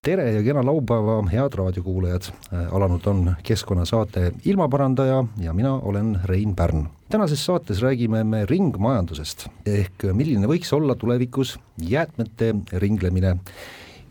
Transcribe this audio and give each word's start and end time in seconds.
tere 0.00 0.30
ja 0.32 0.40
kena 0.40 0.62
laupäeva, 0.64 1.18
head 1.28 1.52
raadiokuulajad. 1.60 2.30
alanud 2.72 3.06
on 3.06 3.34
keskkonnasaate 3.42 4.32
Ilmaparandaja 4.44 5.24
ja 5.38 5.52
mina 5.52 5.74
olen 5.74 6.20
Rein 6.24 6.56
Pärn. 6.56 6.88
tänases 7.08 7.46
saates 7.46 7.82
räägime 7.82 8.24
me 8.24 8.46
ringmajandusest 8.46 9.46
ehk 9.66 10.04
milline 10.12 10.46
võiks 10.46 10.72
olla 10.72 10.94
tulevikus 10.94 11.58
jäätmete 11.76 12.54
ringlemine 12.72 13.36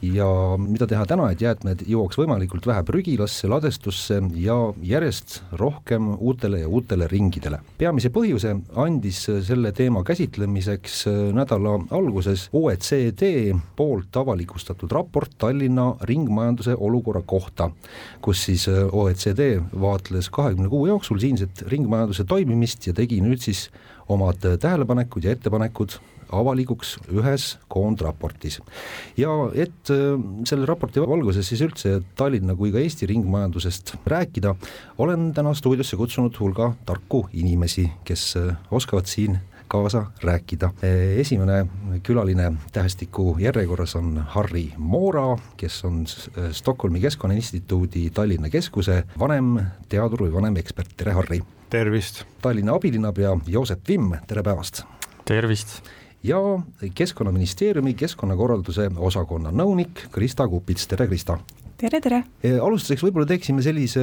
ja 0.01 0.27
mida 0.59 0.87
teha 0.87 1.03
täna, 1.07 1.29
et 1.31 1.41
jäätmed 1.43 1.83
jõuaks 1.89 2.17
võimalikult 2.19 2.67
vähe 2.69 2.83
prügilasse, 2.87 3.47
ladestusse 3.51 4.19
ja 4.39 4.55
järjest 4.85 5.39
rohkem 5.59 6.13
uutele 6.17 6.61
ja 6.63 6.67
uutele 6.67 7.07
ringidele. 7.11 7.59
peamise 7.77 8.09
põhjuse 8.09 8.55
andis 8.75 9.21
selle 9.47 9.71
teema 9.75 10.03
käsitlemiseks 10.03 11.05
nädala 11.35 11.77
alguses 11.95 12.47
OECD 12.53 13.53
poolt 13.75 14.17
avalikustatud 14.17 14.91
raport 14.91 15.35
Tallinna 15.37 15.95
ringmajanduse 16.01 16.75
olukorra 16.75 17.21
kohta, 17.25 17.69
kus 18.21 18.45
siis 18.45 18.67
OECD 18.91 19.59
vaatles 19.81 20.29
kahekümne 20.29 20.69
kuu 20.69 20.87
jooksul 20.87 21.19
siinset 21.19 21.63
ringmajanduse 21.67 22.23
toimimist 22.23 22.87
ja 22.87 22.93
tegi 22.93 23.21
nüüd 23.21 23.43
siis 23.43 23.67
omad 24.09 24.41
tähelepanekud 24.59 25.23
ja 25.23 25.35
ettepanekud 25.35 25.99
avalikuks 26.31 26.97
ühes 27.13 27.57
koondraportis. 27.71 28.59
ja 29.17 29.29
et 29.53 29.91
äh, 29.93 30.15
selle 30.45 30.65
raporti 30.69 31.01
valguses 31.01 31.47
siis 31.47 31.61
üldse 31.65 31.99
Tallinna 32.15 32.55
kui 32.55 32.71
ka 32.71 32.79
Eesti 32.79 33.07
ringmajandusest 33.09 33.95
rääkida, 34.07 34.55
olen 34.97 35.31
täna 35.33 35.53
stuudiosse 35.53 35.97
kutsunud 35.97 36.35
hulga 36.39 36.73
tarku 36.85 37.27
inimesi, 37.33 37.89
kes 38.03 38.33
äh, 38.37 38.55
oskavad 38.71 39.09
siin 39.09 39.39
kaasa 39.69 40.05
rääkida. 40.23 40.71
Äh, 40.83 41.19
esimene 41.21 41.65
külaline 42.03 42.53
tähestiku 42.73 43.35
järjekorras 43.39 43.95
on 43.95 44.17
Harri 44.35 44.73
Moora, 44.77 45.37
kes 45.57 45.83
on 45.85 46.03
Stockholmi 46.51 46.99
Keskkonnainstituudi 46.99 48.09
Tallinna 48.09 48.49
Keskuse 48.49 49.03
vanemteadur 49.19 50.27
või 50.27 50.33
vanemekspert, 50.41 50.97
tere 50.97 51.17
Harri! 51.17 51.41
tervist! 51.69 52.23
Tallinna 52.41 52.73
abilinnapea 52.73 53.35
Joosep 53.47 53.87
Vimm, 53.87 54.15
tere 54.27 54.43
päevast! 54.43 54.83
tervist! 55.25 55.81
Ja 56.23 56.39
Keskkonnaministeeriumi 56.95 57.93
keskkonnakorralduse 57.93 58.89
osakonna 58.97 59.53
nõunik 59.55 60.07
Krista 60.11 60.47
Kupits, 60.47 60.87
tere 60.87 61.07
Krista! 61.07 61.39
tere, 61.79 62.01
tere! 62.03 62.17
alustuseks 62.59 63.05
võib-olla 63.05 63.27
teeksime 63.29 63.63
sellise 63.63 64.01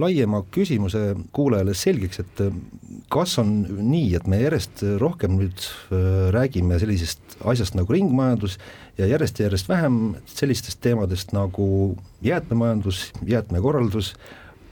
laiema 0.00 0.40
küsimuse 0.54 1.02
kuulajale 1.36 1.74
selgeks, 1.76 2.22
et 2.22 2.40
kas 3.12 3.36
on 3.42 3.50
nii, 3.76 4.14
et 4.16 4.28
me 4.30 4.40
järjest 4.40 4.84
rohkem 5.02 5.36
nüüd 5.36 5.66
räägime 6.34 6.78
sellisest 6.80 7.36
asjast 7.44 7.76
nagu 7.76 7.92
ringmajandus 7.92 8.56
ja 8.98 9.08
järjest 9.10 9.40
ja 9.40 9.50
järjest 9.50 9.68
vähem 9.68 9.98
sellistest 10.30 10.80
teemadest 10.84 11.34
nagu 11.36 11.66
jäätmemajandus, 12.24 13.10
jäätmekorraldus, 13.28 14.14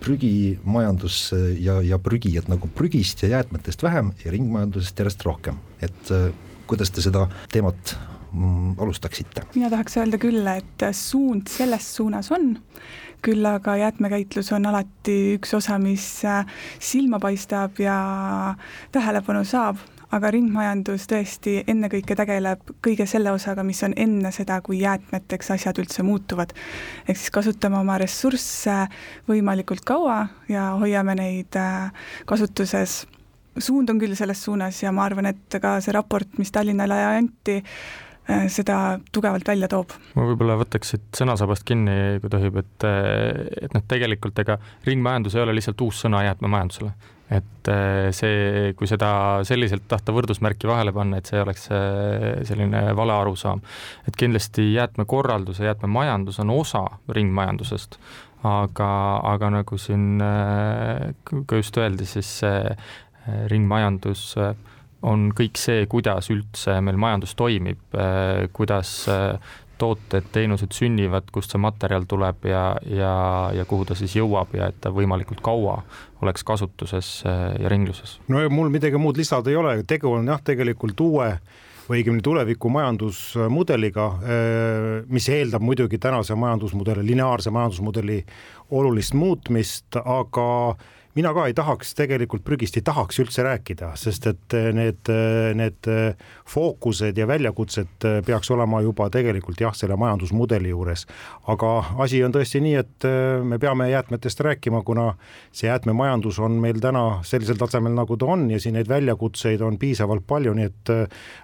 prügimajandus 0.03 1.19
ja, 1.63 1.77
ja 1.85 1.99
prügi, 2.03 2.33
et 2.41 2.49
nagu 2.51 2.71
prügist 2.75 3.23
ja 3.23 3.37
jäätmetest 3.37 3.85
vähem 3.85 4.15
ja 4.25 4.33
ringmajandusest 4.35 5.05
järjest 5.05 5.29
rohkem, 5.29 5.61
et 5.85 6.15
kuidas 6.73 6.91
te 6.91 7.05
seda 7.05 7.27
teemat 7.53 7.95
mm, 8.33 8.75
alustaksite? 8.81 9.47
mina 9.55 9.71
tahaks 9.73 9.99
öelda 10.01 10.21
küll, 10.23 10.47
et 10.49 10.89
suund 10.97 11.53
selles 11.53 11.89
suunas 11.97 12.33
on, 12.33 12.55
küll 13.23 13.47
aga 13.47 13.77
jäätmekäitlus 13.85 14.53
on 14.57 14.67
alati 14.71 15.17
üks 15.37 15.53
osa, 15.59 15.79
mis 15.83 16.07
äh, 16.25 16.47
silma 16.81 17.21
paistab 17.23 17.81
ja 17.83 17.97
tähelepanu 18.93 19.45
saab, 19.47 19.83
aga 20.13 20.31
ringmajandus 20.35 21.07
tõesti 21.09 21.59
ennekõike 21.71 22.17
tegeleb 22.19 22.75
kõige 22.85 23.07
selle 23.09 23.33
osaga, 23.33 23.65
mis 23.65 23.81
on 23.87 23.95
enne 23.97 24.33
seda, 24.35 24.59
kui 24.65 24.83
jäätmeteks 24.83 25.53
asjad 25.55 25.79
üldse 25.81 26.05
muutuvad. 26.05 26.53
ehk 27.09 27.19
siis 27.19 27.33
kasutame 27.33 27.79
oma 27.79 27.99
ressursse 28.01 28.87
võimalikult 29.29 29.85
kaua 29.85 30.27
ja 30.49 30.73
hoiame 30.81 31.17
neid 31.21 31.57
äh, 31.57 31.93
kasutuses 32.27 33.03
suund 33.61 33.91
on 33.93 34.01
küll 34.01 34.17
selles 34.19 34.43
suunas 34.45 34.81
ja 34.83 34.93
ma 34.95 35.07
arvan, 35.09 35.29
et 35.33 35.61
ka 35.61 35.77
see 35.85 35.95
raport, 35.95 36.39
mis 36.41 36.53
Tallinnale 36.55 36.99
anti, 37.11 37.59
äh, 38.31 38.47
seda 38.53 38.99
tugevalt 39.13 39.49
välja 39.49 39.69
toob. 39.73 39.93
ma 40.17 40.27
võib-olla 40.31 40.59
võtaks 40.63 40.95
siit 40.95 41.09
sõnasabast 41.19 41.67
kinni, 41.69 42.21
kui 42.23 42.33
tohib, 42.33 42.61
et, 42.63 42.87
et 43.67 43.75
noh, 43.75 43.85
tegelikult 43.89 44.39
ega 44.45 44.59
ringmajandus 44.89 45.37
ei 45.37 45.45
ole 45.45 45.57
lihtsalt 45.59 45.85
uus 45.85 46.05
sõna 46.07 46.25
jäätmemajandusele. 46.29 46.95
et 47.33 47.69
äh, 47.73 48.09
see, 48.17 48.73
kui 48.79 48.89
seda 48.89 49.13
selliselt 49.49 49.87
tahta 49.89 50.17
võrdusmärki 50.17 50.69
vahele 50.69 50.93
panna, 50.97 51.21
et 51.21 51.29
see 51.29 51.41
oleks 51.43 51.69
äh, 51.75 52.43
selline 52.49 52.89
vale 52.97 53.17
arusaam. 53.21 53.63
et 54.09 54.17
kindlasti 54.17 54.73
jäätmekorraldus 54.73 55.61
ja 55.61 55.73
jäätmemajandus 55.73 56.41
on 56.41 56.57
osa 56.57 56.87
ringmajandusest, 57.09 57.99
aga, 58.49 58.93
aga 59.29 59.55
nagu 59.61 59.77
siin 59.79 60.19
ka 61.47 61.57
just 61.61 61.77
öeldi, 61.79 62.07
siis 62.09 62.39
see 62.41 62.61
Äh, 62.67 63.12
ringmajandus 63.51 64.23
äh, 64.41 64.55
on 65.03 65.31
kõik 65.35 65.59
see, 65.59 65.87
kuidas 65.91 66.31
üldse 66.31 66.79
meil 66.85 66.99
majandus 67.01 67.35
toimib, 67.39 67.81
äh, 67.95 68.47
kuidas 68.55 68.93
tooted, 69.83 70.29
teenused 70.31 70.71
sünnivad, 70.77 71.27
kust 71.35 71.51
see 71.51 71.59
materjal 71.59 72.05
tuleb 72.07 72.45
ja, 72.47 72.63
ja, 72.87 73.15
ja 73.57 73.65
kuhu 73.67 73.89
ta 73.89 73.97
siis 73.99 74.15
jõuab 74.15 74.53
ja 74.55 74.69
et 74.71 74.79
ta 74.85 74.93
võimalikult 74.95 75.43
kaua 75.43 75.81
oleks 76.23 76.47
kasutuses 76.47 77.09
ja 77.27 77.73
ringluses. 77.73 78.21
no 78.31 78.45
mul 78.53 78.71
midagi 78.71 79.01
muud 79.01 79.19
lisada 79.19 79.51
ei 79.51 79.59
ole, 79.59 79.75
tegu 79.89 80.13
on 80.13 80.31
jah, 80.31 80.39
tegelikult 80.45 81.03
uue 81.03 81.33
või 81.89 81.99
õigemini 81.99 82.23
tuleviku 82.23 82.71
majandusmudeliga, 82.71 84.07
mis 85.11 85.27
eeldab 85.35 85.67
muidugi 85.67 85.99
tänase 85.99 86.39
majandusmudeli, 86.39 87.03
lineaarse 87.09 87.51
majandusmudeli 87.51 88.21
olulist 88.79 89.19
muutmist, 89.19 89.99
aga 89.99 90.47
mina 91.15 91.33
ka 91.37 91.45
ei 91.49 91.55
tahaks 91.57 91.93
tegelikult 91.97 92.45
prügist 92.45 92.77
ei 92.79 92.85
tahaks 92.85 93.21
üldse 93.21 93.45
rääkida, 93.45 93.93
sest 94.01 94.27
et 94.31 94.57
eh, 94.57 94.71
need, 94.77 95.01
eh, 95.13 95.51
need 95.59 95.89
eh, 95.91 96.31
fookused 96.49 97.19
ja 97.19 97.27
väljakutsed 97.29 98.07
peaks 98.27 98.51
olema 98.55 98.81
juba 98.85 99.09
tegelikult 99.13 99.61
jah, 99.61 99.75
selle 99.77 99.97
majandusmudeli 100.01 100.73
juures. 100.73 101.05
aga 101.53 101.73
asi 102.05 102.23
on 102.25 102.33
tõesti 102.33 102.63
nii, 102.65 102.75
et 102.81 103.07
me 103.45 103.59
peame 103.61 103.91
jäätmetest 103.91 104.41
rääkima, 104.41 104.83
kuna 104.87 105.13
see 105.53 105.69
jäätmemajandus 105.69 106.39
on 106.39 106.57
meil 106.63 106.81
täna 106.81 107.21
sellisel 107.27 107.61
tasemel, 107.61 107.95
nagu 107.97 108.17
ta 108.17 108.31
on 108.33 108.49
ja 108.51 108.61
siin 108.61 108.77
neid 108.79 108.89
väljakutseid 108.89 109.61
on 109.61 109.79
piisavalt 109.79 110.27
palju, 110.27 110.55
nii 110.57 110.69
et 110.69 110.93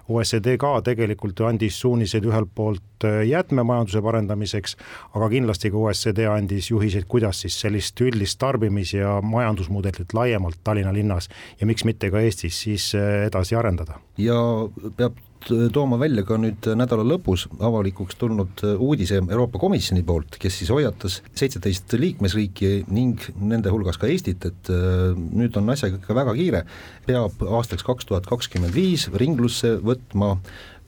OECD 0.09 0.55
ka 0.61 0.79
tegelikult 0.85 1.41
andis 1.45 1.79
suuniseid 1.81 2.25
ühelt 2.25 2.51
poolt 2.55 3.05
jäätmemajanduse 3.05 4.01
parendamiseks, 4.03 4.75
aga 5.15 5.29
kindlasti 5.31 5.71
ka 5.71 5.77
OECD 5.77 6.25
andis 6.31 6.71
juhiseid, 6.71 7.07
kuidas 7.07 7.41
siis 7.45 7.59
sellist 7.61 8.01
üldist 8.01 8.39
tarbimis- 8.41 8.95
ja 8.97 9.19
majandus 9.21 9.58
majandusmudelit 9.59 10.13
laiemalt 10.13 10.59
Tallinna 10.63 10.93
linnas 10.93 11.29
ja 11.59 11.67
miks 11.67 11.83
mitte 11.83 12.09
ka 12.11 12.19
Eestis 12.19 12.61
siis 12.63 12.93
äh, 12.95 13.27
edasi 13.27 13.55
arendada. 13.55 13.99
ja 14.17 14.35
peab 14.97 15.17
tooma 15.73 15.97
välja 15.99 16.25
ka 16.27 16.35
nüüd 16.37 16.67
nädala 16.75 17.03
lõpus 17.03 17.47
avalikuks 17.59 18.15
tulnud 18.19 18.63
äh, 18.63 18.79
uudise 18.79 19.21
Euroopa 19.21 19.59
Komisjoni 19.59 20.03
poolt, 20.03 20.37
kes 20.39 20.59
siis 20.59 20.69
hoiatas 20.69 21.21
seitseteist 21.33 21.93
liikmesriiki 21.93 22.85
ning 22.91 23.19
nende 23.39 23.69
hulgas 23.71 23.97
ka 23.97 24.07
Eestit, 24.07 24.45
et 24.45 24.71
äh, 24.71 25.13
nüüd 25.15 25.55
on 25.57 25.69
asjaga 25.69 25.99
ikka 25.99 26.15
väga 26.15 26.35
kiire, 26.35 26.65
peab 27.07 27.43
aastaks 27.59 27.83
kaks 27.83 28.09
tuhat 28.09 28.27
kakskümmend 28.29 28.75
viis 28.75 29.09
ringlusse 29.13 29.77
võtma 29.83 30.37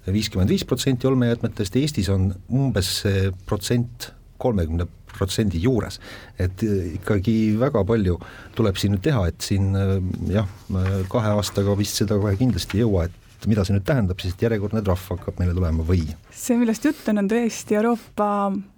viiskümmend 0.07 0.49
viis 0.49 0.65
protsenti 0.65 1.07
olmejäätmetest, 1.07 1.75
Eestis 1.77 2.09
on 2.09 2.31
umbes 2.49 2.89
see 3.03 3.29
protsent 3.45 4.11
kolmekümne 4.41 4.87
protsendi 5.15 5.61
juures. 5.63 5.99
et 6.39 6.63
äh, 6.65 6.93
ikkagi 6.97 7.55
väga 7.59 7.83
palju 7.87 8.19
tuleb 8.57 8.77
siin 8.79 8.95
nüüd 8.95 9.05
teha, 9.07 9.25
et 9.31 9.41
siin 9.45 9.73
äh, 9.77 9.97
jah, 10.31 10.47
kahe 11.11 11.35
aastaga 11.37 11.75
vist 11.79 12.01
seda 12.01 12.19
kohe 12.21 12.35
kindlasti 12.39 12.79
ei 12.79 12.85
jõua, 12.85 13.07
et 13.09 13.47
mida 13.49 13.63
see 13.65 13.73
nüüd 13.73 13.85
tähendab 13.87 14.21
siis, 14.21 14.35
et 14.35 14.43
järjekordne 14.45 14.83
trahv 14.85 15.05
hakkab 15.15 15.39
meile 15.41 15.55
tulema 15.57 15.85
või? 15.85 16.03
see, 16.29 16.57
millest 16.59 16.85
jutt 16.85 17.07
on, 17.11 17.21
on 17.23 17.29
tõesti 17.31 17.77
Euroopa 17.79 18.29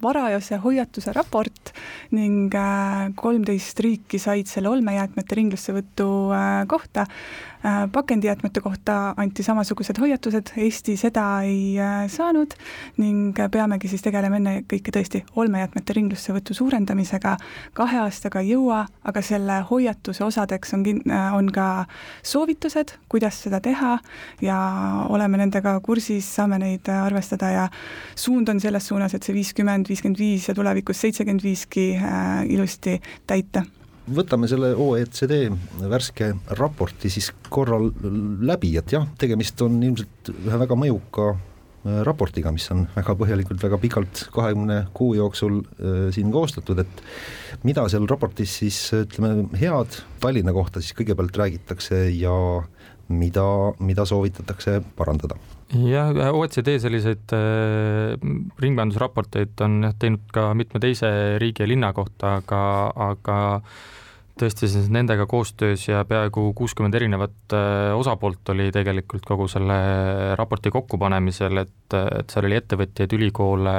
varajase 0.04 0.60
hoiatuse 0.64 1.14
raport 1.16 1.74
ning 2.16 2.54
äh, 2.58 3.08
kolmteist 3.18 3.80
riiki 3.84 4.20
said 4.22 4.50
selle 4.50 4.72
olmejäätmete 4.72 5.40
ringlussevõtu 5.40 6.08
kohta. 6.70 7.06
Äh, 7.64 7.88
pakendijäätmete 7.92 8.60
kohta 8.60 9.14
anti 9.16 9.42
samasugused 9.42 9.96
hoiatused, 10.00 10.50
Eesti 10.56 10.96
seda 11.00 11.42
ei 11.42 11.76
saanud 12.12 12.52
ning 13.00 13.38
peamegi 13.50 13.88
siis 13.88 14.02
tegelema 14.04 14.36
ennekõike 14.36 14.92
tõesti 14.92 15.22
olmejäätmete 15.40 15.94
ringlussevõtu 15.96 16.54
suurendamisega. 16.54 17.36
kahe 17.72 17.98
aastaga 18.02 18.42
ei 18.44 18.50
jõua, 18.50 18.82
aga 19.04 19.22
selle 19.22 19.56
hoiatuse 19.70 20.24
osadeks 20.24 20.74
on, 20.76 20.84
on 21.32 21.48
ka 21.52 21.86
soovitused, 22.22 22.92
kuidas 23.08 23.38
seda 23.46 23.60
teha 23.60 23.98
ja 24.42 24.58
oleme 25.08 25.40
nendega 25.40 25.78
kursis, 25.80 26.28
saame 26.34 26.58
neid 26.58 26.90
arvestada 26.92 27.50
ja 27.50 27.68
suund 28.14 28.48
on 28.48 28.60
selles 28.60 28.90
suunas, 28.92 29.14
et 29.14 29.22
see 29.22 29.34
viiskümmend, 29.34 29.88
viiskümmend 29.88 30.20
viis 30.20 30.48
ja 30.48 30.54
tulevikus 30.54 31.00
seitsekümmend 31.00 31.48
viiski 31.48 31.86
äh, 31.96 32.44
ilusti 32.44 33.00
täita 33.26 33.64
võtame 34.10 34.48
selle 34.50 34.74
OECD 34.80 35.48
värske 35.88 36.32
raporti 36.58 37.10
siis 37.12 37.30
korra 37.52 37.78
läbi, 37.80 38.74
et 38.80 38.92
jah, 38.92 39.06
tegemist 39.20 39.60
on 39.64 39.80
ilmselt 39.82 40.30
ühe 40.34 40.60
väga 40.60 40.76
mõjuka 40.78 41.28
äh, 41.32 42.02
raportiga, 42.06 42.52
mis 42.54 42.66
on 42.74 42.84
väga 42.94 43.16
põhjalikult, 43.20 43.62
väga 43.64 43.80
pikalt, 43.80 44.26
kahekümne 44.34 44.80
kuu 44.96 45.14
jooksul 45.18 45.60
äh, 45.62 45.98
siin 46.14 46.32
koostatud, 46.34 46.84
et 46.84 47.04
mida 47.64 47.86
seal 47.88 48.08
raportis 48.10 48.58
siis 48.60 48.80
ütleme, 48.96 49.48
head 49.60 50.00
Tallinna 50.20 50.54
kohta 50.56 50.84
siis 50.84 50.96
kõigepealt 50.98 51.36
räägitakse 51.40 52.06
ja 52.12 52.34
mida, 53.08 53.44
mida 53.78 54.04
soovitatakse 54.08 54.80
parandada 54.96 55.38
jah, 55.88 56.12
OECD 56.34 56.76
selliseid 56.82 57.34
äh, 57.34 58.14
ringmajandusraporteid 58.60 59.64
on 59.64 59.82
jah 59.88 59.96
teinud 59.98 60.30
ka 60.34 60.52
mitme 60.58 60.80
teise 60.82 61.10
riigi 61.42 61.64
ja 61.64 61.68
linna 61.70 61.92
kohta, 61.96 62.38
aga, 62.42 62.62
aga 63.10 63.38
tõesti 64.38 64.68
siis 64.70 64.88
nendega 64.92 65.26
koostöös 65.30 65.86
ja 65.88 66.02
peaaegu 66.08 66.48
kuuskümmend 66.58 66.94
erinevat 66.98 67.54
äh, 67.54 67.94
osapoolt 67.96 68.54
oli 68.54 68.70
tegelikult 68.74 69.26
kogu 69.26 69.48
selle 69.50 69.78
raporti 70.38 70.72
kokkupanemisel, 70.74 71.62
et, 71.64 71.98
et 72.20 72.34
seal 72.34 72.48
oli 72.48 72.58
ettevõtjaid, 72.58 73.14
ülikoole, 73.18 73.76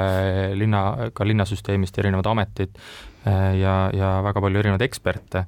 linna, 0.56 1.10
ka 1.14 1.28
linnasüsteemist 1.28 1.98
erinevad 2.02 2.32
ametid 2.32 2.76
äh, 3.28 3.52
ja, 3.60 3.78
ja 3.94 4.16
väga 4.26 4.44
palju 4.44 4.64
erinevaid 4.64 4.86
eksperte. 4.88 5.46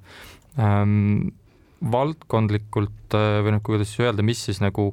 Valdkondlikult 1.84 3.14
äh, 3.16 3.38
või 3.44 3.54
noh, 3.56 3.62
kuidas 3.64 3.92
siis 3.92 4.06
öelda, 4.06 4.24
mis 4.26 4.42
siis 4.48 4.62
nagu 4.64 4.90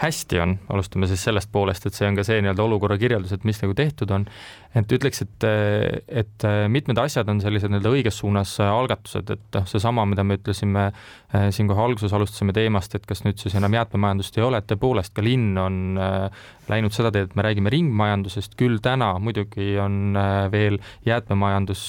hästi 0.00 0.40
on, 0.42 0.56
alustame 0.74 1.06
siis 1.06 1.22
sellest 1.22 1.52
poolest, 1.54 1.86
et 1.86 1.94
see 1.94 2.08
on 2.08 2.16
ka 2.18 2.24
see 2.26 2.40
nii-öelda 2.42 2.64
olukorra 2.64 2.98
kirjeldus, 2.98 3.36
et 3.36 3.44
mis 3.46 3.60
nagu 3.62 3.76
tehtud 3.78 4.10
on, 4.14 4.26
et 4.74 4.94
ütleks, 4.96 5.22
et, 5.22 5.46
et 6.22 6.46
mitmed 6.72 6.98
asjad 6.98 7.28
on 7.30 7.40
sellised 7.42 7.70
nii-öelda 7.70 7.92
õiges 7.94 8.18
suunas 8.22 8.56
algatused, 8.64 9.30
et 9.30 9.58
noh, 9.58 9.68
seesama, 9.70 10.06
mida 10.10 10.24
me 10.26 10.38
ütlesime 10.40 10.88
eh, 10.90 11.48
siin 11.54 11.70
kohe 11.70 11.84
alguses 11.84 12.14
alustasime 12.16 12.54
teemast, 12.56 12.94
et 12.98 13.06
kas 13.06 13.24
nüüd 13.26 13.38
siis 13.42 13.54
enam 13.58 13.76
jäätmemajandust 13.78 14.38
ei 14.38 14.46
ole, 14.46 14.60
et 14.60 14.68
tõepoolest 14.70 15.14
ka 15.14 15.24
linn 15.24 15.58
on 15.60 15.80
läinud 16.70 16.94
seda 16.94 17.10
teed, 17.12 17.28
et 17.28 17.36
me 17.36 17.44
räägime 17.44 17.72
ringmajandusest, 17.72 18.56
küll 18.58 18.80
täna 18.84 19.12
muidugi 19.22 19.74
on 19.80 20.16
veel 20.52 20.78
jäätmemajandus 21.06 21.82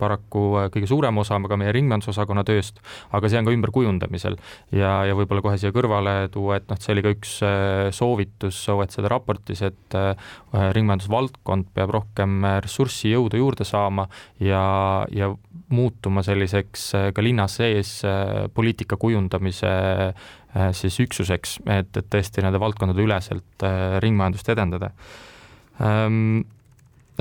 paraku 0.00 0.44
kõige 0.72 0.88
suurem 0.88 1.20
osa 1.20 1.38
ka 1.42 1.58
meie 1.60 1.74
ringmajandusosakonna 1.76 2.44
tööst, 2.48 2.80
aga 3.12 3.28
see 3.28 3.40
on 3.40 3.48
ka 3.48 3.54
ümberkujundamisel. 3.56 4.38
Ja, 4.72 5.02
ja 5.08 5.16
võib-olla 5.18 5.44
kohe 5.44 5.58
siia 5.60 5.72
kõrvale 5.74 6.14
tuua, 6.32 6.60
et 6.60 6.68
noh, 6.70 6.80
see 6.80 6.94
oli 6.94 7.04
ka 7.04 7.14
üks 7.16 7.34
soovitus 7.96 8.62
OECD 8.72 9.10
raportis, 9.12 9.64
et 9.68 9.98
ringmajandusvaldkond 10.52 11.72
peab 11.76 11.92
rohkem 11.98 12.31
rohkem 12.32 12.44
äh, 12.44 12.60
ressurssi, 12.62 13.12
jõudu 13.12 13.38
juurde 13.38 13.64
saama 13.64 14.08
ja, 14.40 15.06
ja 15.10 15.34
muutuma 15.70 16.22
selliseks 16.22 16.94
äh, 16.94 17.12
ka 17.12 17.22
linna 17.22 17.48
sees 17.48 18.04
äh, 18.04 18.48
poliitika 18.54 18.96
kujundamise 18.96 20.14
siis 20.76 20.98
üksuseks, 21.00 21.62
et, 21.64 21.96
et 21.96 22.08
tõesti 22.12 22.42
nende 22.44 22.58
valdkondade 22.60 23.00
üleselt 23.00 23.62
ringmajandust 24.04 24.50
edendada. 24.52 24.90
Ähm, 25.80 26.42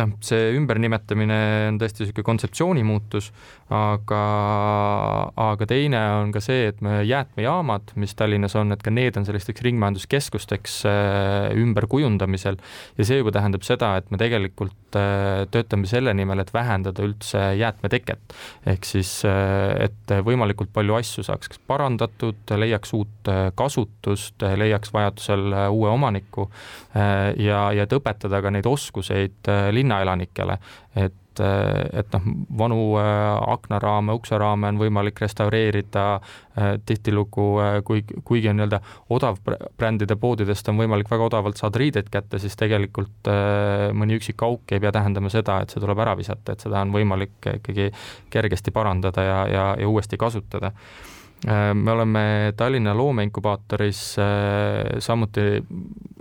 noh, 0.01 0.13
see 0.25 0.51
ümbernimetamine 0.57 1.39
on 1.69 1.79
tõesti 1.81 2.03
niisugune 2.05 2.27
kontseptsiooni 2.27 2.83
muutus, 2.85 3.29
aga, 3.71 4.21
aga 5.39 5.67
teine 5.69 5.99
on 6.19 6.31
ka 6.35 6.41
see, 6.43 6.67
et 6.71 6.81
me 6.83 7.01
jäätmejaamad, 7.07 7.93
mis 8.01 8.13
Tallinnas 8.19 8.55
on, 8.59 8.73
et 8.75 8.83
ka 8.83 8.91
need 8.93 9.15
on 9.19 9.27
sellisteks 9.27 9.63
ringmajanduskeskusteks 9.67 10.77
äh, 10.89 11.51
ümberkujundamisel 11.61 12.59
ja 12.97 13.07
see 13.07 13.21
juba 13.21 13.33
tähendab 13.35 13.63
seda, 13.67 13.93
et 14.01 14.11
me 14.11 14.19
tegelikult 14.19 14.99
äh, 14.99 15.45
töötame 15.53 15.87
selle 15.89 16.13
nimel, 16.17 16.43
et 16.43 16.51
vähendada 16.53 17.05
üldse 17.05 17.51
jäätmeteket. 17.59 18.35
ehk 18.67 18.87
siis, 18.87 19.13
äh, 19.27 19.87
et 19.87 20.15
võimalikult 20.25 20.73
palju 20.75 20.97
asju 20.99 21.23
saaks 21.27 21.51
kas 21.51 21.63
parandatud, 21.67 22.43
leiaks 22.59 22.91
uut 22.97 23.31
kasutust, 23.55 24.43
leiaks 24.59 24.91
vajadusel 24.93 25.53
uue 25.71 25.89
omaniku 25.91 26.47
ja, 26.93 27.59
ja 27.71 27.85
et 27.85 27.93
õpetada 27.95 28.41
ka 28.43 28.51
neid 28.53 28.67
oskuseid 28.67 29.49
linnaelanikele, 29.91 30.57
et 30.95 31.17
et 31.41 32.11
noh, 32.11 32.25
vanu 32.59 32.77
äh, 32.99 33.05
aknaraame, 33.53 34.11
ukseraame 34.19 34.67
on 34.67 34.79
võimalik 34.81 35.21
restaureerida 35.23 36.03
äh, 36.17 36.73
tihtilugu, 36.85 37.45
kui, 37.87 38.03
kuigi 38.27 38.49
on 38.51 38.59
nii-öelda 38.59 38.81
odavbrändide 39.15 40.17
poodidest 40.19 40.67
on 40.69 40.81
võimalik 40.83 41.07
väga 41.09 41.29
odavalt 41.29 41.57
saada 41.57 41.79
riideid 41.79 42.11
kätte, 42.11 42.37
siis 42.43 42.59
tegelikult 42.59 43.31
mõni 43.95 44.19
üksik 44.19 44.43
auk 44.43 44.75
ei 44.75 44.83
pea 44.83 44.91
tähendama 44.91 45.31
seda, 45.31 45.61
et 45.63 45.71
see 45.71 45.79
tuleb 45.79 46.03
ära 46.03 46.17
visata, 46.19 46.51
et 46.51 46.67
seda 46.67 46.83
on 46.83 46.91
võimalik 46.99 47.49
ikkagi 47.55 47.87
kergesti 48.29 48.75
parandada 48.75 49.23
ja, 49.23 49.39
ja, 49.47 49.65
ja 49.79 49.87
uuesti 49.87 50.19
kasutada 50.19 50.75
me 51.73 51.91
oleme 51.91 52.53
Tallinna 52.57 52.93
loomeinkubaatoris 52.97 54.01
äh, 54.19 54.99
samuti, 54.99 55.41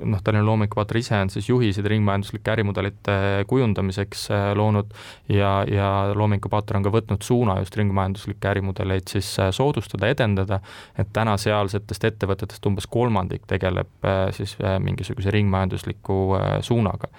noh, 0.05 0.23
Tallinna 0.25 0.47
loomeinkubaator 0.47 0.97
ise 0.97 1.19
on 1.21 1.31
siis 1.31 1.49
juhised 1.49 1.85
ringmajanduslike 1.85 2.53
ärimudelite 2.55 3.17
kujundamiseks 3.51 4.23
äh, 4.33 4.45
loonud 4.57 4.95
ja, 5.29 5.51
ja 5.69 5.91
loomeinkubaator 6.17 6.79
on 6.79 6.87
ka 6.87 6.93
võtnud 6.95 7.27
suuna 7.27 7.59
just 7.61 7.77
ringmajanduslikke 7.77 8.49
ärimudeleid 8.49 9.13
siis 9.13 9.29
soodustada, 9.57 10.09
edendada, 10.09 10.63
et 10.97 11.11
täna 11.13 11.37
sealsetest 11.41 12.07
ettevõtetest 12.09 12.71
umbes 12.71 12.89
kolmandik 12.89 13.45
tegeleb 13.51 14.09
siis 14.37 14.57
mingisuguse 14.81 15.33
ringmajandusliku 15.35 16.17
suunaga. 16.65 17.11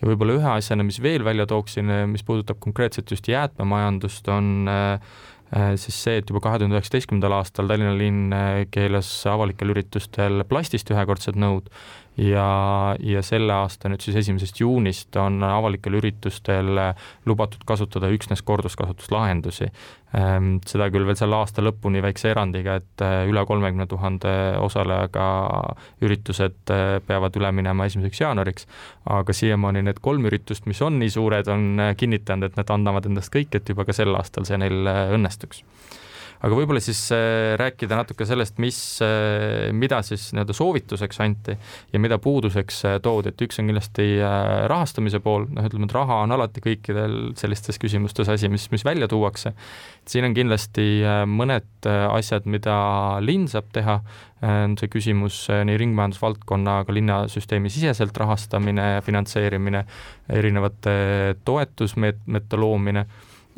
ja 0.00 0.08
võib-olla 0.10 0.40
ühe 0.40 0.50
asjana, 0.56 0.82
mis 0.82 0.98
veel 1.02 1.24
välja 1.24 1.46
tooksin, 1.46 1.92
mis 2.10 2.26
puudutab 2.26 2.58
konkreetselt 2.58 3.10
just 3.10 3.28
jäätmemajandust, 3.30 4.28
on 4.28 4.68
äh, 4.68 4.98
Äh, 5.43 5.43
siis 5.52 5.96
see, 6.06 6.18
et 6.20 6.30
juba 6.30 6.40
kahe 6.44 6.58
tuhande 6.58 6.78
üheksateistkümnendal 6.78 7.36
aastal 7.38 7.68
Tallinna 7.70 7.94
linn 7.98 8.32
äh, 8.34 8.64
keelas 8.74 9.10
avalikel 9.30 9.74
üritustel 9.74 10.44
plastist 10.48 10.90
ühekordsed 10.90 11.38
nõud 11.38 11.68
ja, 12.16 12.96
ja 13.00 13.22
selle 13.26 13.52
aasta 13.52 13.90
nüüd 13.90 14.02
siis 14.04 14.16
esimesest 14.22 14.60
juunist 14.60 15.16
on 15.18 15.42
avalikel 15.42 15.98
üritustel 15.98 16.70
lubatud 17.26 17.64
kasutada 17.66 18.10
üksnes 18.14 18.42
korduskasutuslahendusi. 18.46 19.70
Ehm, 20.14 20.50
seda 20.68 20.86
küll 20.94 21.06
veel 21.08 21.18
selle 21.18 21.40
aasta 21.40 21.62
lõpuni 21.64 22.02
väikse 22.04 22.30
erandiga, 22.30 22.76
et 22.78 23.02
äh, 23.02 23.24
üle 23.30 23.42
kolmekümne 23.48 23.88
tuhande 23.90 24.34
osalejaga 24.62 25.26
üritused 26.06 26.70
äh, 26.70 27.00
peavad 27.06 27.34
üle 27.40 27.50
minema 27.56 27.88
esimeseks 27.90 28.22
jaanuariks, 28.22 28.68
aga 29.10 29.34
siiamaani 29.34 29.82
need 29.88 29.98
kolm 30.04 30.30
üritust, 30.30 30.68
mis 30.70 30.82
on 30.86 31.00
nii 31.02 31.10
suured, 31.10 31.50
on 31.50 31.90
kinnitanud, 31.98 32.52
et 32.52 32.62
nad 32.62 32.70
annavad 32.76 33.10
endast 33.10 33.34
kõik, 33.34 33.58
et 33.58 33.74
juba 33.74 33.88
ka 33.88 33.96
sel 33.96 34.14
aastal 34.14 34.46
see 34.46 34.60
neil 34.62 34.86
õnnestuks 34.86 35.64
aga 36.44 36.56
võib-olla 36.58 36.80
siis 36.82 37.00
äh, 37.14 37.54
rääkida 37.60 37.96
natuke 37.96 38.26
sellest, 38.28 38.58
mis, 38.62 38.78
äh, 39.04 39.70
mida 39.72 40.00
siis 40.04 40.26
nii-öelda 40.34 40.56
soovituseks 40.56 41.20
anti 41.24 41.56
ja 41.92 42.00
mida 42.02 42.18
puuduseks 42.22 42.80
äh, 42.88 42.98
toodi, 43.04 43.32
et 43.32 43.44
üks 43.46 43.60
on 43.62 43.70
kindlasti 43.70 44.06
rahastamise 44.70 45.20
pool, 45.24 45.46
noh, 45.48 45.64
ütleme, 45.68 45.88
et 45.88 45.96
raha 45.96 46.20
on 46.26 46.36
alati 46.36 46.62
kõikidel 46.64 47.16
sellistes 47.40 47.80
küsimustes 47.80 48.28
asi, 48.32 48.50
mis, 48.52 48.68
mis 48.74 48.84
välja 48.84 49.08
tuuakse. 49.10 49.54
siin 50.08 50.28
on 50.28 50.36
kindlasti 50.36 50.86
mõned 51.30 51.88
asjad, 51.88 52.44
mida 52.50 52.76
linn 53.24 53.48
saab 53.48 53.70
teha, 53.72 53.98
on 54.44 54.76
see 54.76 54.90
küsimus 54.92 55.46
nii 55.48 55.78
ringmajandusvaldkonna, 55.80 56.80
aga 56.84 56.92
linnasüsteemi 56.92 57.72
siseselt 57.72 58.16
rahastamine, 58.20 59.00
finantseerimine, 59.06 59.84
erinevate 60.28 60.96
toetusmeetmete 61.48 62.60
loomine, 62.60 63.06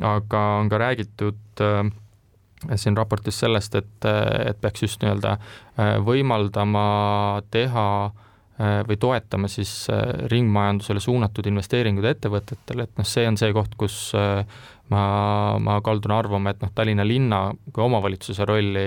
aga 0.06 0.42
on 0.60 0.70
ka 0.70 0.78
räägitud 0.78 1.64
äh, 1.64 1.88
siin 2.74 2.96
raportis 2.98 3.38
sellest, 3.44 3.74
et, 3.78 4.06
et 4.06 4.60
peaks 4.60 4.82
just 4.82 5.02
nii-öelda 5.02 5.36
äh, 5.36 5.96
võimaldama 6.04 6.86
teha 7.50 7.88
või 8.56 8.96
toetama 8.96 9.50
siis 9.52 9.70
ringmajandusele 10.32 11.00
suunatud 11.04 11.44
investeeringuid 11.50 12.06
ettevõtetele, 12.08 12.86
et 12.86 12.94
noh, 12.96 13.04
see 13.04 13.26
on 13.28 13.36
see 13.36 13.50
koht, 13.52 13.74
kus 13.76 14.14
ma, 14.88 15.02
ma 15.60 15.76
kaldun 15.84 16.14
arvama, 16.16 16.54
et 16.54 16.62
noh, 16.64 16.70
Tallinna 16.74 17.04
linna 17.06 17.40
kui 17.72 17.84
omavalitsuse 17.84 18.46
rolli 18.48 18.86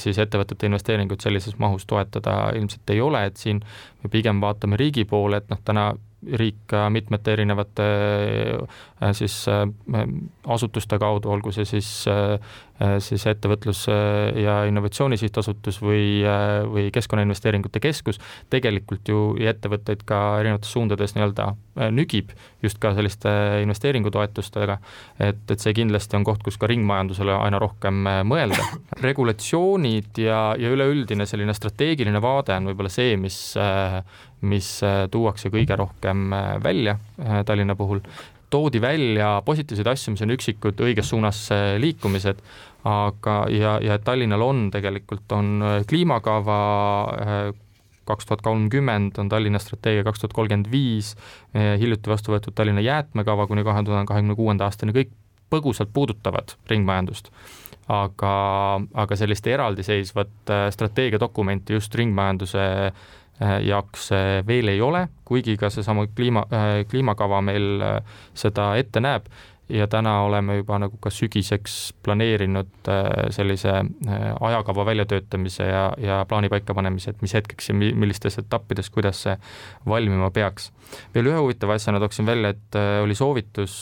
siis 0.00 0.20
ettevõtete 0.24 0.70
investeeringuid 0.70 1.24
sellises 1.24 1.58
mahus 1.60 1.84
toetada 1.90 2.52
ilmselt 2.56 2.94
ei 2.94 3.02
ole, 3.04 3.24
et 3.28 3.40
siin 3.40 3.60
me 4.02 4.12
pigem 4.12 4.40
vaatame 4.44 4.78
riigi 4.80 5.04
poole, 5.08 5.42
et 5.42 5.52
noh, 5.52 5.60
täna 5.64 5.90
riik 6.38 6.64
ka 6.70 6.86
mitmete 6.92 7.34
erinevate 7.34 7.84
äh, 7.84 9.12
siis 9.12 9.44
äh, 9.48 9.64
asutuste 10.46 10.98
kaudu, 10.98 11.30
olgu 11.34 11.52
see 11.52 11.66
siis, 11.68 11.88
äh, 12.08 12.38
siis 12.98 13.26
Ettevõtlus- 13.30 13.86
ja 14.42 14.56
Innovatsiooni 14.68 15.16
Sihtasutus 15.16 15.78
või, 15.82 16.24
või 16.70 16.88
Keskkonnainvesteeringute 16.92 17.80
Keskus, 17.80 18.18
tegelikult 18.50 19.08
ju 19.08 19.36
ettevõtteid 19.38 20.02
ka 20.08 20.40
erinevates 20.40 20.72
suundades 20.74 21.14
nii-öelda 21.14 21.52
nügib 21.94 22.32
just 22.62 22.80
ka 22.82 22.90
selliste 22.96 23.30
investeeringutoetustega, 23.62 24.78
et, 25.22 25.44
et 25.50 25.62
see 25.62 25.74
kindlasti 25.76 26.18
on 26.18 26.26
koht, 26.26 26.42
kus 26.42 26.58
ka 26.58 26.66
ringmajandusele 26.70 27.36
aina 27.38 27.62
rohkem 27.62 28.02
mõelda. 28.26 28.66
regulatsioonid 29.06 30.18
ja, 30.24 30.42
ja 30.58 30.74
üleüldine 30.74 31.26
selline 31.30 31.54
strateegiline 31.54 32.22
vaade 32.22 32.58
on 32.58 32.72
võib-olla 32.72 32.90
see, 32.90 33.14
mis 33.20 33.38
mis 34.44 34.68
äh, 34.84 35.04
tuuakse 35.10 35.50
kõige 35.52 35.76
rohkem 35.78 36.32
äh, 36.32 36.54
välja 36.62 36.98
äh, 37.20 37.42
Tallinna 37.46 37.74
puhul. 37.74 38.00
toodi 38.50 38.80
välja 38.80 39.42
positiivseid 39.44 39.88
asju, 39.90 40.12
mis 40.14 40.22
on 40.22 40.30
üksikud 40.30 40.78
õiges 40.86 41.08
suunas 41.10 41.48
liikumised, 41.82 42.38
aga, 42.86 43.32
ja, 43.50 43.72
ja 43.82 43.96
Tallinnal 43.98 44.44
on 44.46 44.68
tegelikult, 44.70 45.24
on 45.34 45.64
kliimakava 45.90 46.58
kaks 48.06 48.28
tuhat 48.28 48.44
kolmkümmend 48.46 49.18
on 49.18 49.32
Tallinna 49.32 49.58
strateegia 49.58 50.04
kaks 50.06 50.22
tuhat 50.22 50.36
kolmkümmend 50.38 50.70
viis, 50.70 51.16
hiljuti 51.54 52.12
vastu 52.12 52.30
võetud 52.30 52.54
Tallinna 52.54 52.84
jäätmekava 52.84 53.48
kuni 53.50 53.64
kahe 53.66 53.82
tuhande 53.82 54.06
kahekümne 54.06 54.38
kuuenda 54.38 54.68
aastani, 54.68 54.94
kõik 54.94 55.10
põgusalt 55.50 55.90
puudutavad 55.92 56.54
ringmajandust. 56.70 57.32
aga, 57.88 58.34
aga 58.94 59.16
sellist 59.16 59.46
eraldiseisvat 59.46 60.52
strateegiadokumenti 60.72 61.74
just 61.74 61.94
ringmajanduse 61.94 62.62
jaoks 63.40 64.12
äh, 64.12 64.46
veel 64.46 64.68
ei 64.68 64.80
ole, 64.80 65.08
kuigi 65.24 65.56
ka 65.58 65.70
seesama 65.70 66.06
kliima, 66.06 66.44
äh, 66.52 66.84
kliimakava 66.90 67.40
meil 67.42 67.82
seda 68.34 68.74
ette 68.78 69.02
näeb 69.02 69.26
ja 69.68 69.86
täna 69.88 70.18
oleme 70.22 70.58
juba 70.58 70.76
nagu 70.82 70.98
ka 71.00 71.10
sügiseks 71.12 71.94
planeerinud 72.04 72.88
äh, 72.90 73.30
sellise 73.32 73.72
äh, 73.72 74.26
ajakava 74.40 74.84
väljatöötamise 74.86 75.64
ja, 75.64 75.84
ja 75.98 76.18
plaani 76.28 76.50
paikapanemise, 76.52 77.14
et 77.14 77.22
mis 77.24 77.34
hetkeks 77.34 77.70
ja 77.70 77.76
mi-, 77.78 77.94
millistes 77.96 78.36
etappides, 78.42 78.90
kuidas 78.92 79.22
see 79.24 79.36
valmima 79.88 80.28
peaks. 80.34 80.70
veel 81.14 81.30
ühe 81.32 81.40
huvitava 81.40 81.78
asjana 81.78 82.00
tooksin 82.02 82.28
välja, 82.28 82.52
et 82.52 82.78
äh, 82.78 83.00
oli 83.02 83.16
soovitus, 83.16 83.78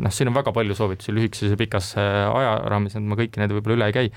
noh, 0.00 0.14
siin 0.14 0.30
on 0.30 0.36
väga 0.38 0.52
palju 0.54 0.78
soovitusi 0.78 1.14
lühikeses 1.14 1.54
ja 1.54 1.58
pikas 1.58 1.92
ajaraamis, 1.98 2.96
et 2.96 3.06
ma 3.06 3.18
kõiki 3.18 3.42
neid 3.42 3.54
võib-olla 3.56 3.80
üle 3.80 3.90
ei 3.90 3.96
käi, 3.96 4.12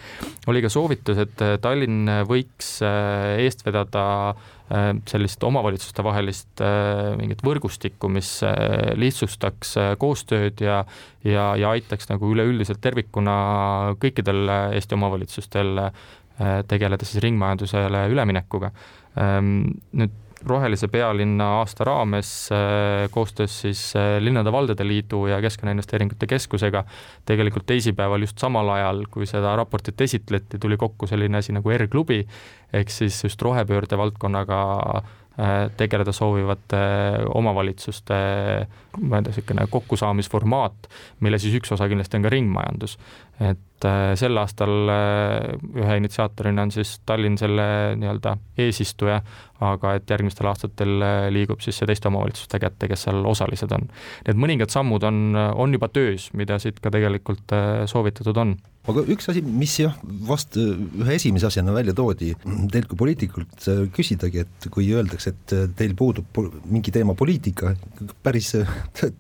oli 0.52 0.62
ka 0.62 0.70
soovitus, 0.74 1.24
et 1.26 1.46
Tallinn 1.64 2.10
võiks 2.30 2.76
eest 2.84 3.66
vedada 3.66 4.04
sellist 5.06 5.44
omavalitsustevahelist 5.46 6.62
mingit 7.20 7.44
võrgustikku, 7.46 8.10
mis 8.10 8.30
lihtsustaks 8.98 9.76
koostööd 10.02 10.64
ja 10.66 10.80
ja, 11.24 11.54
ja 11.60 11.72
aitaks 11.76 12.10
nagu 12.10 12.32
üleüldiselt 12.34 12.82
tervikuna 12.84 13.36
kõikidel 14.02 14.50
Eesti 14.76 14.98
omavalitsustel 14.98 15.86
äh, 15.86 15.94
tegeleda 16.68 17.06
siis 17.08 17.24
ringmajandusele 17.24 18.08
üleminekuga. 18.14 18.72
Ähm, 19.20 19.78
nüüd 19.94 20.16
rohelise 20.46 20.88
pealinna 20.92 21.48
aasta 21.60 21.88
raames 21.88 22.30
äh, 22.52 23.08
koostöös 23.12 23.62
siis 23.62 23.82
äh, 23.96 24.18
Linnade-Valdade 24.20 24.88
Liidu 24.88 25.26
ja 25.28 25.42
Keskkonnainvesteeringute 25.42 26.28
Keskusega 26.28 26.84
tegelikult 27.26 27.66
teisipäeval 27.66 28.26
just 28.26 28.40
samal 28.40 28.70
ajal, 28.76 29.06
kui 29.12 29.28
seda 29.30 29.56
raportit 29.56 30.02
esitleti, 30.02 30.60
tuli 30.60 30.78
kokku 30.78 31.08
selline 31.08 31.40
asi 31.40 31.56
nagu 31.56 31.74
R-klubi, 31.78 32.24
ehk 32.74 32.90
siis 32.92 33.24
just 33.24 33.42
rohepöörde 33.42 33.98
valdkonnaga 33.98 34.62
Äh, 35.34 35.72
tegeleda 35.78 36.12
soovivate 36.14 36.78
omavalitsuste 37.34 38.18
ma 39.02 39.18
ei 39.18 39.24
tea, 39.26 39.32
niisugune 39.32 39.64
kokkusaamisformaat, 39.74 40.92
mille 41.26 41.40
siis 41.42 41.56
üks 41.58 41.74
osa 41.74 41.88
kindlasti 41.90 42.20
on 42.20 42.28
ka 42.28 42.30
ringmajandus. 42.30 43.00
et 43.42 43.73
äh, 43.88 44.14
sel 44.20 44.38
aastal 44.42 44.92
äh, 44.92 45.54
ühe 45.84 45.98
initsiaatorina 46.02 46.66
on 46.68 46.74
siis 46.76 46.96
Tallinn 47.06 47.38
selle 47.40 47.66
nii-öelda 48.00 48.36
eesistuja, 48.66 49.22
aga 49.64 49.96
et 49.98 50.10
järgmistel 50.10 50.50
aastatel 50.52 51.06
liigub 51.32 51.64
siis 51.64 51.78
see 51.80 51.88
teiste 51.88 52.10
omavalitsuste 52.10 52.60
kätte, 52.60 52.90
kes 52.92 53.08
seal 53.08 53.24
osalised 53.30 53.72
on. 53.76 53.88
Need 54.28 54.40
mõningad 54.40 54.74
sammud 54.74 55.06
on, 55.08 55.24
on 55.36 55.74
juba 55.76 55.88
töös, 55.94 56.30
mida 56.38 56.60
siit 56.60 56.84
ka 56.84 56.92
tegelikult 56.94 57.56
soovitatud 57.90 58.40
on 58.44 58.58
aga 58.92 59.04
üks 59.14 59.30
asi, 59.32 59.42
mis 59.44 59.74
jah, 59.80 59.94
vast 60.28 60.58
ühe 60.60 61.16
esimese 61.16 61.48
asjana 61.48 61.74
välja 61.76 61.96
toodi, 61.96 62.34
teilt 62.72 62.90
kui 62.92 63.00
poliitikult 63.00 63.68
äh, 63.72 63.84
küsidagi, 63.96 64.44
et 64.44 64.68
kui 64.74 64.90
öeldakse, 64.92 65.32
et 65.32 65.56
äh, 65.56 65.70
teil 65.80 65.94
puudub 66.00 66.40
mingi 66.68 66.92
teema 66.96 67.16
poliitika, 67.20 67.74
päris 68.26 68.52
äh, 68.60 68.74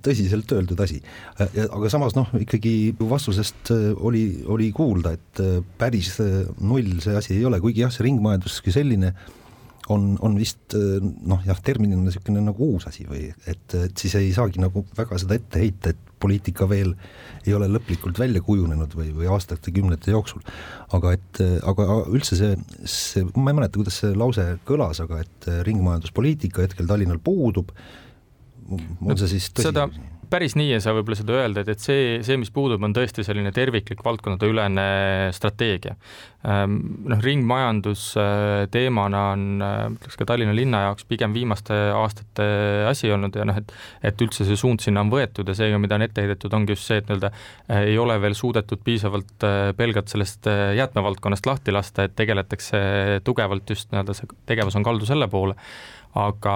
tõsiselt 0.03 0.51
öeldud 0.55 0.83
asi. 0.83 0.99
aga 1.39 1.91
samas 1.91 2.15
noh, 2.17 2.27
ikkagi 2.39 2.93
vastusest 2.99 3.71
oli, 3.73 4.23
oli 4.53 4.71
kuulda, 4.75 5.13
et 5.15 5.43
päris 5.79 6.15
null 6.61 6.99
see 7.03 7.15
asi 7.19 7.37
ei 7.37 7.47
ole, 7.49 7.61
kuigi 7.63 7.83
jah, 7.85 7.93
see 7.93 8.07
ringmajandus 8.07 8.59
kui 8.63 8.75
selline 8.75 9.13
on, 9.91 10.13
on 10.23 10.35
vist 10.39 10.75
noh, 10.75 11.41
jah, 11.43 11.59
terminina 11.63 11.99
niisugune 11.99 12.43
nagu 12.43 12.69
uus 12.75 12.87
asi 12.87 13.05
või 13.07 13.25
et, 13.49 13.75
et 13.75 13.99
siis 13.99 14.15
ei 14.19 14.31
saagi 14.35 14.61
nagu 14.63 14.85
väga 14.95 15.19
seda 15.19 15.35
ette 15.39 15.59
heita, 15.59 15.91
et 15.91 16.13
poliitika 16.23 16.67
veel 16.71 16.93
ei 17.43 17.55
ole 17.57 17.67
lõplikult 17.71 18.19
välja 18.21 18.39
kujunenud 18.45 18.95
või, 18.95 19.09
või 19.15 19.27
aastate-kümnete 19.33 20.13
jooksul. 20.13 20.43
aga 20.95 21.13
et, 21.17 21.41
aga 21.67 21.99
üldse 22.05 22.39
see, 22.39 22.55
see, 22.87 23.25
ma 23.35 23.51
ei 23.51 23.59
mäleta, 23.59 23.79
kuidas 23.81 23.99
see 24.03 24.15
lause 24.15 24.47
kõlas, 24.67 25.03
aga 25.03 25.19
et 25.25 25.49
ringmajanduspoliitika 25.67 26.63
hetkel 26.63 26.87
Tallinnal 26.87 27.19
puudub, 27.23 27.73
on 28.71 29.19
see 29.19 29.35
siis 29.35 29.51
tõsi? 29.51 29.67
seda 29.67 29.89
päris 30.33 30.55
nii 30.57 30.73
ei 30.73 30.81
saa 30.81 30.95
võib-olla 30.97 31.17
seda 31.19 31.35
öelda, 31.37 31.61
et, 31.63 31.69
et 31.75 31.83
see, 31.83 32.17
see, 32.25 32.37
mis 32.41 32.49
puudub, 32.53 32.81
on 32.83 32.93
tõesti 32.95 33.25
selline 33.25 33.51
terviklik 33.53 34.01
valdkondadeülene 34.05 34.85
strateegia. 35.35 35.93
Ehm, 36.43 36.77
noh, 37.11 37.21
ringmajandus 37.23 38.05
äh, 38.19 38.65
teemana 38.73 39.21
on, 39.35 39.45
äh, 39.63 39.85
ütleks 39.93 40.17
ka 40.19 40.27
Tallinna 40.27 40.55
linna 40.57 40.83
jaoks 40.87 41.07
pigem 41.09 41.35
viimaste 41.35 41.77
aastate 41.95 42.47
asi 42.89 43.11
olnud 43.13 43.37
ja 43.37 43.47
noh, 43.47 43.61
et 43.61 43.71
et 44.03 44.21
üldse 44.25 44.45
see 44.47 44.57
suund 44.59 44.83
sinna 44.83 45.03
on 45.05 45.11
võetud 45.13 45.47
ja 45.47 45.55
seega, 45.57 45.79
mida 45.81 45.95
on 45.95 46.05
ette 46.05 46.25
heidetud, 46.25 46.53
ongi 46.57 46.75
just 46.75 46.89
see, 46.89 46.99
et 46.99 47.07
nii-öelda 47.07 47.31
äh, 47.31 47.87
ei 47.93 47.97
ole 48.01 48.17
veel 48.23 48.35
suudetud 48.37 48.83
piisavalt 48.83 49.47
pelgalt 49.77 50.11
sellest 50.11 50.49
jäätmevaldkonnast 50.77 51.47
lahti 51.47 51.75
lasta, 51.75 52.07
et 52.07 52.15
tegeletakse 52.17 52.79
tugevalt 53.23 53.69
just 53.69 53.91
nii-öelda 53.93 54.17
see 54.17 54.39
tegevus 54.49 54.75
on 54.79 54.85
kaldu 54.85 55.07
selle 55.07 55.29
poole 55.31 55.55
aga, 56.13 56.55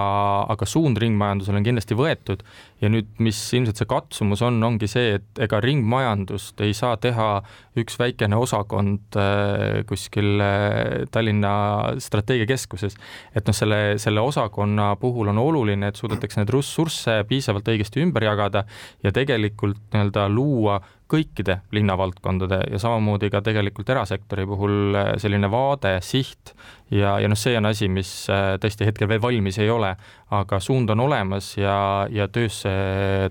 aga 0.52 0.66
suund 0.68 1.00
ringmajandusele 1.02 1.58
on 1.58 1.66
kindlasti 1.66 1.96
võetud 1.98 2.44
ja 2.82 2.90
nüüd, 2.92 3.08
mis 3.22 3.38
ilmselt 3.56 3.80
see 3.80 3.88
katsumus 3.90 4.42
on, 4.46 4.60
ongi 4.62 4.86
see, 4.90 5.16
et 5.18 5.40
ega 5.42 5.58
ringmajandust 5.62 6.60
ei 6.62 6.76
saa 6.78 6.94
teha 7.02 7.40
üks 7.78 7.98
väikene 7.98 8.38
osakond 8.38 9.18
äh, 9.18 9.80
kuskil 9.88 10.38
äh, 10.44 11.06
Tallinna 11.14 11.54
strateegiakeskuses. 12.02 12.94
et 13.34 13.50
noh, 13.50 13.56
selle, 13.56 13.80
selle 14.02 14.22
osakonna 14.22 14.92
puhul 15.00 15.32
on 15.32 15.42
oluline, 15.42 15.90
et 15.90 15.98
suudetakse 15.98 16.40
neid 16.40 16.54
ressursse 16.54 17.18
piisavalt 17.28 17.70
õigesti 17.72 18.04
ümber 18.04 18.28
jagada 18.30 18.64
ja 19.02 19.14
tegelikult 19.14 19.82
nii-öelda 19.92 20.28
luua 20.30 20.78
kõikide 21.08 21.60
linnavaldkondade 21.72 22.60
ja 22.72 22.80
samamoodi 22.80 23.30
ka 23.32 23.40
tegelikult 23.44 23.88
erasektori 23.90 24.46
puhul 24.48 24.96
äh, 24.96 25.10
selline 25.20 25.50
vaade, 25.50 25.98
siht 26.04 26.54
ja, 26.90 27.16
ja 27.20 27.30
noh, 27.30 27.38
see 27.38 27.56
on 27.58 27.70
asi, 27.70 27.88
mis 27.92 28.12
äh, 28.32 28.56
tõesti 28.60 28.88
hetkel 28.88 29.08
veel 29.10 29.22
valmis 29.22 29.58
ei 29.62 29.70
ole, 29.72 29.94
aga 30.30 30.60
suund 30.60 30.90
on 30.94 31.06
olemas 31.08 31.54
ja, 31.58 32.06
ja 32.10 32.28
töösse 32.28 32.70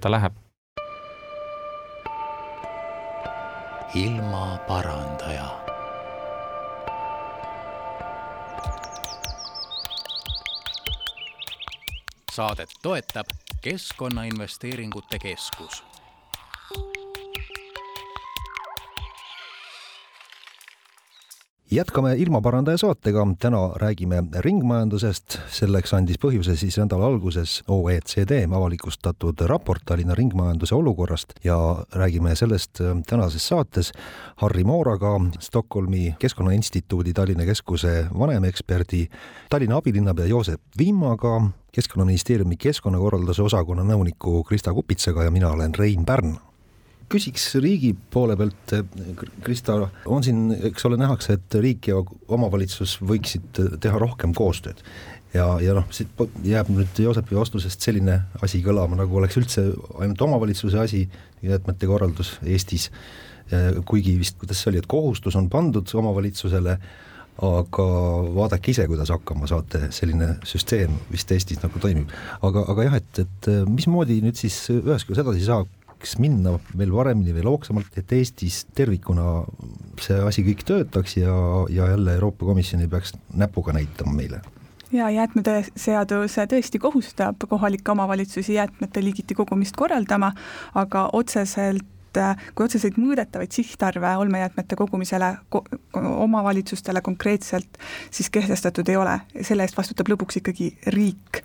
ta 0.01 0.11
läheb. 0.11 0.43
ilmaparandaja 3.97 5.47
saadet 12.37 12.69
toetab 12.83 13.31
Keskkonnainvesteeringute 13.61 15.17
Keskus 15.19 15.96
jätkame 21.77 22.15
ilmaparandaja 22.17 22.77
saatega, 22.77 23.27
täna 23.39 23.59
räägime 23.75 24.23
ringmajandusest, 24.45 25.37
selleks 25.53 25.93
andis 25.93 26.17
põhjuse 26.21 26.55
siis 26.57 26.77
nädala 26.81 27.09
alguses 27.11 27.59
OECD 27.67 28.39
avalikustatud 28.45 29.43
raport 29.49 29.85
Tallinna 29.85 30.15
ringmajanduse 30.15 30.75
olukorrast. 30.75 31.35
Ja 31.43 31.57
räägime 31.93 32.35
sellest 32.35 32.81
äh, 32.81 32.97
tänases 33.07 33.47
saates 33.47 33.91
Harri 34.35 34.63
Mooraga, 34.63 35.19
Stockholmi 35.39 36.15
Keskkonnainstituudi 36.19 37.13
Tallinna 37.13 37.45
Keskuse 37.45 38.07
vanemeksperdi, 38.19 39.07
Tallinna 39.49 39.77
abilinnapea 39.77 40.25
Joosep 40.25 40.61
Vimmaga, 40.79 41.41
Keskkonnaministeeriumi 41.71 42.57
keskkonnakorralduse 42.57 43.43
osakonna 43.43 43.83
nõuniku 43.85 44.41
Krista 44.47 44.73
Kupitsaga 44.73 45.27
ja 45.27 45.31
mina 45.31 45.51
olen 45.53 45.75
Rein 45.77 46.05
Pärn 46.05 46.37
küsiks 47.07 47.45
riigi 47.63 47.93
poole 48.11 48.35
pealt, 48.39 48.73
Krista, 49.45 49.77
on 50.05 50.25
siin, 50.25 50.49
eks 50.71 50.85
ole, 50.89 50.97
nähakse, 50.99 51.37
et 51.37 51.59
riik 51.63 51.87
ja 51.87 52.01
omavalitsus 52.27 52.97
võiksid 52.99 53.61
teha 53.83 54.01
rohkem 54.01 54.33
koostööd 54.35 54.83
ja, 55.35 55.47
ja 55.63 55.75
noh, 55.77 55.87
siit 55.93 56.11
jääb 56.45 56.69
nüüd 56.73 56.99
Joosepi 57.01 57.37
vastusest 57.37 57.83
selline 57.83 58.19
asi 58.43 58.61
kõlama, 58.65 58.97
nagu 58.99 59.19
oleks 59.19 59.37
üldse 59.39 59.65
ainult 60.01 60.21
omavalitsuse 60.23 60.79
asi, 60.81 61.03
jäätmete 61.45 61.89
korraldus 61.89 62.37
Eestis, 62.45 62.89
kuigi 63.87 64.17
vist, 64.19 64.37
kuidas 64.41 64.61
see 64.61 64.71
oli, 64.71 64.81
et 64.81 64.89
kohustus 64.91 65.37
on 65.39 65.49
pandud 65.51 65.87
omavalitsusele, 66.01 66.77
aga 67.47 67.87
vaadake 68.33 68.73
ise, 68.73 68.87
kuidas 68.89 69.11
hakkama 69.13 69.49
saate, 69.49 69.87
selline 69.93 70.33
süsteem 70.47 70.95
vist 71.11 71.31
Eestis 71.31 71.61
nagu 71.61 71.79
toimib. 71.81 72.13
aga, 72.41 72.65
aga 72.73 72.87
jah, 72.87 72.99
et, 73.01 73.23
et 73.25 73.51
mismoodi 73.69 74.21
nüüd 74.25 74.39
siis 74.39 74.57
üheskoos 74.73 75.21
edasi 75.21 75.45
saab, 75.45 75.69
võiks 75.97 76.17
minna 76.21 76.53
veel 76.77 76.91
paremini, 76.93 77.33
veel 77.33 77.49
hoogsamalt, 77.49 77.89
et 77.97 78.11
Eestis 78.13 78.65
tervikuna 78.77 79.43
see 80.01 80.19
asi 80.21 80.43
kõik 80.45 80.63
töötaks 80.67 81.17
ja, 81.17 81.33
ja 81.73 81.89
jälle 81.93 82.13
Euroopa 82.13 82.45
Komisjon 82.45 82.81
ei 82.81 82.87
peaks 82.87 83.15
näpuga 83.33 83.73
näitama 83.73 84.13
meile. 84.13 84.41
Ja 84.91 85.09
jäätmete 85.09 85.65
seadus 85.75 86.37
tõesti 86.37 86.79
kohustab 86.79 87.43
kohalikke 87.49 87.91
omavalitsusi 87.91 88.53
jäätmete 88.53 89.03
liigiti 89.03 89.35
kogumist 89.35 89.75
korraldama, 89.75 90.31
aga 90.75 91.09
otseselt 91.13 91.85
kui 92.55 92.65
otseseid 92.65 92.95
mõõdetavaid 92.97 93.51
sihtarve 93.53 94.09
olmejäätmete 94.17 94.75
kogumisele 94.79 95.35
ko 95.53 95.63
omavalitsustele 95.93 97.01
konkreetselt 97.05 97.77
siis 98.09 98.31
kehtestatud 98.33 98.89
ei 98.89 98.97
ole, 98.97 99.19
selle 99.41 99.67
eest 99.67 99.77
vastutab 99.77 100.09
lõpuks 100.13 100.39
ikkagi 100.41 100.71
riik 100.95 101.43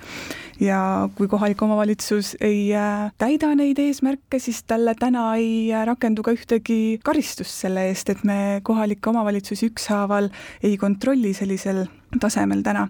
ja 0.61 1.09
kui 1.16 1.28
kohalik 1.28 1.62
omavalitsus 1.62 2.35
ei 2.40 2.73
äh, 2.76 3.11
täida 3.21 3.52
neid 3.56 3.78
eesmärke, 3.82 4.40
siis 4.42 4.62
talle 4.68 4.94
täna 4.99 5.30
ei 5.38 5.73
äh, 5.73 5.87
rakendu 5.88 6.25
ka 6.26 6.35
ühtegi 6.37 6.99
karistust 7.04 7.64
selle 7.64 7.87
eest, 7.90 8.12
et 8.12 8.23
me 8.28 8.61
kohalikke 8.64 9.11
omavalitsusi 9.12 9.71
ükshaaval 9.73 10.30
ei 10.62 10.76
kontrolli 10.80 11.32
sellisel 11.37 11.87
tasemel 12.21 12.64
täna, 12.66 12.88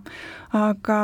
aga 0.59 1.01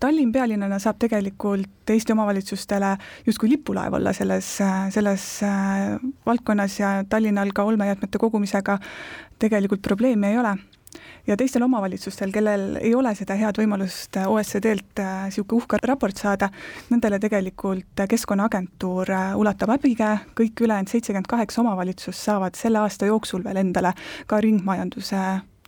Tallinn 0.00 0.30
pealinnana 0.32 0.78
saab 0.80 0.96
tegelikult 1.02 1.90
Eesti 1.92 2.14
omavalitsustele 2.14 2.94
justkui 3.26 3.50
lipulaev 3.50 3.98
olla 3.98 4.14
selles, 4.16 4.54
äh, 4.64 4.86
selles 4.92 5.26
valdkonnas 6.26 6.78
ja 6.80 6.94
Tallinnal 7.08 7.52
ka 7.54 7.66
olmejäätmete 7.68 8.18
kogumisega 8.18 8.78
tegelikult 9.38 9.84
probleemi 9.84 10.32
ei 10.32 10.38
ole 10.40 10.56
ja 11.26 11.36
teistel 11.36 11.62
omavalitsustel, 11.62 12.32
kellel 12.32 12.76
ei 12.80 12.94
ole 12.94 13.14
seda 13.18 13.36
head 13.38 13.58
võimalust 13.60 14.18
OECD-lt 14.26 15.02
niisugune 15.02 15.60
äh, 15.60 15.62
uhke 15.62 15.80
raport 15.82 16.16
saada, 16.20 16.50
nendele 16.90 17.18
tegelikult 17.22 18.04
Keskkonnaagentuur 18.08 19.10
äh, 19.10 19.34
ulatab 19.38 19.74
abikäe, 19.76 20.20
kõik 20.38 20.64
ülejäänud 20.66 20.92
seitsekümmend 20.92 21.30
kaheksa 21.30 21.62
omavalitsust 21.64 22.30
saavad 22.30 22.58
selle 22.58 22.82
aasta 22.84 23.10
jooksul 23.10 23.44
veel 23.44 23.62
endale 23.64 23.92
ka 24.26 24.40
ringmajanduse 24.40 25.22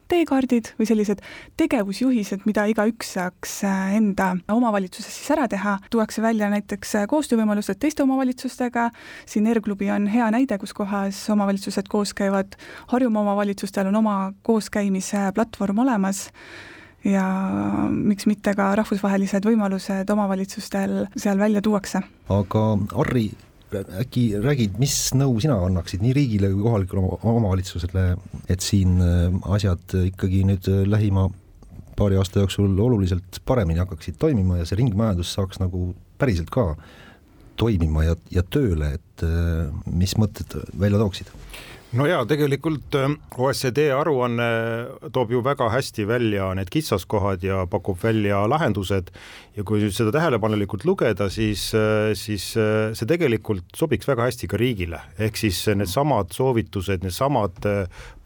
teekaardid 0.09 0.73
või 0.79 0.89
sellised 0.89 1.23
tegevusjuhised, 1.61 2.45
mida 2.49 2.67
igaüks 2.71 3.15
saaks 3.17 3.59
äh, 3.69 3.97
enda 3.99 4.33
omavalitsuses 4.53 5.21
siis 5.21 5.33
ära 5.35 5.49
teha, 5.51 5.79
tuuakse 5.93 6.23
välja 6.25 6.51
näiteks 6.53 6.95
äh, 7.01 7.07
koostöövõimalused 7.11 7.81
teiste 7.81 8.05
omavalitsustega, 8.07 8.89
siin 9.29 9.47
ERGKlubi 9.53 9.91
on 9.95 10.09
hea 10.13 10.31
näide, 10.35 10.59
kus 10.59 10.75
kohas 10.77 11.21
omavalitsused 11.35 11.91
koos 11.93 12.15
käivad, 12.17 12.59
Harjumaa 12.89 13.23
omavalitsustel 13.23 13.91
on 13.91 14.01
oma 14.01 14.17
kooskäimise 14.43 15.31
platvorm 15.35 15.85
olemas. 15.85 16.29
Ja 17.05 17.25
miks 17.89 18.27
mitte 18.27 18.53
ka 18.59 18.73
rahvusvahelised 18.77 19.45
võimalused 19.47 20.11
omavalitsustel 20.11 21.05
seal 21.17 21.39
välja 21.39 21.63
tuuakse. 21.63 22.03
aga 22.29 22.65
Harri, 22.97 23.31
äkki 23.75 24.23
räägid, 24.43 24.79
mis 24.81 24.95
nõu 25.17 25.39
sina 25.43 25.59
annaksid 25.67 26.03
nii 26.05 26.15
riigile 26.17 26.51
kui 26.53 26.65
kohalikule 26.65 27.19
omavalitsusele, 27.19 28.07
et 28.49 28.65
siin 28.65 28.97
äh, 29.05 29.29
asjad 29.55 29.97
ikkagi 30.07 30.45
nüüd 30.49 30.71
äh, 30.73 30.85
lähima 30.89 31.29
paari 31.99 32.19
aasta 32.21 32.45
jooksul 32.45 32.79
oluliselt 32.79 33.41
paremini 33.45 33.83
hakkaksid 33.83 34.19
toimima 34.23 34.61
ja 34.61 34.69
see 34.69 34.79
ringmajandus 34.79 35.33
saaks 35.35 35.59
nagu 35.63 35.93
päriselt 36.19 36.51
ka 36.55 36.71
toimima 37.59 38.05
ja, 38.07 38.15
ja 38.33 38.45
tööle, 38.47 38.95
et 38.99 39.27
äh, 39.27 39.67
mis 39.91 40.15
mõtted 40.21 40.55
välja 40.79 41.01
tooksid? 41.03 41.33
No 41.97 42.05
jaa, 42.05 42.25
tegelikult 42.29 42.97
äh, 42.99 43.13
OECD 43.41 43.87
aruanne 43.97 44.49
toob 45.15 45.33
ju 45.33 45.41
väga 45.45 45.71
hästi 45.73 46.05
välja 46.09 46.51
need 46.59 46.69
kitsaskohad 46.73 47.45
ja 47.45 47.63
pakub 47.71 47.97
välja 48.03 48.43
lahendused 48.51 49.09
ja 49.57 49.65
kui 49.67 49.81
nüüd 49.81 49.95
seda 49.97 50.13
tähelepanelikult 50.15 50.85
lugeda, 50.85 51.31
siis, 51.33 51.71
äh, 51.77 52.13
siis 52.19 52.51
äh, 52.61 52.93
see 52.99 53.09
tegelikult 53.09 53.73
sobiks 53.77 54.09
väga 54.09 54.29
hästi 54.29 54.51
ka 54.53 54.61
riigile, 54.61 55.01
ehk 55.17 55.41
siis 55.41 55.63
needsamad 55.73 56.35
soovitused, 56.37 57.07
needsamad 57.07 57.57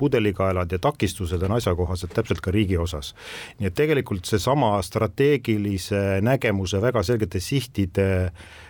pudelikaelad 0.01 0.75
ja 0.75 0.83
takistused 0.83 1.43
on 1.47 1.57
asjakohased 1.59 2.11
täpselt 2.17 2.43
ka 2.43 2.55
riigi 2.55 2.81
osas. 2.81 3.15
nii 3.61 3.71
et 3.71 3.79
tegelikult 3.79 4.27
seesama 4.27 4.75
strateegilise 4.83 6.19
nägemuse 6.25 6.83
väga 6.83 7.07
selgete 7.07 7.41
sihtide 7.41 8.11
Äh, 8.13 8.62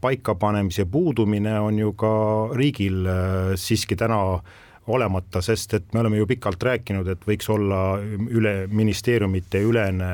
paikapanemise 0.00 0.84
puudumine 0.84 1.58
on 1.60 1.78
ju 1.78 1.92
ka 1.92 2.12
riigil 2.56 3.06
äh, 3.06 3.54
siiski 3.60 3.96
täna 3.96 4.22
olemata, 4.86 5.38
sest 5.42 5.74
et 5.74 5.92
me 5.94 6.00
oleme 6.00 6.16
ju 6.16 6.26
pikalt 6.26 6.62
rääkinud, 6.62 7.06
et 7.12 7.26
võiks 7.26 7.46
olla 7.52 8.00
üle 8.02 8.66
ministeeriumite 8.66 9.60
ülene 9.62 10.08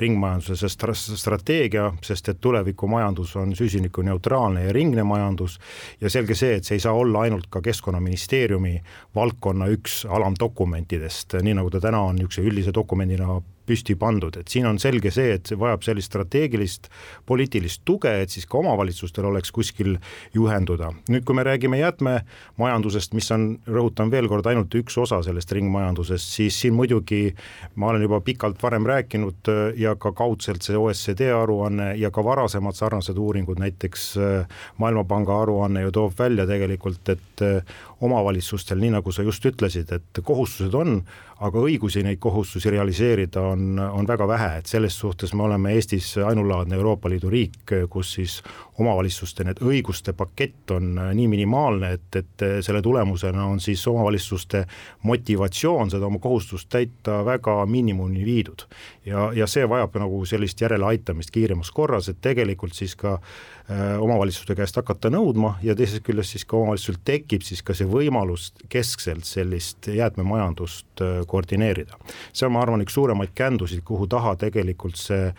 ringmajanduse 0.00 0.70
strateegia, 0.72 1.90
sest 2.04 2.32
et 2.32 2.40
tulevikumajandus 2.40 3.34
on 3.36 3.52
süsinikuneutraalne 3.58 4.64
ja 4.64 4.72
ringne 4.72 5.04
majandus 5.04 5.58
ja 6.00 6.08
selge 6.10 6.38
see, 6.38 6.56
et 6.56 6.64
see 6.64 6.78
ei 6.78 6.86
saa 6.86 6.96
olla 6.96 7.26
ainult 7.26 7.50
ka 7.52 7.60
Keskkonnaministeeriumi 7.64 8.78
valdkonna 9.14 9.68
üks 9.74 10.06
alamdokumentidest, 10.08 11.40
nii 11.44 11.58
nagu 11.60 11.70
ta 11.70 11.82
täna 11.84 12.06
on 12.08 12.16
niisuguse 12.16 12.48
üldise 12.48 12.74
dokumendina 12.74 13.42
püsti 13.68 13.96
pandud, 13.98 14.36
et 14.40 14.48
siin 14.48 14.66
on 14.68 14.80
selge 14.80 15.12
see, 15.14 15.34
et 15.36 15.48
see 15.48 15.58
vajab 15.60 15.84
sellist 15.86 16.12
strateegilist 16.12 16.88
poliitilist 17.28 17.84
tuge, 17.88 18.12
et 18.22 18.32
siis 18.32 18.46
ka 18.48 18.58
omavalitsustel 18.62 19.28
oleks 19.28 19.52
kuskil 19.54 19.96
juhenduda. 20.34 20.92
nüüd, 21.12 21.24
kui 21.28 21.36
me 21.36 21.44
räägime 21.46 21.80
jäätmemajandusest, 21.82 23.14
mis 23.18 23.30
on, 23.34 23.48
rõhutan 23.68 24.10
veel 24.10 24.28
kord, 24.28 24.46
ainult 24.48 24.74
üks 24.80 24.96
osa 24.98 25.20
sellest 25.26 25.52
ringmajandusest, 25.52 26.34
siis 26.38 26.60
siin 26.60 26.76
muidugi 26.78 27.34
ma 27.76 27.92
olen 27.92 28.02
juba 28.02 28.20
pikalt 28.24 28.62
varem 28.62 28.86
rääkinud 28.88 29.52
äh, 29.52 29.62
ja 29.76 29.94
ka 29.96 30.12
kaudselt 30.12 30.64
see 30.66 30.76
OECD 30.78 31.28
aruanne 31.34 31.92
ja 32.00 32.10
ka 32.14 32.24
varasemad 32.24 32.76
sarnased 32.78 33.18
uuringud, 33.18 33.60
näiteks 33.60 34.08
äh, 34.16 34.58
Maailmapanga 34.78 35.42
aruanne 35.42 35.82
ju 35.84 35.94
toob 35.94 36.18
välja 36.18 36.46
tegelikult, 36.46 37.08
et 37.08 37.44
äh, 37.44 37.76
omavalitsustel, 38.00 38.78
nii 38.78 38.94
nagu 38.98 39.12
sa 39.12 39.24
just 39.26 39.44
ütlesid, 39.46 39.90
et 39.94 40.22
kohustused 40.24 40.74
on, 40.78 41.00
aga 41.44 41.62
õigusi 41.62 42.02
neid 42.06 42.18
kohustusi 42.22 42.70
realiseerida 42.70 43.42
on, 43.52 43.57
on 43.78 44.06
väga 44.06 44.28
vähe, 44.28 44.48
et 44.58 44.66
selles 44.66 44.98
suhtes 44.98 45.34
me 45.34 45.42
oleme 45.42 45.72
Eestis 45.74 46.16
ainulaadne 46.18 46.76
Euroopa 46.76 47.10
Liidu 47.10 47.30
riik, 47.30 47.74
kus 47.90 48.12
siis 48.18 48.38
omavalitsuste 48.78 49.44
need 49.44 49.62
õiguste 49.64 50.14
pakett 50.16 50.70
on 50.76 50.94
nii 51.14 51.28
minimaalne, 51.28 51.92
et, 51.98 52.20
et 52.20 52.46
selle 52.64 52.82
tulemusena 52.82 53.46
on 53.46 53.60
siis 53.60 53.82
omavalitsuste 53.90 54.64
motivatsioon 55.02 55.90
seda 55.90 56.06
oma 56.06 56.20
kohustust 56.22 56.68
täita 56.72 57.20
väga 57.24 57.60
miinimumini 57.66 58.24
viidud. 58.24 58.66
ja, 59.06 59.30
ja 59.34 59.46
see 59.46 59.68
vajab 59.68 59.96
nagu 59.98 60.24
sellist 60.26 60.60
järeleaitamist 60.60 61.30
kiiremas 61.30 61.70
korras, 61.70 62.08
et 62.08 62.20
tegelikult 62.20 62.74
siis 62.74 62.96
ka 62.96 63.18
äh, 63.18 63.57
omavalitsuste 64.00 64.54
käest 64.56 64.78
hakata 64.80 65.10
nõudma 65.12 65.50
ja 65.62 65.74
teisest 65.76 66.00
küljest 66.06 66.32
siis 66.32 66.46
ka 66.48 66.56
omavalitsusel 66.56 66.96
tekib 67.04 67.42
siis 67.44 67.60
ka 67.60 67.74
see 67.76 67.84
võimalus 67.88 68.46
keskselt 68.72 69.28
sellist 69.28 69.90
jäätmemajandust 69.92 71.02
äh, 71.04 71.18
koordineerida. 71.28 71.98
see 72.32 72.46
on, 72.46 72.54
ma 72.56 72.62
arvan, 72.64 72.80
üks 72.84 72.96
suuremaid 72.96 73.34
kändusid, 73.36 73.82
kuhu 73.84 74.06
taha 74.08 74.36
tegelikult 74.40 74.96
see 74.96 75.34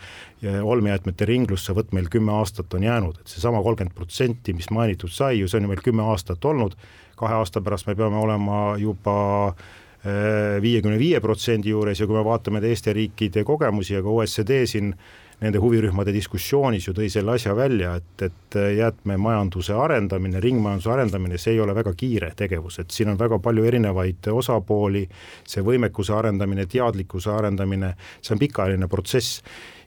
olmejäätmete 0.62 1.26
ringlusse 1.26 1.74
võtt 1.74 1.90
meil 1.92 2.06
kümme 2.08 2.32
aastat 2.38 2.74
on 2.74 2.86
jäänud, 2.86 3.18
et 3.20 3.34
seesama 3.34 3.62
kolmkümmend 3.66 3.94
protsenti, 3.98 4.54
mis 4.54 4.70
mainitud 4.70 5.10
sai 5.10 5.40
ju, 5.40 5.48
see 5.50 5.58
on 5.58 5.66
ju 5.66 5.72
meil 5.74 5.82
kümme 5.84 6.06
aastat 6.06 6.44
olnud, 6.44 6.78
kahe 7.18 7.34
aasta 7.34 7.60
pärast 7.60 7.90
me 7.90 7.96
peame 7.98 8.16
olema 8.16 8.60
juba 8.78 9.16
äh, 9.50 10.62
viiekümne 10.62 10.98
viie 11.02 11.20
protsendi 11.20 11.74
juures 11.74 12.00
ja 12.00 12.06
kui 12.06 12.16
me 12.16 12.24
vaatame 12.24 12.62
teiste 12.62 12.94
riikide 12.96 13.44
kogemusi 13.44 13.98
ja 13.98 14.04
ka 14.06 14.14
OECD 14.14 14.62
siin 14.70 14.94
nende 15.40 15.60
huvirühmade 15.62 16.12
diskussioonis 16.12 16.88
ju 16.88 16.94
tõi 16.96 17.08
selle 17.12 17.34
asja 17.36 17.54
välja, 17.56 17.94
et, 17.96 18.26
et 18.26 18.58
jäätmemajanduse 18.76 19.74
arendamine, 19.76 20.40
ringmajanduse 20.40 20.92
arendamine, 20.92 21.40
see 21.40 21.54
ei 21.56 21.62
ole 21.64 21.74
väga 21.76 21.94
kiire 21.96 22.32
tegevus, 22.36 22.78
et 22.82 22.92
siin 22.92 23.12
on 23.14 23.18
väga 23.20 23.40
palju 23.42 23.64
erinevaid 23.70 24.30
osapooli, 24.32 25.06
see 25.48 25.64
võimekuse 25.64 26.14
arendamine, 26.16 26.68
teadlikkuse 26.70 27.32
arendamine, 27.32 27.94
see 28.20 28.36
on 28.36 28.42
pikaajaline 28.44 28.88
protsess 28.90 29.40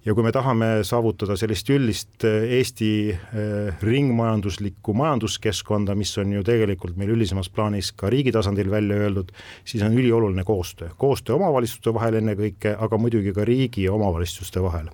ja 0.04 0.14
kui 0.16 0.26
me 0.26 0.34
tahame 0.36 0.68
saavutada 0.88 1.36
sellist 1.40 1.70
üldist 1.72 2.26
äh, 2.28 2.44
Eesti 2.60 2.90
äh, 3.14 3.84
ringmajanduslikku 3.84 4.96
majanduskeskkonda, 5.00 5.96
mis 5.96 6.12
on 6.20 6.34
ju 6.36 6.44
tegelikult 6.46 6.98
meil 7.00 7.14
üldisemas 7.16 7.50
plaanis 7.54 7.94
ka 7.96 8.12
riigi 8.12 8.34
tasandil 8.36 8.72
välja 8.72 9.00
öeldud, 9.06 9.32
siis 9.68 9.84
on 9.86 9.96
ülioluline 9.96 10.44
koostöö, 10.48 10.92
koostöö 11.00 11.38
omavalitsuste 11.40 11.94
vahel 11.96 12.20
ennekõike, 12.20 12.76
aga 12.76 13.00
muidugi 13.00 13.34
ka 13.36 13.48
riigi 13.48 13.88
ja 13.88 13.94
omavalitsuste 13.96 14.64
vahel. 14.64 14.90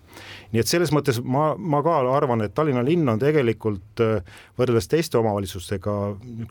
nii 0.53 0.61
et 0.61 0.69
selles 0.69 0.93
mõttes 0.93 1.21
ma, 1.23 1.51
ma 1.57 1.81
ka 1.85 1.99
arvan, 2.13 2.45
et 2.45 2.53
Tallinna 2.53 2.83
linn 2.85 3.09
on 3.09 3.21
tegelikult 3.21 4.03
äh, 4.05 4.37
võrreldes 4.59 4.89
teiste 4.91 5.17
omavalitsustega 5.17 5.95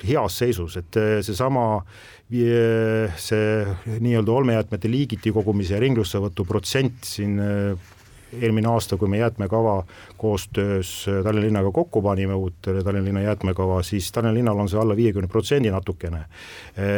heas 0.09 0.39
seisus, 0.43 0.77
et 0.81 0.99
seesama 1.23 1.85
see 2.29 3.45
nii-öelda 4.05 4.33
olmejäätmete 4.35 4.91
liigiti 4.91 5.33
kogumise 5.33 5.79
ja 5.79 5.81
ringlussevõtu 5.81 6.45
protsent 6.45 7.07
siin 7.09 7.39
eelmine 8.33 8.69
aasta, 8.69 8.97
kui 8.97 9.09
me 9.09 9.19
jäätmekava 9.19 9.85
koostöös 10.17 11.07
Tallinna 11.25 11.47
linnaga 11.47 11.71
kokku 11.73 12.03
panime, 12.03 12.35
uut 12.35 12.55
Tallinna 12.63 13.05
linna 13.05 13.21
jäätmekava, 13.21 13.83
siis 13.83 14.13
Tallinna 14.13 14.35
linnal 14.35 14.59
on 14.59 14.69
see 14.69 14.81
alla 14.81 14.97
viiekümne 14.97 15.29
protsendi 15.29 15.71
natukene. 15.71 16.25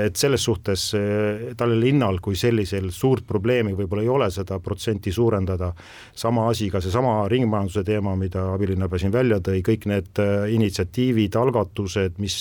et 0.07 0.16
selles 0.16 0.45
suhtes 0.45 0.95
eh, 0.95 1.55
Tallinna 1.57 1.81
linnal 1.85 2.19
kui 2.23 2.37
sellisel 2.37 2.90
suurt 2.90 3.27
probleemi 3.27 3.75
võib-olla 3.79 4.03
ei 4.03 4.09
ole 4.09 4.31
seda 4.31 4.59
protsenti 4.59 5.12
suurendada, 5.12 5.73
sama 6.14 6.49
asi 6.51 6.71
ka 6.71 6.81
seesama 6.81 7.29
ringmajanduse 7.29 7.85
teema, 7.85 8.16
mida 8.16 8.51
abilinnapea 8.55 8.99
siin 8.99 9.12
välja 9.12 9.40
tõi, 9.40 9.62
kõik 9.66 9.87
need 9.90 10.23
initsiatiivid, 10.57 11.37
algatused, 11.37 12.19
mis 12.19 12.37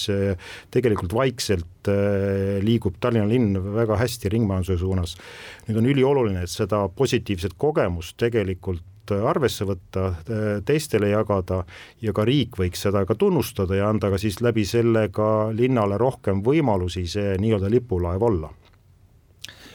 tegelikult 0.72 1.14
vaikselt 1.14 1.90
liigub 2.64 2.98
Tallinna 3.00 3.28
linn 3.30 3.58
väga 3.76 3.98
hästi 4.00 4.30
ringmajanduse 4.30 4.78
suunas. 4.78 5.16
nüüd 5.68 5.78
on 5.78 5.86
ülioluline, 5.86 6.44
et 6.44 6.50
seda 6.50 6.88
positiivset 6.90 7.54
kogemust 7.58 8.18
tegelikult 8.18 8.79
arvesse 9.30 9.68
võtta, 9.68 10.10
teistele 10.66 11.12
jagada 11.14 11.64
ja 12.04 12.14
ka 12.16 12.26
riik 12.28 12.60
võiks 12.60 12.86
seda 12.86 13.06
ka 13.08 13.18
tunnustada 13.20 13.78
ja 13.78 13.90
anda 13.90 14.12
ka 14.12 14.20
siis 14.22 14.40
läbi 14.46 14.66
selle 14.68 15.08
ka 15.14 15.50
linnale 15.56 16.00
rohkem 16.02 16.44
võimalusi 16.46 17.06
see 17.10 17.38
nii-öelda 17.42 17.72
lipulaev 17.72 18.24
olla. 18.24 18.54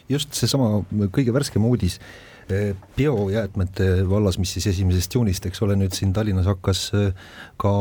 just 0.08 0.34
seesama 0.36 0.84
kõige 1.12 1.32
värskem 1.32 1.64
uudis 1.64 1.98
eh, 2.52 2.74
biojäätmete 2.96 4.04
vallas, 4.08 4.38
mis 4.38 4.52
siis 4.52 4.66
esimesest 4.74 5.14
juunist, 5.14 5.46
eks 5.46 5.62
ole, 5.64 5.76
nüüd 5.80 5.96
siin 5.96 6.12
Tallinnas 6.12 6.46
hakkas 6.46 6.90
ka 7.56 7.72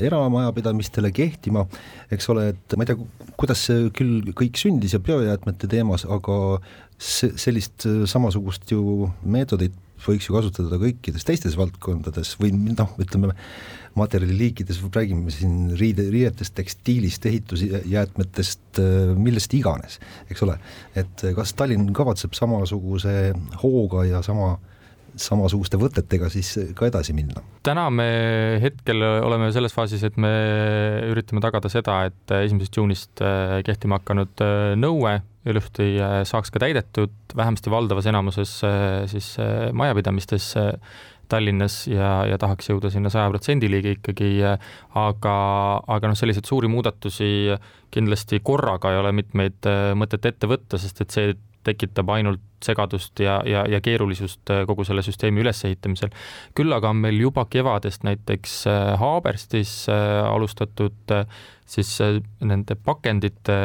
eramajapidamistele 0.00 1.12
kehtima, 1.12 1.66
eks 2.10 2.28
ole, 2.32 2.48
et 2.54 2.76
ma 2.76 2.86
ei 2.86 2.92
tea, 2.92 3.32
kuidas 3.36 3.66
see 3.68 3.90
küll 3.92 4.32
kõik 4.32 4.56
sündis 4.56 4.96
ja 4.96 5.02
biojäätmete 5.04 5.68
teemas, 5.68 6.06
aga 6.08 6.58
see, 6.98 7.34
sellist 7.40 7.86
samasugust 8.10 8.70
ju 8.74 9.10
meetodit 9.22 9.76
võiks 10.04 10.28
ju 10.28 10.36
kasutada 10.36 10.78
kõikides 10.78 11.26
teistes 11.26 11.56
valdkondades 11.58 12.36
või 12.38 12.52
noh, 12.54 12.92
ütleme 13.02 13.32
materjaliliikides, 13.98 14.78
räägime 14.94 15.32
siin 15.34 15.72
riide, 15.78 16.04
riietest, 16.12 16.54
tekstiilist, 16.54 17.24
ehitusjäätmetest, 17.26 18.78
millest 19.18 19.54
iganes, 19.58 19.98
eks 20.30 20.44
ole. 20.46 20.58
et 20.94 21.26
kas 21.34 21.54
Tallinn 21.58 21.90
kavatseb 21.96 22.36
samasuguse 22.38 23.32
hooga 23.62 24.06
ja 24.06 24.22
sama 24.22 24.56
samasuguste 25.18 25.78
võtetega 25.80 26.28
siis 26.32 26.52
ka 26.78 26.88
edasi 26.88 27.14
minna? 27.16 27.42
täna 27.66 27.88
me 27.90 28.08
hetkel 28.62 29.02
oleme 29.02 29.50
selles 29.54 29.74
faasis, 29.74 30.04
et 30.06 30.18
me 30.20 30.30
üritame 31.10 31.42
tagada 31.44 31.70
seda, 31.72 32.00
et 32.08 32.36
esimesest 32.44 32.78
juunist 32.78 33.24
äh, 33.24 33.58
kehtima 33.66 33.98
hakanud 33.98 34.44
äh, 34.44 34.76
nõue 34.78 35.18
ilusti 35.52 35.90
äh, 36.02 36.18
saaks 36.28 36.52
ka 36.54 36.62
täidetud, 36.62 37.14
vähemasti 37.36 37.72
valdavas 37.72 38.08
enamuses 38.10 38.58
siis 39.12 39.34
majapidamistes 39.72 40.54
Tallinnas 41.28 41.82
ja, 41.90 42.22
ja 42.24 42.38
tahaks 42.40 42.70
jõuda 42.70 42.88
sinna 42.92 43.10
saja 43.12 43.28
protsendi 43.28 43.68
liigi 43.68 43.98
ikkagi, 43.98 44.30
aga, 44.96 45.34
aga 45.84 46.08
noh, 46.08 46.16
selliseid 46.16 46.48
suuri 46.48 46.70
muudatusi 46.72 47.28
kindlasti 47.92 48.40
korraga 48.44 48.94
ei 48.94 49.00
ole 49.02 49.12
mitmeid 49.16 49.68
mõtet 50.00 50.24
ette 50.30 50.48
võtta, 50.48 50.80
sest 50.80 51.04
et 51.04 51.12
see 51.12 51.34
tekitab 51.66 52.10
ainult 52.14 52.44
segadust 52.64 53.20
ja, 53.22 53.38
ja, 53.46 53.64
ja 53.70 53.80
keerulisust 53.82 54.50
äh, 54.50 54.64
kogu 54.66 54.84
selle 54.86 55.02
süsteemi 55.06 55.42
ülesehitamisel. 55.44 56.10
küll 56.58 56.74
aga 56.74 56.90
on 56.90 57.02
meil 57.04 57.20
juba 57.20 57.44
kevadest 57.50 58.04
näiteks 58.06 58.60
äh, 58.66 58.94
Haaberstis 58.98 59.72
äh, 59.92 60.24
alustatud 60.26 61.14
siis 61.68 61.98
nende 62.40 62.74
pakendite 62.80 63.58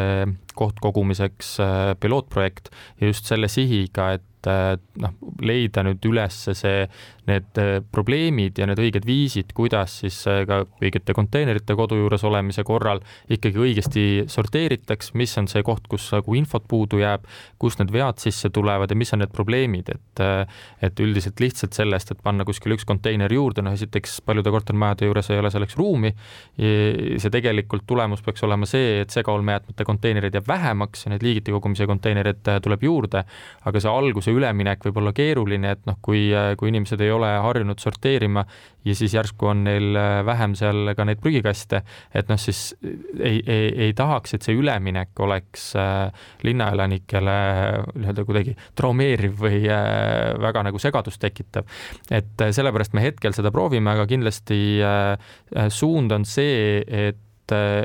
kohtkogumiseks 0.60 1.56
pilootprojekt 2.03 2.67
ja 2.99 3.08
just 3.08 3.29
selle 3.32 3.47
sihiga, 3.47 4.12
et 4.17 4.25
noh, 4.47 5.13
leida 5.41 5.84
nüüd 5.86 6.06
üles 6.10 6.39
see, 6.51 6.88
need 7.29 7.60
probleemid 7.93 8.60
ja 8.60 8.67
need 8.67 8.82
õiged 8.84 9.06
viisid, 9.08 9.53
kuidas 9.56 9.99
siis 10.01 10.17
ka 10.47 10.63
õigete 10.84 11.15
konteinerite 11.15 11.75
kodu 11.79 11.95
juures 12.01 12.25
olemise 12.27 12.65
korral 12.67 12.99
ikkagi 13.32 13.62
õigesti 13.63 14.03
sorteeritaks, 14.32 15.13
mis 15.19 15.32
on 15.39 15.47
see 15.51 15.63
koht, 15.63 15.88
kus 15.91 16.10
nagu 16.15 16.36
infot 16.36 16.65
puudu 16.67 16.99
jääb, 16.99 17.23
kust 17.62 17.79
need 17.79 17.93
vead 17.95 18.19
sisse 18.19 18.51
tulevad 18.53 18.91
ja 18.91 18.97
mis 18.99 19.13
on 19.15 19.23
need 19.23 19.32
probleemid, 19.36 19.93
et 19.93 20.23
et 20.84 20.99
üldiselt 20.99 21.39
lihtsalt 21.39 21.75
sellest, 21.75 22.12
et 22.12 22.19
panna 22.23 22.45
kuskile 22.45 22.75
üks 22.75 22.86
konteiner 22.88 23.32
juurde, 23.32 23.63
noh 23.63 23.73
esiteks 23.75 24.19
paljude 24.27 24.51
kortermajade 24.53 25.08
juures 25.08 25.29
ei 25.32 25.39
ole 25.39 25.51
selleks 25.53 25.77
ruumi, 25.79 26.12
see 26.58 27.32
tegelikult 27.34 27.88
tulemus 27.88 28.21
peaks 28.25 28.43
olema 28.43 28.67
see, 28.69 28.99
et 29.03 29.15
segaolmejäätmete 29.15 29.88
konteinereid 29.88 30.38
jääb 30.38 30.49
vähemaks 30.49 31.06
ja 31.06 31.13
neid 31.13 31.23
liigiti 31.25 31.56
kogumise 31.56 31.88
konteinereid 31.89 32.43
tuleb 32.63 32.84
juurde, 32.84 33.23
aga 33.63 33.84
see 33.84 33.91
alguse 33.91 34.32
üleminek 34.35 34.83
võib 34.87 35.01
olla 35.01 35.13
keeruline, 35.15 35.73
et 35.77 35.83
noh, 35.89 35.97
kui, 36.01 36.27
kui 36.59 36.71
inimesed 36.71 37.01
ei 37.01 37.11
ole 37.13 37.29
harjunud 37.43 37.81
sorteerima 37.81 38.45
ja 38.85 38.95
siis 38.95 39.13
järsku 39.15 39.47
on 39.47 39.63
neil 39.63 39.95
vähem 40.25 40.55
seal 40.59 40.91
ka 40.97 41.05
neid 41.07 41.21
prügikaste, 41.23 41.81
et 42.15 42.29
noh, 42.31 42.39
siis 42.41 42.75
ei, 42.83 43.39
ei, 43.39 43.69
ei 43.87 43.93
tahaks, 43.97 44.35
et 44.35 44.45
see 44.45 44.57
üleminek 44.59 45.19
oleks 45.23 45.69
äh, 45.79 46.27
linnaelanikele 46.43 47.37
nii-öelda 47.95 48.25
kuidagi 48.27 48.55
traumeeriv 48.77 49.37
või 49.45 49.61
äh, 49.71 50.33
väga 50.43 50.65
nagu 50.67 50.81
segadust 50.81 51.21
tekitav. 51.23 51.69
et 52.11 52.41
äh, 52.41 52.51
sellepärast 52.55 52.95
me 52.97 53.05
hetkel 53.05 53.35
seda 53.35 53.51
proovime, 53.55 53.93
aga 53.93 54.07
kindlasti 54.09 54.59
suund 55.73 56.11
on 56.11 56.25
see, 56.27 56.81
et 56.87 57.19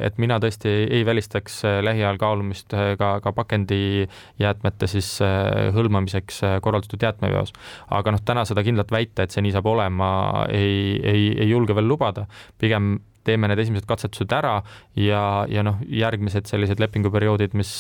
et 0.05 0.19
mina 0.19 0.39
tõesti 0.43 0.71
ei 0.87 1.05
välistaks 1.07 1.61
äh, 1.67 1.79
lähiajal 1.85 2.19
kaalumist 2.21 2.75
äh, 2.77 2.95
ka, 3.01 3.19
ka 3.25 3.33
pakendijäätmete 3.37 4.89
siis 4.91 5.11
äh, 5.25 5.69
hõlmamiseks 5.75 6.41
korraldatud 6.65 7.03
jäätmeveos. 7.03 7.53
aga 7.91 8.15
noh, 8.15 8.23
täna 8.25 8.45
seda 8.49 8.65
kindlalt 8.67 8.93
väita, 8.95 9.25
et 9.25 9.35
see 9.35 9.45
nii 9.45 9.55
saab 9.57 9.69
olema, 9.71 10.09
ei, 10.53 10.99
ei, 11.03 11.29
ei 11.39 11.49
julge 11.51 11.77
veel 11.77 11.89
lubada, 11.89 12.27
pigem 12.59 12.99
teeme 13.29 13.51
need 13.51 13.61
esimesed 13.61 13.85
katsetused 13.89 14.33
ära 14.33 14.55
ja, 14.97 15.23
ja 15.53 15.65
noh, 15.67 15.83
järgmised 15.85 16.49
sellised 16.49 16.81
lepinguperioodid, 16.81 17.53
mis 17.59 17.73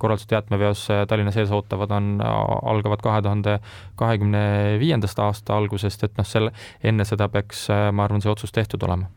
korraldatud 0.00 0.32
jäätmeveos 0.38 0.86
Tallinna 1.10 1.34
sees 1.34 1.52
ootavad, 1.52 1.92
on, 1.92 2.14
algavad 2.22 3.04
kahe 3.04 3.20
tuhande 3.26 3.58
kahekümne 4.00 4.46
viiendast 4.80 5.20
aasta 5.20 5.58
algusest, 5.58 6.08
et 6.08 6.16
noh, 6.16 6.28
selle, 6.28 6.54
enne 6.80 7.04
seda 7.04 7.28
peaks, 7.28 7.68
ma 7.92 8.08
arvan, 8.08 8.24
see 8.24 8.32
otsus 8.32 8.56
tehtud 8.56 8.88
olema 8.88 9.12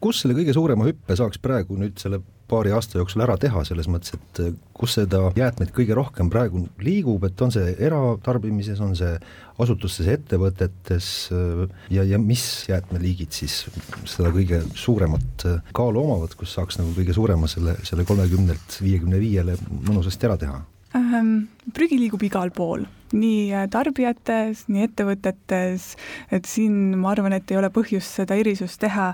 kus 0.00 0.22
selle 0.22 0.36
kõige 0.38 0.54
suurema 0.56 0.86
hüppe 0.88 1.16
saaks 1.18 1.40
praegu 1.42 1.78
nüüd 1.78 1.98
selle 2.00 2.20
paari 2.48 2.72
aasta 2.72 2.96
jooksul 2.98 3.22
ära 3.24 3.36
teha, 3.40 3.62
selles 3.68 3.88
mõttes, 3.92 4.14
et 4.16 4.40
eh, 4.40 4.54
kus 4.76 4.94
seda 4.96 5.20
jäätmeid 5.36 5.72
kõige 5.76 5.96
rohkem 5.98 6.30
praegu 6.32 6.64
liigub, 6.84 7.26
et 7.28 7.42
on 7.44 7.52
see 7.52 7.74
eratarbimises, 7.84 8.80
on 8.84 8.94
see 8.98 9.12
asutustes, 9.60 10.08
ettevõtetes 10.14 11.10
eh, 11.36 11.62
ja, 11.98 12.06
ja 12.08 12.20
mis 12.22 12.46
jäätmeliigid 12.70 13.36
siis 13.36 13.60
seda 14.08 14.32
kõige 14.34 14.62
suuremat 14.78 15.46
eh, 15.50 15.72
kaalu 15.76 16.04
omavad, 16.06 16.36
kus 16.38 16.56
saaks 16.56 16.80
nagu 16.80 16.94
kõige 16.96 17.16
suurema 17.16 17.50
selle, 17.50 17.76
selle 17.88 18.08
kolmekümnelt 18.08 18.80
viiekümne 18.80 19.20
viiele 19.20 19.58
mõnusasti 19.68 20.30
ära 20.30 20.40
teha 20.40 20.62
ähm,? 20.96 21.50
prügi 21.76 22.00
liigub 22.00 22.22
igal 22.24 22.54
pool 22.54 22.88
nii 23.16 23.52
äh, 23.54 23.66
tarbijates, 23.70 24.66
nii 24.68 24.84
ettevõtetes, 24.88 25.88
et 26.34 26.48
siin 26.48 26.96
ma 27.00 27.12
arvan, 27.12 27.34
et 27.36 27.50
ei 27.50 27.58
ole 27.60 27.70
põhjust 27.72 28.20
seda 28.20 28.36
erisust 28.38 28.80
teha, 28.82 29.10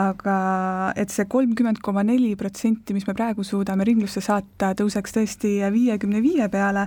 aga 0.00 0.36
et 0.98 1.12
see 1.12 1.26
kolmkümmend 1.30 1.80
koma 1.84 2.04
neli 2.06 2.34
protsenti, 2.38 2.94
mis 2.96 3.06
me 3.08 3.14
praegu 3.16 3.44
suudame 3.46 3.86
ringlusse 3.86 4.22
saata, 4.24 4.72
tõuseks 4.78 5.16
tõesti 5.16 5.52
viiekümne 5.72 6.22
viie 6.24 6.48
peale, 6.52 6.86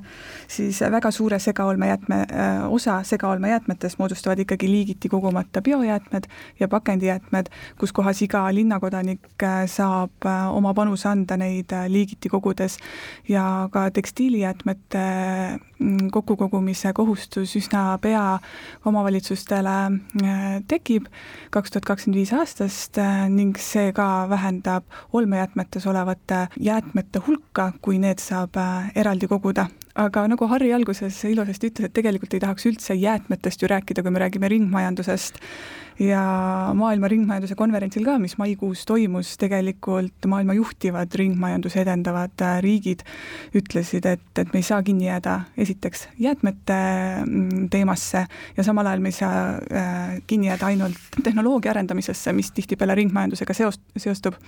siis 0.51 0.81
väga 0.81 1.11
suure 1.15 1.39
segaolmejäätme, 1.43 2.19
äh, 2.27 2.65
osa 2.67 2.99
segaolmejäätmetest 3.07 3.99
moodustavad 3.99 4.43
ikkagi 4.43 4.69
liigiti 4.69 5.09
kogumata 5.09 5.61
biojäätmed 5.61 6.27
ja 6.59 6.67
pakendijäätmed, 6.67 7.49
kus 7.79 7.95
kohas 7.95 8.21
iga 8.25 8.45
linnakodanik 8.53 9.25
äh, 9.43 9.63
saab 9.69 10.27
oma 10.53 10.73
panuse 10.73 11.09
anda 11.09 11.37
neid 11.37 11.71
liigiti 11.87 12.29
kogudes. 12.29 12.77
Ja 13.29 13.69
ka 13.71 13.89
tekstiilijäätmete 13.91 14.99
kokkukogumise 16.11 16.93
kohustus 16.93 17.55
üsna 17.55 17.97
pea 18.01 18.39
omavalitsustele 18.85 19.75
tekib, 20.67 21.07
kaks 21.51 21.71
tuhat 21.71 21.87
kakskümmend 21.87 22.19
viis 22.19 22.33
aastast 22.35 22.99
ning 23.31 23.57
see 23.57 23.93
ka 23.95 24.27
vähendab 24.29 24.83
olmejäätmetes 25.13 25.87
olevate 25.87 26.47
jäätmete 26.59 27.23
hulka, 27.27 27.71
kui 27.81 27.99
need 27.99 28.19
saab 28.23 28.59
eraldi 28.95 29.27
koguda 29.31 29.69
aga 29.95 30.27
nagu 30.29 30.47
Harri 30.51 30.71
alguses 30.75 31.17
ilusasti 31.25 31.71
ütles, 31.71 31.89
et 31.89 31.93
tegelikult 31.93 32.33
ei 32.33 32.43
tahaks 32.43 32.67
üldse 32.69 32.95
jäätmetest 32.97 33.61
ju 33.61 33.69
rääkida, 33.71 34.03
kui 34.03 34.11
me 34.11 34.21
räägime 34.21 34.49
ringmajandusest 34.51 35.39
ja 35.99 36.21
maailma 36.77 37.09
ringmajanduse 37.11 37.55
konverentsil 37.59 38.05
ka, 38.07 38.15
mis 38.21 38.37
maikuus 38.39 38.85
toimus, 38.87 39.33
tegelikult 39.41 40.27
maailma 40.31 40.55
juhtivad 40.55 41.13
ringmajanduse 41.19 41.81
edendavad 41.83 42.43
äh, 42.45 42.59
riigid 42.63 43.03
ütlesid, 43.57 44.07
et, 44.07 44.23
et 44.39 44.53
me 44.53 44.61
ei 44.61 44.67
saa 44.67 44.79
kinni 44.85 45.09
jääda 45.09 45.39
esiteks 45.59 46.07
jäätmete 46.23 46.79
mm, 47.25 47.67
teemasse 47.73 48.25
ja 48.57 48.65
samal 48.65 48.87
ajal 48.87 49.03
me 49.03 49.11
ei 49.11 49.17
saa 49.17 49.41
äh, 49.57 50.15
kinni 50.27 50.47
jääda 50.47 50.71
ainult 50.71 51.21
tehnoloogia 51.23 51.73
arendamisesse, 51.75 52.33
mis 52.33 52.53
tihtipeale 52.55 52.95
ringmajandusega 53.01 53.57
seost, 53.57 53.83
seostub. 53.97 54.39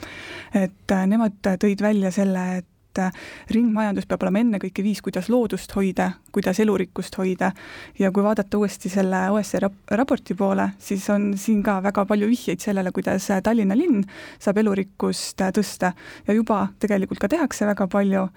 et 0.55 0.95
äh, 0.95 1.07
nemad 1.07 1.35
tõid 1.43 1.83
välja 1.83 2.13
selle, 2.15 2.45
et 2.61 2.70
et 2.91 2.99
äh, 2.99 3.11
ringmajandus 3.55 4.07
peab 4.09 4.25
olema 4.25 4.41
ennekõike 4.41 4.83
viis, 4.83 5.01
kuidas 5.03 5.29
loodust 5.31 5.71
hoida, 5.75 6.11
kuidas 6.35 6.59
elurikkust 6.59 7.15
hoida. 7.19 7.51
Ja 7.99 8.11
kui 8.11 8.23
vaadata 8.23 8.59
uuesti 8.59 8.91
selle 8.91 9.23
OSCE 9.31 9.61
rap 9.63 9.95
raporti 10.01 10.35
poole, 10.35 10.71
siis 10.79 11.07
on 11.13 11.31
siin 11.39 11.61
ka 11.63 11.79
väga 11.83 12.05
palju 12.09 12.27
vihjeid 12.31 12.63
sellele, 12.63 12.91
kuidas 12.91 13.29
Tallinna 13.43 13.77
linn 13.77 14.03
saab 14.39 14.59
elurikkust 14.63 15.41
äh, 15.41 15.53
tõsta. 15.55 15.93
Ja 16.27 16.35
juba 16.35 16.67
tegelikult 16.79 17.21
ka 17.21 17.31
tehakse 17.31 17.69
väga 17.69 17.87
palju, 17.91 18.27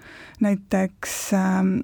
näiteks 0.45 1.19
ähm, 1.35 1.75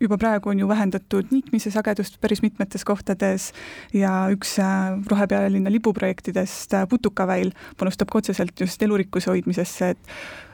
juba 0.00 0.18
praegu 0.20 0.50
on 0.50 0.58
ju 0.58 0.68
vähendatud 0.68 1.30
niitmise 1.30 1.70
sagedust 1.70 2.18
päris 2.20 2.42
mitmetes 2.42 2.84
kohtades 2.84 3.52
ja 3.94 4.26
üks 4.34 4.58
äh, 4.62 4.98
rohepealinna 5.10 5.70
lipuprojektidest, 5.70 6.74
Putukaväil, 6.90 7.54
panustab 7.78 8.10
ka 8.10 8.18
otseselt 8.22 8.60
just 8.60 8.82
elurikkuse 8.82 9.30
hoidmisesse, 9.30 9.94
et 9.94 10.46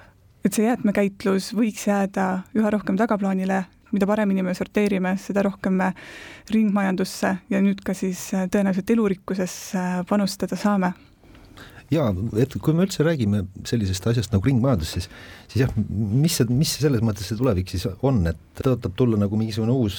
et 0.45 0.53
see 0.53 0.67
jäätmekäitlus 0.67 1.53
võiks 1.57 1.87
jääda 1.89 2.27
üha 2.57 2.73
rohkem 2.75 2.99
tagaplaanile, 3.01 3.63
mida 3.95 4.09
paremini 4.09 4.45
me 4.45 4.53
sorteerime, 4.57 5.15
seda 5.21 5.45
rohkem 5.47 5.79
me 5.81 5.91
ringmajandusse 6.53 7.33
ja 7.51 7.63
nüüd 7.65 7.81
ka 7.87 7.97
siis 7.97 8.27
äh, 8.37 8.47
tõenäoliselt 8.53 8.93
elurikkusesse 8.95 9.85
panustada 10.11 10.59
saame. 10.61 10.93
Jaa, 11.93 12.09
et 12.41 12.55
kui 12.65 12.75
me 12.75 12.87
üldse 12.87 13.05
räägime 13.05 13.43
sellisest 13.69 14.07
asjast 14.09 14.33
nagu 14.33 14.49
ringmajandus, 14.49 14.95
siis, 14.97 15.09
siis 15.53 15.63
jah, 15.63 15.75
mis 15.77 16.39
see, 16.41 16.49
mis 16.49 16.73
selles 16.81 17.05
mõttes 17.05 17.29
see 17.29 17.39
tulevik 17.39 17.71
siis 17.71 17.85
on, 17.95 18.23
et 18.31 18.41
tõotab 18.65 18.97
tulla 18.99 19.21
nagu 19.21 19.39
mingisugune 19.39 19.73
uus, 19.77 19.99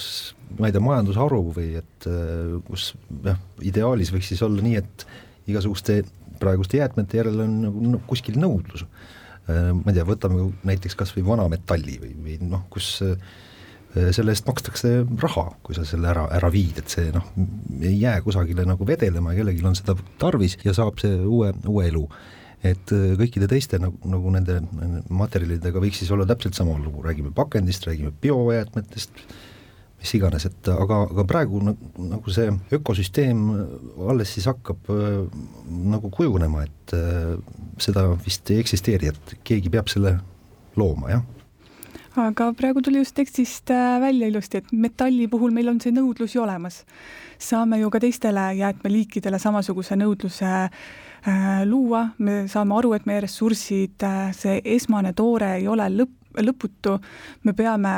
ma 0.60 0.68
ei 0.70 0.76
tea, 0.76 0.84
majandusharu 0.84 1.42
või 1.56 1.70
et 1.82 2.10
äh, 2.10 2.58
kus 2.70 2.92
jah, 3.26 3.42
ideaalis 3.66 4.14
võiks 4.14 4.34
siis 4.34 4.46
olla 4.46 4.66
nii, 4.66 4.82
et 4.82 5.08
igasuguste 5.50 6.02
praeguste 6.42 6.82
jäätmete 6.82 7.22
järele 7.22 7.46
on 7.46 7.62
nagu 7.70 7.92
no, 7.94 8.02
kuskil 8.10 8.42
nõudlus. 8.42 8.84
Äh, 8.84 9.14
ma 9.48 9.92
ei 9.92 9.98
tea, 9.98 10.06
võtame 10.08 10.48
näiteks 10.66 10.98
kas 10.98 11.12
või 11.16 11.26
vanametalli 11.28 12.00
või, 12.02 12.14
või 12.26 12.38
noh, 12.50 12.64
kus 12.74 12.96
äh, 13.06 13.20
selle 14.16 14.34
eest 14.34 14.48
makstakse 14.48 14.94
raha, 15.22 15.46
kui 15.64 15.78
sa 15.78 15.86
selle 15.88 16.10
ära, 16.12 16.26
ära 16.36 16.50
viid, 16.52 16.82
et 16.82 16.92
see 16.92 17.12
noh, 17.16 17.28
ei 17.80 17.96
jää 18.02 18.18
kusagile 18.26 18.66
nagu 18.68 18.88
vedelema, 18.88 19.36
kellelgi 19.38 19.64
on 19.66 19.78
seda 19.78 19.96
tarvis 20.22 20.58
ja 20.66 20.74
saab 20.76 21.00
see 21.04 21.20
uue, 21.24 21.54
uue 21.70 21.86
elu. 21.92 22.08
et 22.66 22.92
äh, 22.96 23.14
kõikide 23.20 23.48
teiste 23.52 23.78
nagu, 23.78 24.00
nagu 24.10 24.32
nende 24.34 24.58
materjalidega 25.14 25.82
võiks 25.84 26.02
siis 26.02 26.12
olla 26.12 26.26
täpselt 26.26 26.58
sama 26.58 26.78
lugu, 26.82 27.04
räägime 27.06 27.30
pakendist, 27.36 27.86
räägime 27.86 28.12
biojäätmetest, 28.22 29.22
mis 30.06 30.14
iganes, 30.20 30.46
et 30.46 30.70
aga, 30.70 31.02
aga 31.10 31.26
praegu 31.26 31.62
nagu 31.66 32.34
see 32.34 32.52
ökosüsteem 32.78 33.46
alles 34.12 34.36
siis 34.38 34.46
hakkab 34.52 34.92
äh, 34.94 35.24
nagu 35.96 36.12
kujunema, 36.14 36.66
et 36.68 36.94
äh, 36.94 37.34
seda 37.82 38.12
vist 38.22 38.52
ei 38.54 38.62
eksisteeri, 38.62 39.10
et 39.10 39.38
keegi 39.48 39.74
peab 39.74 39.90
selle 39.92 40.20
looma, 40.78 41.16
jah? 41.16 41.26
Aga 42.16 42.54
praegu 42.56 42.80
tuli 42.80 43.02
just 43.02 43.16
tekstist 43.18 43.72
äh, 43.74 43.98
välja 44.00 44.30
ilusti, 44.30 44.62
et 44.62 44.70
metalli 44.72 45.26
puhul 45.28 45.52
meil 45.52 45.74
on 45.74 45.82
see 45.84 45.92
nõudlus 45.92 46.38
ju 46.38 46.46
olemas. 46.46 46.84
saame 47.40 47.82
ju 47.82 47.90
ka 47.92 48.00
teistele 48.00 48.54
jäätmeliikidele 48.56 49.40
samasuguse 49.40 49.98
nõudluse 50.00 50.52
äh, 50.70 51.66
luua, 51.66 52.06
me 52.18 52.46
saame 52.48 52.78
aru, 52.78 52.94
et 52.96 53.06
meie 53.10 53.26
ressursid 53.26 54.06
äh,, 54.08 54.32
see 54.32 54.62
esmane 54.78 55.12
toore 55.14 55.58
ei 55.58 55.68
ole 55.68 55.90
lõpp, 55.92 56.16
lõputu, 56.40 56.96
me 57.44 57.54
peame 57.54 57.92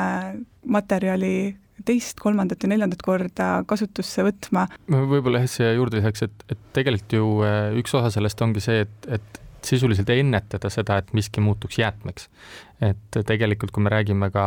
materjali 0.66 1.54
teist, 1.88 2.20
kolmandat 2.22 2.64
ja 2.64 2.70
neljandat 2.72 3.02
korda 3.04 3.50
kasutusse 3.68 4.26
võtma. 4.26 4.68
võib-olla 4.88 5.42
jah, 5.44 5.52
siia 5.52 5.74
juurde 5.78 6.02
lisaks, 6.02 6.26
et, 6.28 6.46
et 6.52 6.64
tegelikult 6.76 7.18
ju 7.18 7.34
äh, 7.48 7.60
üks 7.80 7.96
osa 7.98 8.12
sellest 8.14 8.44
ongi 8.44 8.64
see, 8.64 8.84
et, 8.86 9.12
et 9.18 9.44
sisuliselt 9.68 10.10
ennetada 10.14 10.70
seda, 10.70 11.00
et 11.00 11.10
miski 11.16 11.42
muutuks 11.42 11.80
jäätmeks 11.80 12.28
et 12.78 13.18
tegelikult, 13.26 13.72
kui 13.74 13.82
me 13.82 13.90
räägime 13.90 14.28
ka 14.30 14.44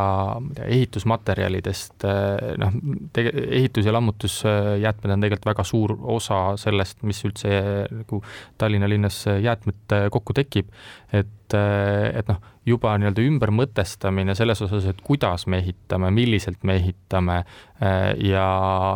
ehitusmaterjalidest, 0.63 2.05
eh, 2.07 2.53
noh, 2.61 2.77
ehitus- 3.17 3.85
ja 3.85 3.93
lammutusjäätmed 3.93 5.11
on 5.11 5.25
tegelikult 5.25 5.51
väga 5.51 5.63
suur 5.67 5.97
osa 6.15 6.55
sellest, 6.55 7.03
mis 7.03 7.19
üldse 7.27 7.51
nagu 7.91 8.23
Tallinna 8.57 8.87
linnas 8.87 9.25
jäätmed 9.25 10.11
kokku 10.11 10.33
tekib, 10.33 10.71
et, 11.11 11.53
eh, 11.53 12.19
et 12.19 12.27
noh, 12.27 12.39
juba 12.65 12.93
nii-öelda 13.01 13.23
ümbermõtestamine 13.25 14.35
selles 14.37 14.61
osas, 14.61 14.85
et 14.85 15.01
kuidas 15.03 15.47
me 15.47 15.57
ehitame, 15.57 16.11
milliselt 16.13 16.63
me 16.63 16.75
ehitame 16.77 17.37
eh, 17.81 18.13
ja, 18.29 18.47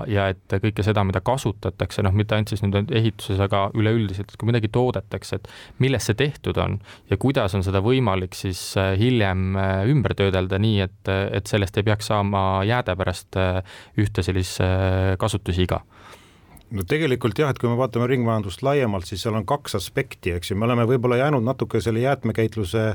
ja 0.08 0.30
et 0.30 0.58
kõike 0.64 0.86
seda, 0.86 1.04
mida 1.04 1.20
kasutatakse, 1.26 2.06
noh, 2.06 2.14
mitte 2.16 2.38
ainult 2.38 2.54
siis 2.54 2.64
nüüd 2.64 2.94
ehituses, 2.94 3.42
aga 3.42 3.70
üleüldiselt, 3.76 4.38
kui 4.38 4.48
midagi 4.48 4.70
toodetakse, 4.72 5.42
et 5.42 5.50
millest 5.84 6.08
see 6.08 6.20
tehtud 6.24 6.58
on 6.62 6.80
ja 7.10 7.18
kuidas 7.18 7.58
on 7.58 7.66
seda 7.66 7.82
võimalik 7.84 8.38
siis 8.38 8.62
hiljem 9.00 9.25
hiljem 9.26 9.56
äh, 9.56 9.90
ümber 9.90 10.16
töödelda 10.16 10.60
nii, 10.62 10.80
et, 10.86 11.10
et 11.10 11.48
sellest 11.48 11.78
ei 11.78 11.84
peaks 11.88 12.12
saama 12.12 12.64
jääde 12.66 12.96
pärast 12.96 13.38
äh, 13.38 13.64
ühte 13.98 14.24
sellist 14.24 14.62
äh, 14.62 15.16
kasutusiga 15.20 15.82
no 16.74 16.84
tegelikult 16.88 17.38
jah, 17.38 17.52
et 17.52 17.60
kui 17.62 17.70
me 17.70 17.78
vaatame 17.78 18.08
ringmajandust 18.10 18.64
laiemalt, 18.66 19.08
siis 19.08 19.22
seal 19.24 19.38
on 19.38 19.46
kaks 19.48 19.78
aspekti, 19.78 20.34
eks 20.36 20.52
ju, 20.52 20.58
me 20.60 20.66
oleme 20.68 20.86
võib-olla 20.90 21.20
jäänud 21.20 21.46
natuke 21.46 21.82
selle 21.84 22.02
jäätmekäitluse 22.04 22.86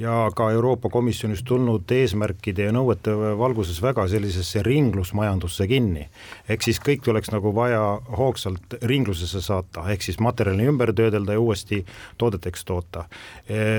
ja 0.00 0.14
ka 0.36 0.50
Euroopa 0.54 0.90
Komisjonist 0.92 1.44
tulnud 1.48 1.90
eesmärkide 1.94 2.68
ja 2.68 2.74
nõuete 2.74 3.14
valguses 3.38 3.80
väga 3.84 4.06
sellisesse 4.10 4.64
ringlusmajandusse 4.66 5.68
kinni. 5.70 6.08
ehk 6.48 6.64
siis 6.64 6.80
kõik 6.80 7.04
tuleks 7.04 7.30
nagu 7.34 7.54
vaja 7.54 7.82
hoogsalt 8.18 8.78
ringlusesse 8.82 9.44
saata, 9.44 9.84
ehk 9.92 10.02
siis 10.02 10.20
materjali 10.20 10.68
ümber 10.72 10.94
töödelda 10.96 11.36
ja 11.36 11.40
uuesti 11.40 11.84
toodeteks 12.18 12.64
toota. 12.64 13.04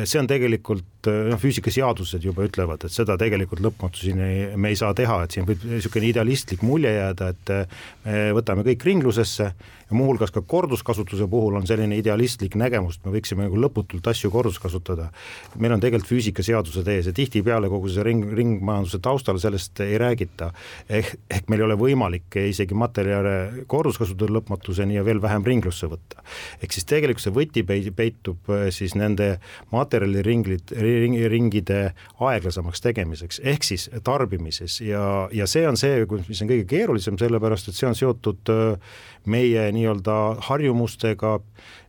see 0.06 0.20
on 0.20 0.28
tegelikult 0.28 1.01
noh, 1.10 1.40
füüsikaseadused 1.42 2.26
juba 2.26 2.46
ütlevad, 2.48 2.86
et 2.86 2.94
seda 2.94 3.18
tegelikult 3.20 3.64
lõpmatuseni 3.64 4.58
me 4.60 4.72
ei 4.72 4.80
saa 4.80 4.94
teha, 4.98 5.22
et 5.26 5.36
siin 5.36 5.48
võib 5.48 5.64
niisugune 5.70 6.10
idealistlik 6.12 6.66
mulje 6.66 6.94
jääda, 6.96 7.32
et 7.34 7.54
me 8.06 8.24
võtame 8.38 8.66
kõik 8.68 8.86
ringlusesse, 8.90 9.52
ja 9.92 9.98
muuhulgas 9.98 10.32
ka 10.32 10.42
korduskasutuse 10.42 11.28
puhul 11.28 11.56
on 11.60 11.68
selline 11.68 11.98
idealistlik 12.00 12.56
nägemus, 12.60 12.98
et 12.98 13.06
me 13.06 13.14
võiksime 13.18 13.46
nagu 13.46 13.60
lõputult 13.60 14.08
asju 14.08 14.32
korduskasutada. 14.32 15.10
meil 15.60 15.76
on 15.76 15.84
tegelikult 15.84 16.10
füüsikaseadused 16.10 16.88
ees 16.88 17.10
ja 17.10 17.14
tihtipeale 17.14 17.70
kogu 17.70 17.90
see 17.92 18.04
ring, 18.08 18.24
ringmajanduse 18.38 19.00
taustal 19.04 19.40
sellest 19.40 19.80
ei 19.84 19.98
räägita. 19.98 20.52
ehk, 20.90 21.16
ehk 21.30 21.50
meil 21.50 21.62
ei 21.62 21.66
ole 21.66 21.78
võimalik 21.78 22.40
isegi 22.48 22.74
materjale 22.74 23.66
korduskasutada 23.68 24.32
lõpmatuseni 24.40 24.96
ja 24.96 25.06
veel 25.06 25.22
vähem 25.22 25.46
ringlusse 25.46 25.88
võtta. 25.92 26.24
ehk 26.64 26.72
siis 26.72 26.86
tegelikult 26.86 27.24
see 27.24 27.36
võti 27.36 27.66
peitub 27.92 28.50
äh, 28.50 28.70
siis 28.72 28.96
nende 28.96 29.40
materjaliringlid, 29.72 30.72
ringide 31.32 31.94
aeglasemaks 32.20 32.82
tegemiseks, 32.82 33.42
ehk 33.44 33.64
siis 33.64 33.90
tarbimises 34.04 34.80
ja, 34.82 35.28
ja 35.32 35.48
see 35.48 35.68
on 35.68 35.78
see, 35.78 36.06
mis 36.28 36.42
on 36.42 36.48
kõige 36.48 36.66
keerulisem, 36.66 37.20
sellepärast 37.20 37.68
et 37.68 37.76
see 37.76 37.90
on 37.90 37.98
seotud 37.98 38.56
äh, 38.56 38.78
meie 39.26 39.68
nii-öelda 39.72 40.18
harjumustega, 40.48 41.40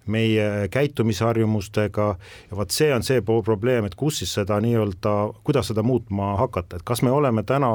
meie 0.07 0.69
käitumisharjumustega. 0.73 2.07
Ja 2.51 2.57
vot 2.57 2.71
see 2.75 2.91
on 2.95 3.05
see 3.07 3.23
probleem, 3.23 3.87
et 3.87 3.95
kus 3.99 4.23
siis 4.23 4.33
seda 4.35 4.59
nii-öelda, 4.63 5.15
kuidas 5.45 5.71
seda 5.71 5.85
muutma 5.87 6.33
hakata, 6.41 6.79
et 6.79 6.87
kas 6.87 7.03
me 7.03 7.13
oleme 7.15 7.45
täna 7.47 7.73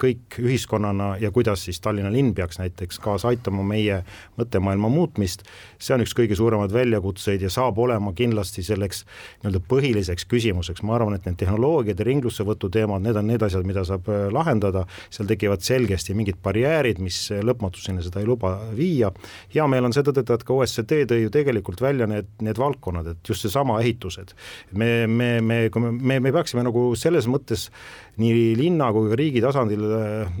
kõik 0.00 0.38
ühiskonnana 0.40 1.14
ja 1.20 1.30
kuidas 1.30 1.64
siis 1.64 1.80
Tallinna 1.80 2.12
linn 2.12 2.34
peaks 2.34 2.60
näiteks 2.60 3.00
kaasa 3.02 3.30
aitama 3.32 3.64
meie 3.66 4.02
mõttemaailma 4.38 4.90
muutmist, 4.92 5.44
see 5.78 5.94
on 5.96 6.04
üks 6.04 6.14
kõige 6.16 6.36
suuremaid 6.38 6.72
väljakutseid 6.74 7.42
ja 7.42 7.50
saab 7.52 7.78
olema 7.78 8.12
kindlasti 8.16 8.64
selleks 8.66 9.04
nii-öelda 9.40 9.62
põhiliseks 9.70 10.26
küsimuseks, 10.30 10.84
ma 10.86 10.96
arvan, 10.98 11.16
et 11.16 11.26
need 11.28 11.38
tehnoloogiad 11.40 12.00
ja 12.00 12.08
ringlussevõtu 12.08 12.70
teemad, 12.72 13.04
need 13.04 13.16
on 13.16 13.28
need 13.30 13.42
asjad, 13.46 13.66
mida 13.68 13.84
saab 13.88 14.08
lahendada, 14.34 14.84
seal 15.10 15.28
tekivad 15.30 15.64
selgesti 15.64 16.14
mingid 16.18 16.40
barjäärid, 16.42 17.00
mis 17.02 17.22
lõpmatuseni 17.46 18.04
seda 18.04 18.22
ei 18.22 18.28
luba 18.28 18.56
viia, 18.76 19.12
hea 19.54 19.66
meel 19.70 19.88
on 19.88 19.96
seda 19.96 20.10
tõdeda, 20.10 20.38
et 20.38 20.46
ka 20.46 20.56
OSCD 20.56 21.04
tõi 21.10 21.29
ju 21.30 21.34
tegelikult 21.38 21.80
välja 21.82 22.08
need, 22.10 22.28
need 22.42 22.58
valdkonnad, 22.60 23.14
et 23.14 23.32
just 23.32 23.46
seesama 23.46 23.78
ehitused. 23.80 24.34
me, 24.72 25.06
me, 25.06 25.40
me, 25.40 25.60
me, 25.70 25.92
me, 25.92 26.20
me 26.20 26.32
peaksime 26.34 26.64
nagu 26.66 26.90
selles 26.98 27.28
mõttes 27.30 27.68
nii 28.20 28.54
linna 28.58 28.90
kui 28.92 29.08
ka 29.10 29.16
riigi 29.18 29.42
tasandil, 29.42 29.84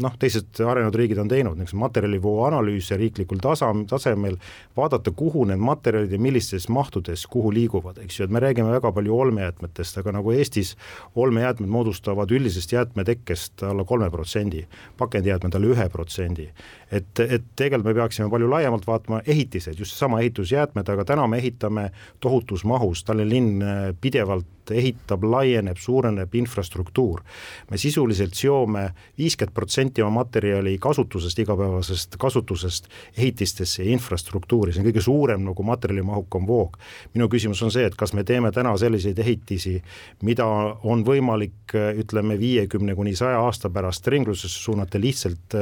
noh, 0.02 0.16
teised 0.20 0.60
arenenud 0.60 0.96
riigid 1.00 1.20
on 1.22 1.30
teinud 1.30 1.58
näiteks 1.58 1.76
materjalivoo 1.80 2.44
analüüse 2.48 2.98
riiklikul 3.00 3.40
tasa, 3.42 3.70
tasemel, 3.88 4.36
vaadata, 4.76 5.12
kuhu 5.16 5.46
need 5.48 5.62
materjalid 5.64 6.12
ja 6.12 6.20
millistes 6.20 6.68
mahtudes 6.72 7.24
kuhu 7.30 7.52
liiguvad, 7.54 8.02
eks 8.04 8.20
ju, 8.20 8.26
et 8.28 8.34
me 8.34 8.42
räägime 8.42 8.74
väga 8.74 8.92
palju 8.96 9.16
olmejäätmetest, 9.24 10.02
aga 10.02 10.14
nagu 10.18 10.34
Eestis 10.34 10.74
olmejäätmed 11.16 11.70
moodustavad 11.70 12.30
üldisest 12.30 12.74
jäätmetekkest 12.76 13.64
alla 13.70 13.84
kolme 13.88 14.10
protsendi, 14.10 14.66
pakendijäätmed 15.00 15.56
alla 15.56 15.72
ühe 15.72 15.88
protsendi. 15.92 16.50
Et, 16.90 17.10
et 17.20 17.44
tegelikult 17.56 17.92
me 17.92 17.96
peaksime 18.02 18.30
palju 18.30 18.50
laiemalt 18.50 18.86
vaatama 18.86 19.22
ehitised, 19.26 19.78
just 19.78 19.94
seesama 19.94 20.20
ehitusjäätmed, 20.20 20.88
aga 20.90 21.06
täna 21.06 21.26
me 21.30 21.38
ehitame 21.38 21.90
tohutus 22.20 22.64
mahus, 22.66 23.04
Tallinna 23.04 23.30
linn 23.30 23.62
äh, 23.62 23.94
pidevalt 24.00 24.46
ehitab, 24.74 25.24
laieneb, 25.24 25.78
suureneb 25.80 26.34
infrastruktuur. 26.34 27.22
me 27.70 27.78
sisuliselt 27.78 28.34
seome 28.34 28.90
viiskümmend 29.18 29.54
protsenti 29.54 30.02
oma 30.02 30.20
materjali 30.20 30.76
kasutusest, 30.78 31.38
igapäevasest 31.38 32.16
kasutusest 32.20 32.88
ehitistesse 33.16 33.82
ja 33.82 33.90
infrastruktuuri, 33.92 34.72
see 34.72 34.82
on 34.82 34.88
kõige 34.90 35.04
suurem 35.04 35.44
nagu 35.44 35.62
materjalimahukam 35.62 36.46
voog. 36.46 36.76
minu 37.14 37.28
küsimus 37.28 37.62
on 37.62 37.70
see, 37.70 37.86
et 37.86 37.96
kas 37.96 38.12
me 38.12 38.24
teeme 38.24 38.52
täna 38.52 38.76
selliseid 38.76 39.18
ehitisi, 39.18 39.80
mida 40.22 40.46
on 40.46 41.04
võimalik 41.06 41.74
ütleme, 41.74 42.38
viiekümne 42.38 42.94
kuni 42.94 43.14
saja 43.16 43.40
aasta 43.40 43.70
pärast 43.70 44.06
ringlusesse 44.06 44.58
suunata 44.58 45.00
lihtsalt 45.00 45.56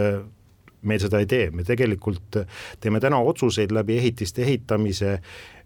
me 0.83 0.99
seda 0.99 1.21
ei 1.23 1.27
tee, 1.27 1.51
me 1.51 1.65
tegelikult 1.67 2.39
teeme 2.81 3.01
täna 3.03 3.19
otsuseid 3.25 3.73
läbi 3.75 3.97
ehitiste 3.99 4.43
ehitamise, 4.45 5.15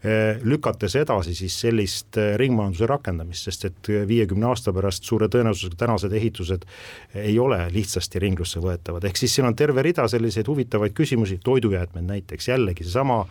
eh, 0.03 0.41
lükates 0.49 0.97
edasi 0.97 1.35
siis 1.37 1.59
sellist 1.65 2.17
eh, 2.21 2.35
ringmajanduse 2.41 2.89
rakendamist, 2.89 3.49
sest 3.49 3.69
et 3.69 3.93
viiekümne 4.09 4.49
aasta 4.49 4.73
pärast 4.73 5.09
suure 5.09 5.29
tõenäosusega 5.33 5.79
tänased 5.85 6.17
ehitused 6.17 6.67
ei 7.15 7.39
ole 7.39 7.61
lihtsasti 7.75 8.23
ringlusse 8.23 8.63
võetavad, 8.65 9.05
ehk 9.09 9.21
siis 9.21 9.37
siin 9.37 9.49
on 9.51 9.57
terve 9.59 9.85
rida 9.85 10.09
selliseid 10.09 10.49
huvitavaid 10.49 10.97
küsimusi, 10.97 11.41
toidujäätmed 11.45 12.09
näiteks, 12.09 12.49
jällegi 12.49 12.89
seesama 12.89 13.25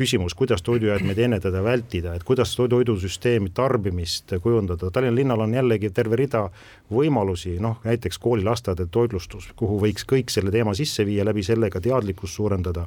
küsimus, 0.00 0.34
kuidas 0.34 0.62
toidujäätmeid 0.64 1.18
ennetada, 1.26 1.60
vältida, 1.64 2.14
et 2.16 2.24
kuidas 2.24 2.54
toidusüsteemi 2.56 3.50
tarbimist 3.54 4.32
kujundada, 4.42 4.90
Tallinna 4.90 5.16
linnal 5.16 5.44
on 5.44 5.54
jällegi 5.54 5.90
terve 5.94 6.16
rida 6.16 6.46
võimalusi, 6.90 7.58
noh 7.60 7.82
näiteks 7.84 8.18
koolilasteaedade 8.22 8.88
toitlustus, 8.92 9.50
kuhu 9.60 9.76
võiks 9.82 10.06
kõik 10.08 10.32
selle 10.32 10.52
teema 10.54 10.72
sisse 10.78 11.04
viia, 11.06 11.26
läbi 11.28 11.44
selle 11.46 11.70
ka 11.70 11.82
teadlikkust 11.84 12.38
suurendada. 12.38 12.86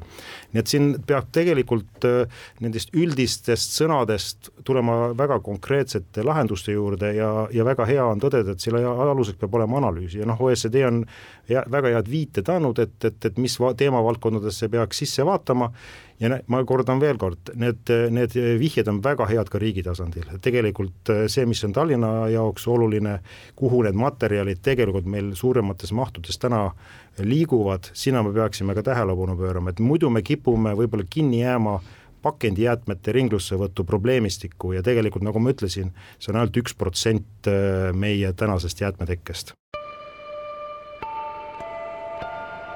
nii 0.53 0.61
et 0.63 0.73
siin 0.73 0.89
peab 1.07 1.29
tegelikult 1.35 2.07
äh, 2.09 2.41
nendest 2.63 2.93
üldistest 2.97 3.77
sõnadest 3.77 4.49
tulema 4.65 5.13
väga 5.17 5.39
konkreetsete 5.45 6.25
lahenduste 6.25 6.73
juurde 6.73 7.13
ja, 7.13 7.31
ja 7.53 7.65
väga 7.65 7.85
hea 7.89 8.05
on 8.05 8.21
tõdeda, 8.23 8.55
et 8.55 8.63
selle 8.63 8.81
aluseks 8.83 9.39
peab 9.39 9.53
olema 9.59 9.77
analüüs 9.83 10.17
ja 10.17 10.25
noh, 10.29 10.41
OECD 10.41 10.81
on 10.87 11.03
ja 11.49 11.63
väga 11.71 11.91
head 11.95 12.09
viited 12.09 12.49
andnud, 12.49 12.79
et, 12.79 12.95
et, 13.05 13.25
et 13.25 13.37
mis 13.41 13.55
teemavaldkondadesse 13.77 14.69
peaks 14.71 15.03
sisse 15.03 15.25
vaatama. 15.27 15.71
Ja 16.21 16.29
ma 16.47 16.61
kordan 16.63 17.01
veel 17.01 17.17
kord, 17.19 17.49
need, 17.59 17.89
need 18.13 18.35
vihjed 18.59 18.87
on 18.87 19.01
väga 19.03 19.25
head 19.27 19.49
ka 19.51 19.59
riigi 19.59 19.81
tasandil, 19.83 20.29
tegelikult 20.45 21.09
äh, 21.11 21.23
see, 21.27 21.43
mis 21.49 21.63
on 21.67 21.73
Tallinna 21.75 22.29
jaoks 22.31 22.67
oluline, 22.71 23.17
kuhu 23.59 23.81
need 23.83 23.97
materjalid 23.99 24.61
tegelikult 24.63 25.09
meil 25.09 25.33
suuremates 25.35 25.91
mahtudes 25.91 26.39
täna 26.39 26.69
liiguvad, 27.19 27.89
sinna 27.97 28.21
me 28.23 28.31
peaksime 28.35 28.77
ka 28.77 28.85
tähelepanu 28.85 29.35
pöörama, 29.41 29.73
et 29.73 29.81
muidu 29.83 30.13
me 30.13 30.23
kipume 30.23 30.77
võib-olla 30.79 31.09
kinni 31.09 31.41
jääma 31.41 31.79
pakendijäätmete 32.23 33.11
ringlussevõtu 33.11 33.83
probleemistikku 33.83 34.71
ja 34.77 34.85
tegelikult 34.85 35.25
nagu 35.27 35.41
ma 35.43 35.51
ütlesin, 35.51 35.91
see 36.19 36.31
on 36.31 36.39
ainult 36.39 36.61
üks 36.63 36.77
protsent 36.77 37.51
äh, 37.51 37.91
meie 37.91 38.31
tänasest 38.37 38.85
jäätmetekkest. 38.85 39.57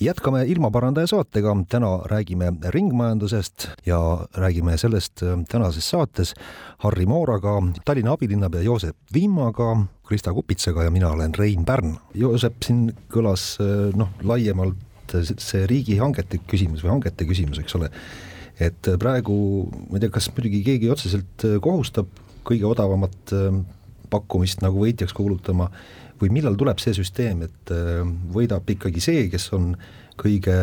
Jätkame 0.00 0.44
ilmaparandaja 0.46 1.06
saatega, 1.06 1.56
täna 1.68 1.90
räägime 2.06 2.52
ringmajandusest 2.74 3.68
ja 3.86 4.26
räägime 4.34 4.76
sellest 4.78 5.22
äh, 5.22 5.38
tänases 5.48 5.90
saates 5.90 6.34
Harri 6.78 7.06
Mooraga, 7.06 7.62
Tallinna 7.84 8.12
abilinnapea 8.12 8.62
Joosep 8.62 8.96
Vimmaga, 9.14 9.76
Krista 10.08 10.32
Kupitsaga 10.32 10.82
ja 10.82 10.90
mina 10.90 11.10
olen 11.10 11.34
Rein 11.34 11.64
Pärn. 11.64 11.96
Joosep, 12.14 12.62
siin 12.64 12.92
kõlas 13.12 13.56
äh, 13.60 13.90
noh, 13.96 14.14
laiemalt 14.22 14.76
see 15.38 15.66
riigihangete 15.66 16.42
küsimus 16.46 16.82
või 16.84 16.92
hangete 16.92 17.24
küsimus, 17.24 17.58
eks 17.62 17.74
ole 17.78 17.88
et 18.60 18.90
praegu 19.00 19.34
ma 19.70 19.96
ei 19.96 20.02
tea, 20.02 20.12
kas 20.12 20.28
muidugi 20.34 20.62
keegi 20.66 20.90
otseselt 20.92 21.46
äh, 21.46 21.58
kohustab 21.62 22.10
kõige 22.46 22.66
odavamat 22.68 23.34
äh, 23.36 23.60
pakkumist 24.10 24.62
nagu 24.64 24.82
võitjaks 24.82 25.14
kuulutama 25.16 25.68
või 26.20 26.32
millal 26.34 26.58
tuleb 26.58 26.80
see 26.82 26.96
süsteem, 26.96 27.44
et 27.48 27.72
äh, 27.74 28.02
võidab 28.34 28.68
ikkagi 28.70 29.02
see, 29.04 29.26
kes 29.32 29.50
on 29.56 29.72
kõige 30.18 30.54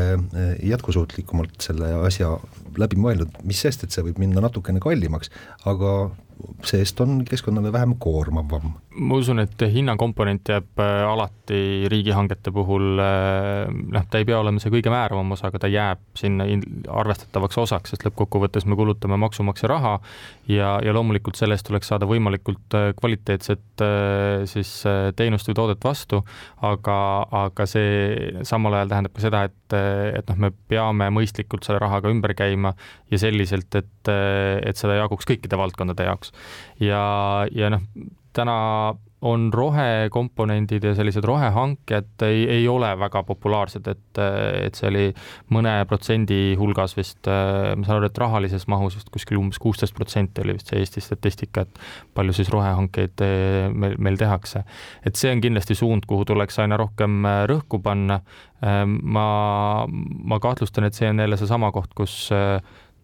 jätkusuutlikumalt 0.67 1.63
selle 1.63 1.93
asja 2.03 2.33
läbi 2.75 2.97
mõelnud, 2.99 3.37
mis 3.47 3.61
sest, 3.63 3.85
et 3.85 3.95
see 3.95 4.03
võib 4.03 4.19
minna 4.19 4.43
natukene 4.43 4.81
kallimaks, 4.83 5.31
aga 5.63 5.93
see-eest 6.67 6.99
on 7.05 7.21
keskkonnale 7.27 7.71
vähem 7.71 7.95
koormavam. 8.03 8.73
Ma 8.95 9.17
usun, 9.19 9.41
et 9.43 9.63
hinnakomponent 9.71 10.49
jääb 10.49 10.79
äh, 10.79 11.03
alati 11.07 11.87
riigihangete 11.91 12.51
puhul, 12.55 12.99
äh, 13.01 13.67
noh, 13.67 14.05
ta 14.09 14.21
ei 14.21 14.27
pea 14.27 14.39
olema 14.39 14.61
see 14.61 14.71
kõige 14.73 14.91
määravam 14.93 15.35
osa, 15.35 15.49
aga 15.49 15.61
ta 15.65 15.69
jääb 15.71 16.01
sinna 16.17 16.47
arvestatavaks 17.01 17.59
osaks, 17.65 17.93
sest 17.93 18.05
lõppkokkuvõttes 18.07 18.67
me 18.69 18.77
kulutame 18.79 19.19
maksumaksja 19.21 19.69
raha 19.71 19.93
ja, 20.51 20.75
ja 20.85 20.95
loomulikult 20.95 21.39
selle 21.39 21.57
eest 21.57 21.67
tuleks 21.67 21.91
saada 21.91 22.07
võimalikult 22.09 22.77
äh, 22.77 22.89
kvaliteetset 22.99 23.83
siis 24.47 24.69
teenust 25.19 25.49
või 25.49 25.55
toodet 25.57 25.83
vastu, 25.83 26.21
aga, 26.63 26.97
aga 27.43 27.65
see 27.67 28.43
samal 28.47 28.77
ajal 28.77 28.93
tähendab 28.93 29.15
ka 29.15 29.23
seda, 29.25 29.41
et, 29.49 29.75
et 30.21 30.29
noh, 30.31 30.39
me 30.45 30.51
peame 30.71 31.09
mõistlikult 31.13 31.67
selle 31.67 31.81
rahaga 31.83 32.11
ümber 32.13 32.35
käima 32.37 32.71
ja 33.11 33.19
selliselt, 33.19 33.67
et, 33.75 34.11
et 34.11 34.79
seda 34.79 34.95
jaguks 35.01 35.27
kõikide 35.27 35.59
valdkondade 35.59 36.07
jaoks. 36.07 36.31
Ja, 36.79 37.03
ja 37.51 37.73
noh, 37.75 37.83
täna 38.35 38.55
on 39.25 39.47
rohekomponendid 39.53 40.83
ja 40.83 40.91
sellised 40.95 41.23
rohehanked 41.25 42.23
ei, 42.27 42.43
ei 42.57 42.67
ole 42.67 42.91
väga 42.99 43.23
populaarsed, 43.25 43.87
et, 43.89 44.19
et 44.67 44.77
see 44.77 44.89
oli 44.91 45.05
mõne 45.55 45.73
protsendi 45.89 46.39
hulgas 46.59 46.93
vist, 46.97 47.25
ma 47.25 47.87
saan 47.87 47.97
aru, 47.97 48.09
et 48.11 48.21
rahalises 48.21 48.67
mahus 48.69 48.99
vist 48.99 49.09
kuskil 49.13 49.39
umbes 49.41 49.57
kuusteist 49.61 49.95
protsenti 49.97 50.43
oli 50.43 50.57
vist 50.59 50.69
see 50.69 50.83
Eesti 50.83 51.01
statistika, 51.01 51.65
et 51.65 51.81
palju 52.17 52.35
siis 52.37 52.51
rohehankeid 52.53 53.25
meil, 53.73 53.97
meil 53.97 54.19
tehakse. 54.21 54.61
et 55.05 55.17
see 55.17 55.33
on 55.33 55.41
kindlasti 55.41 55.79
suund, 55.79 56.05
kuhu 56.05 56.27
tuleks 56.29 56.61
aina 56.61 56.77
rohkem 56.77 57.25
rõhku 57.49 57.81
panna. 57.81 58.21
ma, 58.85 59.27
ma 59.87 60.39
kahtlustan, 60.41 60.85
et 60.85 60.93
see 60.93 61.09
on 61.09 61.19
jälle 61.19 61.37
seesama 61.37 61.71
koht, 61.71 61.93
kus 61.97 62.29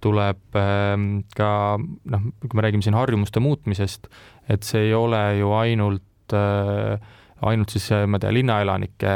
tuleb 0.02 0.60
ähm, 0.60 1.08
ka 1.38 1.78
noh, 1.80 2.28
kui 2.42 2.58
me 2.58 2.66
räägime 2.66 2.86
siin 2.86 2.98
harjumuste 2.98 3.44
muutmisest, 3.44 4.10
et 4.52 4.68
see 4.68 4.90
ei 4.90 4.94
ole 4.98 5.22
ju 5.40 5.54
ainult 5.58 6.36
äh, 6.36 6.98
ainult 7.42 7.74
siis 7.74 7.88
ma 8.06 8.20
ei 8.20 8.22
tea, 8.22 8.34
linnaelanike 8.36 9.14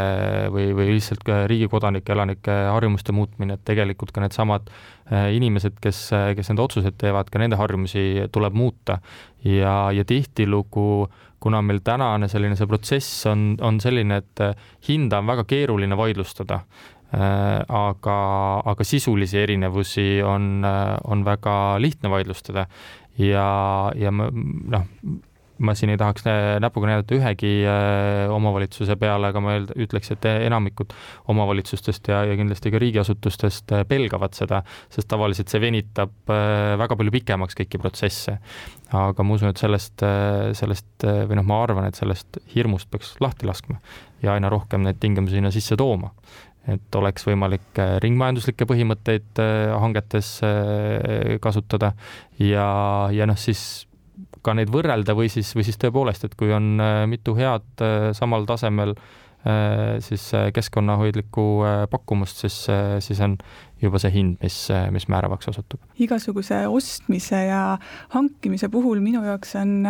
või, 0.53 0.71
või 0.77 0.95
lihtsalt 0.95 1.21
ka 1.25 1.43
riigi 1.49 1.67
kodanike 1.69 2.15
elanike 2.15 2.55
harjumuste 2.73 3.13
muutmine, 3.13 3.57
et 3.57 3.65
tegelikult 3.67 4.13
ka 4.15 4.23
needsamad 4.23 4.71
äh, 4.71 5.29
inimesed, 5.37 5.77
kes, 5.81 6.07
kes 6.37 6.49
need 6.49 6.63
otsused 6.63 6.97
teevad, 7.01 7.29
ka 7.29 7.41
nende 7.41 7.59
harjumusi 7.59 8.25
tuleb 8.33 8.57
muuta. 8.57 8.99
ja, 9.45 9.91
ja 9.93 10.05
tihtilugu, 10.05 11.07
kuna 11.39 11.61
meil 11.61 11.83
tänane 11.85 12.25
selline 12.31 12.57
see 12.57 12.65
protsess 12.65 13.27
on, 13.29 13.53
on 13.61 13.77
selline, 13.83 14.17
et 14.23 14.41
hinda 14.87 15.19
on 15.21 15.27
väga 15.29 15.43
keeruline 15.45 15.97
vaidlustada, 15.97 16.63
Äh, 16.63 16.94
aga, 17.15 18.17
aga 18.65 18.87
sisulisi 18.87 19.39
erinevusi 19.39 20.23
on, 20.25 20.65
äh, 20.65 20.97
on 21.03 21.23
väga 21.25 21.77
lihtne 21.79 22.11
vaidlustada 22.11 22.67
ja, 23.21 23.47
ja 23.95 24.11
noh, 24.11 24.89
ma 25.55 25.71
siin 25.71 25.93
ei 25.93 25.99
tahaks 26.01 26.25
näpuga 26.59 26.89
näidata 26.89 27.15
ühegi 27.15 27.51
äh, 27.63 28.25
omavalitsuse 28.33 28.97
peale, 28.99 29.29
aga 29.31 29.43
ma 29.43 29.53
ütleks, 29.63 30.11
et 30.11 30.27
enamikud 30.33 30.91
omavalitsustest 31.31 32.09
ja, 32.11 32.23
ja 32.27 32.35
kindlasti 32.35 32.73
ka 32.73 32.81
riigiasutustest 32.83 33.75
pelgavad 33.87 34.35
seda, 34.35 34.63
sest 34.91 35.07
tavaliselt 35.13 35.53
see 35.53 35.61
venitab 35.63 36.11
väga 36.27 36.97
palju 36.99 37.13
pikemaks 37.15 37.55
kõiki 37.61 37.79
protsesse. 37.79 38.39
aga 38.91 39.23
ma 39.23 39.37
usun, 39.37 39.53
et 39.53 39.61
sellest, 39.61 40.03
sellest 40.59 41.07
või 41.29 41.39
noh, 41.39 41.47
ma 41.47 41.61
arvan, 41.63 41.87
et 41.87 42.01
sellest 42.01 42.41
hirmust 42.55 42.91
peaks 42.91 43.15
lahti 43.23 43.47
laskma 43.47 43.79
ja 44.25 44.35
aina 44.35 44.49
rohkem 44.51 44.83
neid 44.83 44.99
tingimusi 44.99 45.39
sinna 45.39 45.53
sisse 45.53 45.77
tooma 45.79 46.11
et 46.71 46.97
oleks 46.97 47.27
võimalik 47.27 47.81
ringmajanduslikke 48.03 48.67
põhimõtteid 48.69 49.41
hangetes 49.81 50.39
kasutada 51.43 51.91
ja, 52.41 52.69
ja 53.13 53.27
noh, 53.29 53.37
siis 53.37 53.85
ka 54.45 54.55
neid 54.57 54.71
võrrelda 54.73 55.15
või 55.17 55.29
siis, 55.33 55.51
või 55.57 55.65
siis 55.67 55.77
tõepoolest, 55.81 56.25
et 56.25 56.33
kui 56.37 56.53
on 56.53 56.75
mitu 57.09 57.35
head 57.37 57.85
samal 58.17 58.45
tasemel 58.49 58.95
siis 60.01 60.23
keskkonnahoidlikku 60.53 61.43
pakkumust, 61.91 62.39
siis, 62.41 62.55
siis 63.05 63.19
on 63.21 63.35
juba 63.81 64.01
see 64.01 64.13
hind, 64.15 64.39
mis, 64.41 64.57
mis 64.93 65.05
määravaks 65.11 65.51
osutub. 65.51 65.81
igasuguse 66.01 66.63
ostmise 66.65 67.43
ja 67.45 67.77
hankimise 68.15 68.71
puhul 68.73 69.03
minu 69.05 69.21
jaoks 69.25 69.53
on 69.61 69.85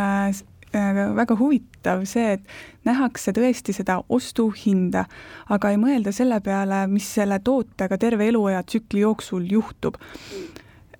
väga 1.15 1.37
huvitav 1.39 2.03
see, 2.09 2.35
et 2.37 2.85
nähakse 2.87 3.33
tõesti 3.35 3.75
seda 3.75 3.99
ostuhinda, 4.09 5.05
aga 5.49 5.71
ei 5.71 5.79
mõelda 5.81 6.13
selle 6.15 6.39
peale, 6.45 6.85
mis 6.91 7.07
selle 7.17 7.39
tootega 7.43 7.97
terve 8.01 8.27
eluaja 8.31 8.63
tsükli 8.63 9.05
jooksul 9.05 9.47
juhtub. 9.51 9.97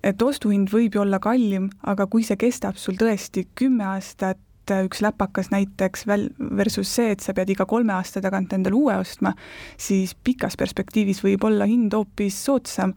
et 0.06 0.22
ostuhind 0.22 0.70
võib 0.70 0.94
ju 0.94 1.00
olla 1.02 1.18
kallim, 1.18 1.70
aga 1.82 2.06
kui 2.06 2.22
see 2.22 2.36
kestab 2.38 2.76
sul 2.78 2.94
tõesti 2.94 3.48
kümme 3.58 3.84
aastat, 3.84 4.38
üks 4.84 5.00
läpakas 5.02 5.50
näiteks 5.50 6.06
väl-, 6.06 6.30
versus 6.38 6.90
see, 6.94 7.10
et 7.14 7.20
sa 7.20 7.34
pead 7.34 7.50
iga 7.50 7.66
kolme 7.66 7.92
aasta 7.92 8.22
tagant 8.22 8.52
endale 8.52 8.74
uue 8.74 8.94
ostma, 8.98 9.32
siis 9.78 10.14
pikas 10.14 10.56
perspektiivis 10.58 11.22
võib 11.24 11.44
olla 11.46 11.66
hind 11.66 11.94
hoopis 11.94 12.38
soodsam 12.44 12.94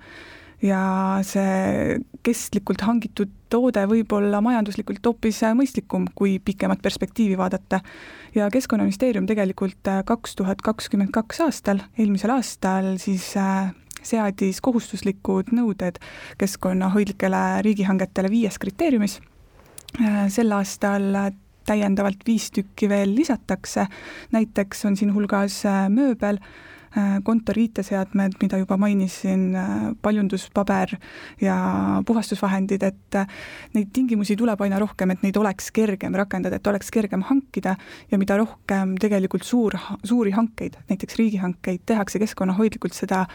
ja 0.61 0.81
see 1.25 1.99
kestlikult 2.25 2.81
hangitud 2.85 3.31
toode 3.49 3.83
võib 3.89 4.13
olla 4.15 4.41
majanduslikult 4.43 5.05
hoopis 5.05 5.41
mõistlikum, 5.57 6.07
kui 6.15 6.37
pikemat 6.39 6.81
perspektiivi 6.81 7.37
vaadata. 7.37 7.81
ja 8.35 8.49
Keskkonnaministeerium 8.51 9.25
tegelikult 9.25 9.87
äh, 9.87 10.03
kaks 10.05 10.35
tuhat 10.35 10.61
kakskümmend 10.61 11.11
kaks 11.11 11.41
aastal, 11.41 11.81
eelmisel 11.97 12.29
aastal 12.29 12.97
siis 12.97 13.33
äh, 13.37 13.73
seadis 14.03 14.61
kohustuslikud 14.61 15.51
nõuded 15.51 15.99
keskkonnahoidlikele 16.37 17.61
riigihangetele 17.65 18.29
viies 18.29 18.57
kriteeriumis. 18.59 19.19
Äh, 20.01 20.27
sel 20.29 20.51
aastal 20.51 21.33
täiendavalt 21.65 22.25
viis 22.25 22.51
tükki 22.51 22.89
veel 22.89 23.13
lisatakse, 23.15 23.85
näiteks 24.31 24.85
on 24.85 24.95
siin 24.97 25.13
hulgas 25.13 25.63
mööbel 25.89 26.39
Äh, 26.41 26.78
kontori 27.23 27.67
IT-seadmed, 27.69 28.37
mida 28.41 28.57
juba 28.57 28.77
mainisin, 28.77 29.55
äh, 29.55 29.73
paljunduspaber 30.01 30.95
ja 31.41 31.57
puhastusvahendid, 32.05 32.83
et 32.83 33.15
äh, 33.15 33.27
neid 33.73 33.91
tingimusi 33.93 34.35
tuleb 34.39 34.61
aina 34.65 34.79
rohkem, 34.81 35.13
et 35.13 35.23
neid 35.23 35.37
oleks 35.37 35.69
kergem 35.75 36.15
rakendada, 36.17 36.57
et 36.57 36.67
oleks 36.67 36.89
kergem 36.91 37.23
hankida 37.29 37.75
ja 38.11 38.17
mida 38.17 38.39
rohkem 38.41 38.97
tegelikult 39.01 39.45
suur, 39.45 39.77
suuri 40.03 40.33
hankeid, 40.33 40.79
näiteks 40.89 41.19
riigihankeid 41.21 41.85
tehakse 41.85 42.19
keskkonnahoidlikult, 42.19 42.97
seda 42.97 43.25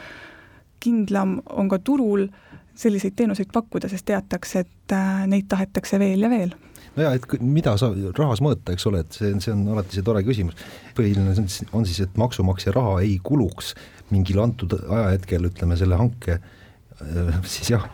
kindlam 0.83 1.39
on 1.55 1.71
ka 1.71 1.79
turul 1.79 2.27
selliseid 2.75 3.15
teenuseid 3.17 3.53
pakkuda, 3.55 3.89
sest 3.89 4.09
teatakse, 4.11 4.65
et 4.65 4.95
neid 5.31 5.47
tahetakse 5.49 5.99
veel 6.03 6.27
ja 6.27 6.31
veel 6.33 6.57
no 6.97 7.07
jaa, 7.07 7.15
et 7.19 7.41
mida 7.43 7.75
sa 7.81 7.91
rahas 8.17 8.43
mõõta, 8.45 8.75
eks 8.75 8.87
ole, 8.91 9.05
et 9.05 9.17
see, 9.17 9.33
see 9.43 9.55
on 9.55 9.65
alati 9.75 9.99
see 9.99 10.07
tore 10.07 10.23
küsimus. 10.27 10.59
põhiline 10.97 11.35
on, 11.35 11.49
on 11.81 11.89
siis, 11.89 12.05
et 12.05 12.21
maksumaksja 12.21 12.75
raha 12.77 13.01
ei 13.05 13.19
kuluks 13.23 13.75
mingil 14.15 14.43
antud 14.45 14.77
ajahetkel, 14.79 15.51
ütleme 15.51 15.79
selle 15.81 15.99
hanke 15.99 16.39
äh, 16.39 17.37
siis 17.57 17.73
jah, 17.75 17.87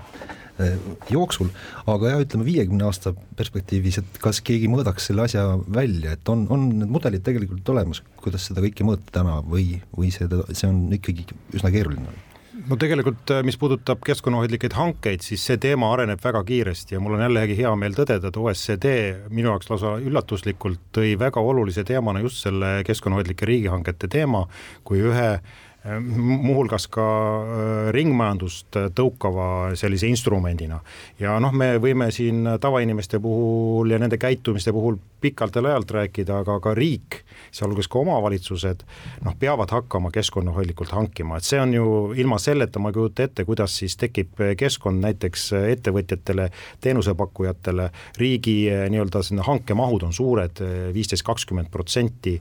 äh, 0.61 0.77
jooksul, 1.13 1.53
aga 1.91 2.15
jah, 2.15 2.25
ütleme 2.27 2.49
viiekümne 2.49 2.89
aasta 2.89 3.15
perspektiivis, 3.39 4.01
et 4.03 4.23
kas 4.23 4.43
keegi 4.45 4.71
mõõdaks 4.73 5.11
selle 5.11 5.27
asja 5.29 5.47
välja, 5.67 6.17
et 6.17 6.33
on, 6.33 6.47
on 6.53 6.69
need 6.83 6.93
mudelid 6.93 7.25
tegelikult 7.27 7.75
olemas, 7.75 8.03
kuidas 8.21 8.51
seda 8.51 8.65
kõike 8.65 8.87
mõõta 8.87 9.21
täna 9.21 9.39
või, 9.45 9.79
või 9.97 10.13
see, 10.15 10.29
see 10.53 10.69
on 10.69 10.85
ikkagi 10.97 11.29
üsna 11.57 11.73
keeruline 11.73 12.30
no 12.69 12.77
tegelikult, 12.81 13.31
äh, 13.31 13.43
mis 13.47 13.59
puudutab 13.61 14.03
keskkonnahoidlikke 14.07 14.71
hankeid, 14.75 15.25
siis 15.25 15.45
see 15.47 15.59
teema 15.61 15.91
areneb 15.95 16.21
väga 16.25 16.43
kiiresti 16.47 16.97
ja 16.97 17.01
mul 17.03 17.17
on 17.17 17.25
jällegi 17.25 17.57
hea 17.61 17.73
meel 17.79 17.97
tõdeda, 17.97 18.31
et 18.31 18.39
OSCD 18.41 18.93
minu 19.31 19.53
jaoks 19.53 19.71
lausa 19.71 19.97
üllatuslikult 20.03 20.83
tõi 20.97 21.15
väga 21.21 21.41
olulise 21.41 21.85
teemana 21.87 22.23
just 22.25 22.43
selle 22.45 22.81
keskkonnahoidlike 22.87 23.49
riigihangete 23.49 24.11
teema 24.13 24.45
kui 24.85 25.03
ühe 25.05 25.29
äh, 25.37 25.99
muuhulgas 26.01 26.89
ka 26.93 27.07
äh, 27.07 27.93
ringmajandust 27.97 28.81
tõukava 28.97 29.77
sellise 29.79 30.11
instrumendina. 30.11 30.81
ja 31.21 31.39
noh, 31.41 31.55
me 31.57 31.77
võime 31.81 32.11
siin 32.15 32.57
tavainimeste 32.61 33.21
puhul 33.21 33.95
ja 33.95 34.01
nende 34.03 34.21
käitumiste 34.21 34.75
puhul 34.77 34.99
pikalt 35.21 35.57
ja 35.57 35.65
laialt 35.65 35.91
rääkida, 35.91 36.43
aga 36.45 36.61
ka 36.61 36.75
riik, 36.75 37.23
sealhulgas 37.53 37.89
ka 37.91 38.01
omavalitsused, 38.01 38.85
noh, 39.25 39.37
peavad 39.39 39.73
hakkama 39.75 40.11
keskkonnahoidlikult 40.15 40.93
hankima, 40.95 41.39
et 41.39 41.47
see 41.47 41.61
on 41.61 41.75
ju 41.75 41.87
ilma 42.19 42.39
selleta, 42.43 42.83
ma 42.83 42.91
ei 42.91 42.99
kujuta 42.99 43.27
ette, 43.27 43.45
kuidas 43.49 43.77
siis 43.83 43.97
tekib 44.01 44.41
keskkond 44.59 45.03
näiteks 45.05 45.51
ettevõtjatele, 45.59 46.49
teenusepakkujatele, 46.85 47.91
riigi 48.21 48.57
eh, 48.71 48.87
nii-öelda 48.93 49.23
sinna 49.27 49.47
hankemahud 49.47 50.07
on 50.09 50.15
suured, 50.17 50.63
viisteist, 50.95 51.25
kakskümmend 51.27 51.71
protsenti 51.73 52.37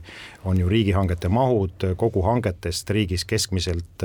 on 0.48 0.58
ju 0.60 0.68
riigihangete 0.70 1.28
mahud 1.32 1.90
kogu 2.00 2.22
hangetest 2.24 2.90
riigis 2.90 3.24
keskmiselt, 3.28 4.04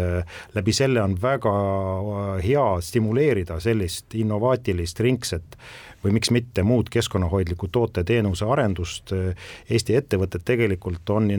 läbi 0.56 0.74
selle 0.76 1.02
on 1.02 1.16
väga 1.22 1.54
hea 2.44 2.66
stimuleerida 2.82 3.60
sellist 3.64 4.16
innovaatilist 4.16 5.00
ringset 5.00 5.58
või 6.06 6.16
miks 6.20 6.32
mitte 6.34 6.64
muud 6.64 6.90
keskkonnahoidlikku 6.94 7.70
toote-teenuse 7.74 8.46
arendust, 8.46 9.14
Eesti 9.70 9.96
ettevõtted 9.98 10.44
tegelikult 10.46 11.10
on 11.10 11.30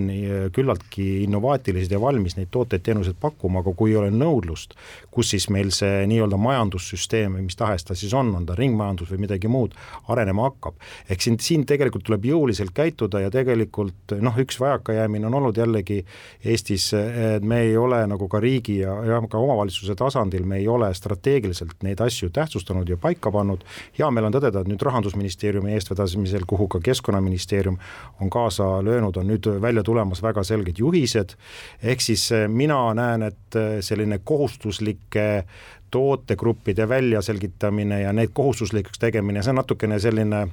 küllaltki 0.54 1.06
innovaatilised 1.24 1.92
ja 1.92 2.00
valmis 2.02 2.36
neid 2.36 2.50
tooteid-teenuseid 2.54 3.18
pakkuma, 3.20 3.62
aga 3.62 3.72
kui 3.78 3.92
ei 3.92 3.98
ole 4.00 4.10
nõudlust, 4.10 4.74
kus 5.14 5.30
siis 5.34 5.48
meil 5.52 5.70
see 5.74 6.04
nii-öelda 6.10 6.38
majandussüsteem 6.40 7.38
või 7.38 7.46
mis 7.46 7.58
tahes 7.58 7.86
ta 7.86 7.94
siis 7.98 8.14
on, 8.16 8.32
on 8.36 8.46
ta 8.48 8.56
ringmajandus 8.58 9.12
või 9.12 9.22
midagi 9.26 9.50
muud, 9.52 9.76
arenema 10.12 10.48
hakkab. 10.50 10.74
ehk 11.10 11.22
siin, 11.22 11.38
siin 11.40 11.66
tegelikult 11.66 12.06
tuleb 12.06 12.26
jõuliselt 12.26 12.74
käituda 12.74 13.22
ja 13.24 13.30
tegelikult 13.30 14.16
noh, 14.20 14.38
üks 14.42 14.60
vajakajäämine 14.60 15.26
on 15.30 15.38
olnud 15.40 15.56
jällegi 15.56 16.02
Eestis, 16.44 16.92
et 16.94 17.44
me 17.44 17.60
ei 17.66 17.76
ole 17.76 18.02
nagu 18.06 18.28
ka 18.28 18.40
riigi 18.42 18.78
ja, 18.80 18.94
ja 19.04 19.20
ka 19.30 19.38
omavalitsuse 19.38 19.94
tasandil, 19.98 20.44
me 20.44 20.60
ei 20.60 20.68
ole 20.68 20.92
strateegiliselt 20.94 21.82
neid 21.86 22.00
asju 22.00 22.30
tähtsustanud 22.34 22.88
ja 22.88 22.98
paika 23.00 23.32
pannud, 23.32 23.64
hea 23.98 24.10
meel 24.10 24.28
on 24.28 24.36
tõdeda, 24.36 24.55
seda, 24.56 24.70
nüüd 24.70 24.82
Rahandusministeeriumi 24.82 25.74
eestvedamisel, 25.76 26.46
kuhu 26.48 26.68
ka 26.68 26.80
Keskkonnaministeerium 26.84 27.78
on 28.20 28.30
kaasa 28.30 28.84
löönud, 28.84 29.16
on 29.16 29.28
nüüd 29.30 29.48
välja 29.62 29.82
tulemas 29.82 30.22
väga 30.22 30.44
selged 30.44 30.78
juhised, 30.78 31.36
ehk 31.82 32.04
siis 32.04 32.30
eh, 32.32 32.46
mina 32.48 32.78
näen, 32.94 33.26
et 33.30 33.56
eh, 33.56 33.78
selline 33.80 34.20
kohustuslike 34.24 35.44
tootegruppide 35.90 36.88
väljaselgitamine 36.88 38.00
ja 38.02 38.12
need 38.12 38.34
kohustuslikuks 38.34 38.98
tegemine, 38.98 39.42
see 39.42 39.54
on 39.54 39.62
natukene 39.62 40.00
selline 40.02 40.46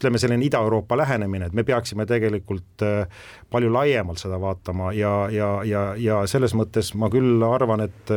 ütleme, 0.00 0.18
selline 0.18 0.46
Ida-Euroopa 0.46 0.96
lähenemine, 0.96 1.50
et 1.50 1.56
me 1.56 1.64
peaksime 1.64 2.06
tegelikult 2.08 2.86
eh, 2.86 3.04
palju 3.50 3.72
laiemalt 3.72 4.22
seda 4.22 4.40
vaatama 4.40 4.94
ja, 4.96 5.28
ja, 5.32 5.52
ja, 5.64 5.84
ja 6.00 6.24
selles 6.30 6.56
mõttes 6.56 6.94
ma 6.96 7.10
küll 7.12 7.44
arvan, 7.44 7.84
et 7.84 8.16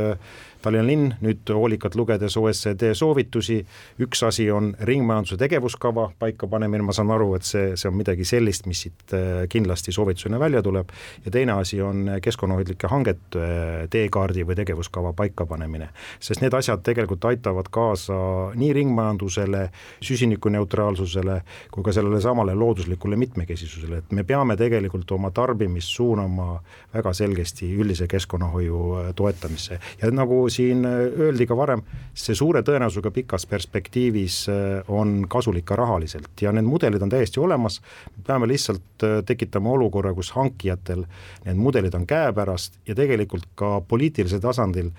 Tallinna 0.63 0.87
linn 0.87 1.11
nüüd 1.23 1.49
hoolikalt 1.51 1.95
lugedes 1.99 2.37
OECD 2.39 2.93
soovitusi, 2.97 3.59
üks 4.03 4.23
asi 4.23 4.45
on 4.51 4.71
ringmajanduse 4.87 5.37
tegevuskava 5.41 6.09
paikapanemine, 6.19 6.85
ma 6.87 6.95
saan 6.95 7.11
aru, 7.13 7.33
et 7.37 7.47
see, 7.47 7.73
see 7.79 7.89
on 7.89 7.97
midagi 7.99 8.25
sellist, 8.27 8.67
mis 8.69 8.85
siit 8.85 9.15
äh, 9.15 9.43
kindlasti 9.51 9.93
soovitusena 9.95 10.39
välja 10.39 10.63
tuleb, 10.63 10.91
ja 11.25 11.33
teine 11.33 11.57
asi 11.57 11.81
on 11.83 12.07
keskkonnahoidlike 12.23 12.87
hangete 12.91 13.43
äh, 13.43 13.73
teekaardi 13.91 14.45
või 14.47 14.57
tegevuskava 14.59 15.13
paikapanemine. 15.17 15.89
sest 16.19 16.41
need 16.43 16.53
asjad 16.55 16.83
tegelikult 16.85 17.25
aitavad 17.27 17.67
kaasa 17.71 18.15
nii 18.55 18.71
ringmajandusele, 18.79 19.65
süsinikuneutraalsusele 20.03 21.41
kui 21.71 21.83
ka 21.83 21.91
sellele 21.95 22.21
samale 22.21 22.55
looduslikule 22.55 23.19
mitmekesisusele, 23.19 24.03
et 24.03 24.11
me 24.11 24.23
peame 24.23 24.57
tegelikult 24.59 25.11
oma 25.11 25.31
tarbimist 25.31 25.91
suunama 25.95 26.61
väga 26.93 27.13
selgesti 27.13 27.73
üldise 27.75 28.07
keskkonnahoiu 28.07 28.81
äh, 29.01 29.11
toetamisse. 29.15 29.79
Ja 30.01 30.11
nagu 30.11 30.43
siin 30.53 30.85
äh, 30.85 30.99
öeldi 31.25 31.47
ka 31.49 31.57
varem, 31.57 31.83
see 32.13 32.35
suure 32.37 32.61
tõenäosusega 32.65 33.11
pikas 33.13 33.47
perspektiivis 33.49 34.37
äh, 34.51 34.91
on 34.91 35.23
kasulik 35.29 35.65
ka 35.69 35.77
rahaliselt 35.79 36.45
ja 36.45 36.53
need 36.55 36.67
mudelid 36.69 37.03
on 37.03 37.11
täiesti 37.13 37.41
olemas, 37.43 37.79
peame 38.27 38.49
lihtsalt 38.51 39.07
äh, 39.07 39.19
tekitama 39.25 39.73
olukorra, 39.73 40.13
kus 40.13 40.33
hankijatel 40.37 41.05
need 41.47 41.59
mudelid 41.59 41.97
on 41.97 42.07
käepärast 42.09 42.79
ja 42.87 42.95
tegelikult 42.95 43.49
ka 43.59 43.79
poliitilisel 43.87 44.43
tasandil 44.43 44.93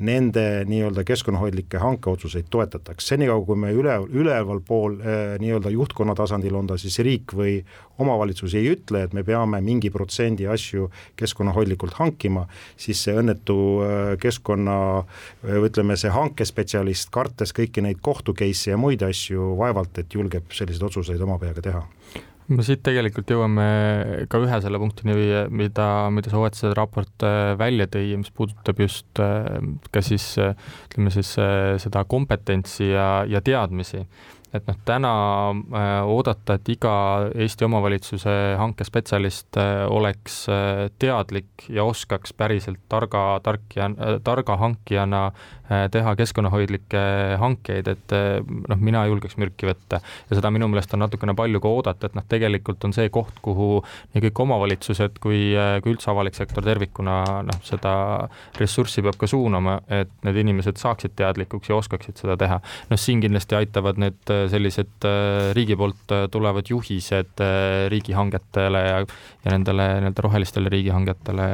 nende 0.00 0.64
nii-öelda 0.68 1.04
keskkonnahoidlikke 1.04 1.78
hankeotsuseid 1.78 2.48
toetatakse, 2.50 3.14
senikaua 3.14 3.44
kui 3.44 3.58
me 3.60 3.72
üle, 3.76 3.96
üleval 4.16 4.62
pool 4.66 4.96
eh, 5.00 5.34
nii-öelda 5.42 5.72
juhtkonna 5.74 6.14
tasandil, 6.18 6.56
on 6.56 6.70
ta 6.70 6.78
siis 6.80 6.98
riik 7.04 7.34
või 7.36 7.58
omavalitsus, 8.00 8.54
ei 8.56 8.70
ütle, 8.72 9.04
et 9.04 9.16
me 9.16 9.24
peame 9.26 9.60
mingi 9.64 9.92
protsendi 9.92 10.48
asju 10.48 10.88
keskkonnahoidlikult 11.20 11.98
hankima, 12.00 12.46
siis 12.80 13.04
see 13.04 13.16
õnnetu 13.20 13.58
eh, 13.84 14.14
keskkonna 14.22 14.78
eh, 15.02 15.60
ütleme, 15.68 15.98
see 16.00 16.12
hankespetsialist, 16.14 17.12
kartes 17.12 17.52
kõiki 17.56 17.84
neid 17.84 18.00
kohtu 18.00 18.34
case'e 18.36 18.74
ja 18.74 18.80
muid 18.80 19.04
asju, 19.04 19.52
vaevalt 19.60 20.00
et 20.00 20.16
julgeb 20.16 20.48
selliseid 20.56 20.88
otsuseid 20.88 21.28
oma 21.28 21.38
peaga 21.42 21.68
teha 21.68 21.84
no 22.50 22.64
siit 22.66 22.82
tegelikult 22.86 23.30
jõuame 23.30 23.66
ka 24.30 24.40
ühe 24.42 24.60
selle 24.64 24.80
punktini, 24.82 25.14
mida, 25.54 25.86
mida 26.14 26.32
see 26.32 26.40
OECD 26.40 26.74
raport 26.76 27.26
äh, 27.26 27.54
välja 27.60 27.86
tõi, 27.90 28.16
mis 28.20 28.32
puudutab 28.34 28.82
just 28.82 29.22
äh, 29.22 29.60
ka 29.94 30.02
siis 30.04 30.32
ütleme 30.40 31.14
siis 31.14 31.32
seda 31.84 32.04
kompetentsi 32.10 32.90
ja, 32.92 33.08
ja 33.30 33.42
teadmisi 33.44 34.04
et 34.54 34.66
noh, 34.66 34.76
täna 34.86 35.12
äh, 35.50 35.90
oodata, 36.10 36.56
et 36.58 36.68
iga 36.72 36.92
Eesti 37.30 37.66
omavalitsuse 37.66 38.34
hankespetsialist 38.58 39.58
äh, 39.60 39.84
oleks 39.90 40.42
äh, 40.50 40.88
teadlik 40.98 41.68
ja 41.68 41.84
oskaks 41.86 42.34
päriselt 42.34 42.82
targa, 42.90 43.40
tark 43.46 43.76
ja 43.76 43.86
äh, 43.90 44.18
targa 44.24 44.58
hankijana 44.60 45.30
teha 45.70 46.16
keskkonnahoidlikke 46.18 47.00
hankeid, 47.38 47.86
et 47.86 48.12
noh, 48.42 48.80
mina 48.82 49.04
julgeks 49.06 49.36
mürki 49.38 49.68
võtta 49.68 50.00
ja 50.02 50.34
seda 50.34 50.50
minu 50.50 50.66
meelest 50.66 50.96
on 50.96 51.04
natukene 51.04 51.30
palju 51.38 51.60
ka 51.62 51.70
oodata, 51.70 52.08
et 52.10 52.16
noh, 52.18 52.24
tegelikult 52.26 52.82
on 52.88 52.94
see 52.96 53.06
koht, 53.14 53.38
kuhu 53.38 53.68
nii 54.10 54.24
kõik 54.24 54.40
omavalitsused 54.42 55.20
kui, 55.22 55.52
kui 55.54 55.94
üldse 55.94 56.10
avalik 56.10 56.34
sektor 56.34 56.66
tervikuna 56.66 57.20
noh, 57.46 57.60
seda 57.62 57.92
ressurssi 58.58 59.04
peab 59.06 59.20
ka 59.20 59.30
suunama, 59.30 59.76
et 59.86 60.10
need 60.26 60.40
inimesed 60.42 60.82
saaksid 60.82 61.14
teadlikuks 61.22 61.70
ja 61.70 61.78
oskaksid 61.78 62.18
seda 62.18 62.34
teha. 62.40 62.58
noh, 62.90 62.98
siin 62.98 63.22
kindlasti 63.22 63.60
aitavad 63.60 64.02
need 64.02 64.34
sellised 64.48 65.04
äh, 65.04 65.50
riigi 65.56 65.76
poolt 65.76 66.12
äh, 66.14 66.26
tulevad 66.32 66.68
juhised 66.70 67.42
äh, 67.42 67.88
riigihangetele 67.92 68.82
ja, 68.86 68.98
ja 69.44 69.52
nendele 69.52 69.86
nii-öelda 70.00 70.24
rohelistele 70.24 70.72
riigihangetele 70.72 71.46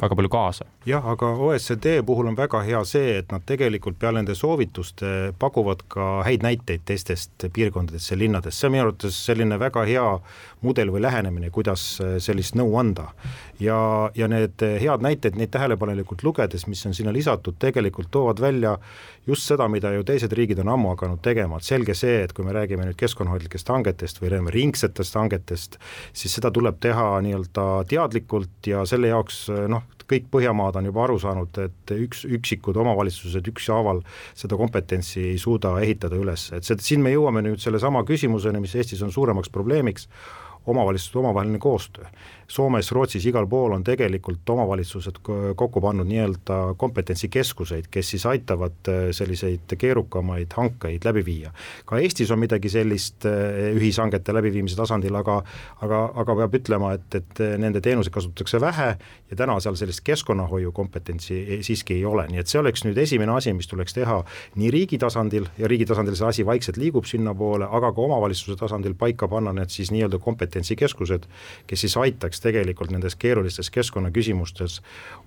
väga 0.00 0.18
palju 0.18 0.32
kaasa. 0.32 0.66
jah, 0.88 1.06
aga 1.14 1.30
OECD 1.48 2.00
puhul 2.06 2.30
on 2.32 2.38
väga 2.38 2.62
hea 2.66 2.82
see, 2.88 3.18
et 3.22 3.32
nad 3.32 3.44
tegelikult 3.46 3.98
peale 4.00 4.22
nende 4.22 4.36
soovituste 4.38 5.32
pakuvad 5.38 5.84
ka 5.88 6.08
häid 6.26 6.46
näiteid 6.46 6.86
teistest 6.88 7.48
piirkondadest 7.52 8.12
ja 8.12 8.18
linnadest, 8.18 8.58
see 8.58 8.70
on 8.70 8.76
minu 8.76 8.86
arvates 8.88 9.22
selline 9.30 9.60
väga 9.60 9.84
hea 9.88 10.06
mudel 10.62 10.92
või 10.94 11.02
lähenemine, 11.04 11.50
kuidas 11.54 11.84
sellist 12.24 12.56
nõu 12.58 12.76
anda. 12.80 13.08
ja, 13.60 14.10
ja 14.14 14.28
need 14.28 14.62
head 14.62 15.02
näited, 15.02 15.36
neid 15.36 15.50
tähelepanelikult 15.54 16.22
lugedes, 16.22 16.66
mis 16.66 16.84
on 16.86 16.94
sinna 16.94 17.12
lisatud, 17.12 17.58
tegelikult 17.58 18.10
toovad 18.10 18.40
välja 18.40 18.76
just 19.26 19.48
seda, 19.48 19.68
mida 19.68 19.92
ju 19.92 20.04
teised 20.06 20.32
riigid 20.32 20.58
on 20.62 20.72
ammu 20.72 20.94
hakanud 20.94 21.20
tegema, 21.22 21.58
et 21.58 21.68
selge 21.68 21.94
see, 21.98 22.22
et 22.24 22.32
kui 22.32 22.46
me 22.46 22.54
räägime 22.56 22.86
nüüd 22.86 22.98
keskkonnahoidlikest 23.00 23.68
hangetest 23.74 24.22
või 24.22 24.32
ringsetest 24.54 25.18
hangetest, 25.18 25.78
siis 26.12 26.34
seda 26.38 26.52
tuleb 26.54 26.80
teha 26.80 27.18
nii-öelda 27.26 27.68
teadlikult 27.90 28.70
ja 28.70 28.84
selle 28.88 29.12
jaoks 29.12 29.46
noh, 29.68 29.84
kõik 30.08 30.28
Põhjamaad 30.32 30.78
on 30.80 30.88
juba 30.88 31.04
aru 31.04 31.18
saanud, 31.20 31.60
et 31.60 31.92
üks, 31.92 32.24
üksikud 32.24 32.76
omavalitsused 32.80 33.48
ükshaaval 33.52 34.00
seda 34.38 34.56
kompetentsi 34.60 35.24
ei 35.34 35.38
suuda 35.40 35.74
ehitada 35.84 36.16
üles, 36.16 36.48
et 36.56 36.64
see, 36.64 36.78
siin 36.84 37.04
me 37.04 37.12
jõuame 37.12 37.44
nüüd 37.44 37.62
sellesama 37.62 38.04
küsimuseni, 38.08 38.62
mis 38.64 38.76
Eestis 38.78 39.04
on 39.04 39.12
suuremaks 39.14 39.52
probleemiks, 39.52 40.08
omavalitsuste 40.68 41.18
omavaheline 41.18 41.58
koostöö 41.58 42.04
Soomes, 42.48 42.92
Rootsis, 42.92 43.26
igal 43.28 43.44
pool 43.46 43.74
on 43.76 43.82
tegelikult 43.84 44.48
omavalitsused 44.48 45.18
kokku 45.56 45.80
pannud 45.84 46.08
nii-öelda 46.08 46.56
kompetentsikeskuseid, 46.80 47.90
kes 47.92 48.14
siis 48.14 48.24
aitavad 48.26 48.88
äh, 48.88 49.10
selliseid 49.12 49.74
keerukamaid 49.78 50.56
hankeid 50.56 51.04
läbi 51.04 51.24
viia. 51.26 51.52
ka 51.84 51.98
Eestis 52.00 52.30
on 52.30 52.40
midagi 52.40 52.70
sellist 52.72 53.26
äh, 53.28 53.74
ühishangete 53.76 54.32
läbiviimise 54.32 54.78
tasandil, 54.80 55.14
aga 55.20 55.42
aga, 55.84 55.98
aga 56.22 56.36
peab 56.40 56.56
ütlema, 56.60 56.94
et, 56.96 57.18
et 57.20 57.42
nende 57.60 57.82
teenuseid 57.84 58.14
kasutatakse 58.14 58.60
vähe 58.64 58.88
ja 59.30 59.36
täna 59.36 59.58
seal 59.60 59.76
sellist 59.76 60.00
keskkonnahoiu 60.08 60.72
kompetentsi 60.72 61.60
siiski 61.66 61.98
ei 61.98 62.04
ole, 62.08 62.24
nii 62.32 62.40
et 62.40 62.48
see 62.48 62.62
oleks 62.62 62.86
nüüd 62.86 62.96
esimene 63.04 63.36
asi, 63.36 63.52
mis 63.52 63.68
tuleks 63.68 63.92
teha 63.98 64.22
nii 64.56 64.72
riigi 64.72 64.98
tasandil 65.04 65.50
ja 65.58 65.68
riigi 65.68 65.84
tasandil 65.88 66.16
see 66.16 66.32
asi 66.32 66.48
vaikselt 66.48 66.80
liigub 66.80 67.04
sinnapoole, 67.08 67.68
aga 67.68 67.92
ka 67.92 68.08
omavalitsuse 68.08 68.56
tasandil 68.56 68.96
paika 68.96 69.28
panna 69.28 69.52
need 69.52 69.72
siis 69.74 69.92
nii-öelda 69.92 70.20
kompetentsikeskused, 70.24 71.28
kes 71.68 71.84
siis 71.84 72.00
aitaks 72.00 72.37
aitaks 72.38 72.44
tegelikult 72.44 72.92
nendes 72.92 73.16
keerulistes 73.16 73.70
keskkonnaküsimustes 73.70 74.80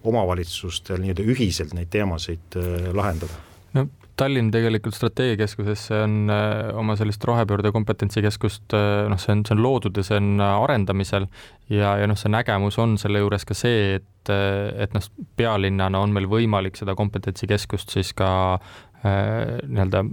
omavalitsustel 0.03 1.01
nii-öelda 1.01 1.26
ühiselt 1.28 1.74
neid 1.74 1.91
teemasid 1.91 2.57
äh, 2.57 2.93
lahendada? 2.93 3.34
no 3.74 3.88
Tallinn 4.20 4.51
tegelikult 4.51 4.93
strateegiakeskusesse 4.93 6.03
on 6.03 6.30
äh, 6.30 6.78
oma 6.78 6.95
sellist 6.95 7.24
rohepöörde 7.24 7.72
kompetentsikeskust 7.72 8.74
äh,, 8.74 9.07
noh, 9.09 9.20
see 9.20 9.34
on, 9.34 9.45
see 9.45 9.55
on 9.55 9.64
loodud 9.64 9.97
ja 9.97 10.03
see 10.03 10.20
on 10.20 10.41
arendamisel 10.41 11.28
ja, 11.70 11.97
ja 11.97 12.07
noh, 12.07 12.20
see 12.20 12.32
nägemus 12.32 12.78
on 12.80 12.97
selle 13.01 13.24
juures 13.24 13.47
ka 13.47 13.57
see, 13.57 13.97
et, 13.99 14.32
et 14.32 14.93
noh, 14.93 15.09
pealinnana 15.39 16.03
on 16.03 16.14
meil 16.14 16.30
võimalik 16.30 16.78
seda 16.80 16.95
kompetentsikeskust 16.95 17.95
siis 17.97 18.14
ka 18.14 18.32
äh, 18.55 19.59
nii-öelda 19.68 20.05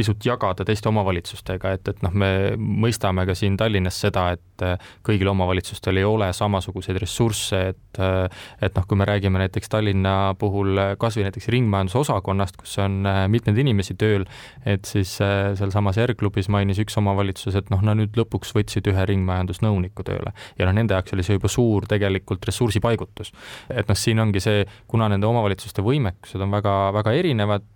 pisut 0.00 0.24
jagada 0.24 0.64
teiste 0.66 0.88
omavalitsustega, 0.90 1.74
et, 1.76 1.88
et 1.92 2.02
noh, 2.04 2.14
me 2.16 2.30
mõistame 2.56 3.26
ka 3.28 3.36
siin 3.36 3.56
Tallinnas 3.60 3.98
seda, 4.00 4.30
et 4.36 4.64
äh, 4.64 4.90
kõigil 5.06 5.28
omavalitsustel 5.32 6.00
ei 6.00 6.06
ole 6.08 6.30
samasuguseid 6.36 7.00
ressursse, 7.02 7.60
et 7.74 8.00
äh, 8.00 8.46
et 8.64 8.76
noh, 8.76 8.86
kui 8.88 8.98
me 8.98 9.06
räägime 9.08 9.40
näiteks 9.42 9.72
Tallinna 9.72 10.34
puhul 10.40 10.78
kas 11.00 11.18
või 11.18 11.26
näiteks 11.26 11.50
ringmajandusosakonnast, 11.52 12.58
kus 12.60 12.78
on 12.82 13.00
äh, 13.08 13.22
mitmeid 13.32 13.60
inimesi 13.60 13.96
tööl, 14.00 14.24
et 14.64 14.88
siis 14.88 15.12
sealsamas 15.18 15.98
R-klubis 16.00 16.48
mainis 16.52 16.80
üks 16.82 16.96
omavalitsus, 17.00 17.56
et 17.58 17.70
noh, 17.72 17.82
no 17.84 17.96
nüüd 17.98 18.16
lõpuks 18.18 18.54
võtsid 18.56 18.88
ühe 18.92 19.06
ringmajandusnõuniku 19.12 20.06
tööle. 20.06 20.32
ja 20.58 20.68
noh, 20.68 20.76
nende 20.76 20.96
jaoks 20.96 21.16
oli 21.16 21.26
see 21.26 21.36
juba 21.36 21.50
suur 21.52 21.88
tegelikult 21.90 22.46
ressursipaigutus. 22.48 23.32
et 23.68 23.88
noh, 23.88 23.98
siin 23.98 24.22
ongi 24.22 24.40
see, 24.44 24.64
kuna 24.88 25.10
nende 25.12 25.28
omavalitsuste 25.28 25.84
võimekused 25.84 26.40
on 26.40 26.52
väga, 26.54 26.76
väga 26.96 27.14
erinevad, 27.20 27.68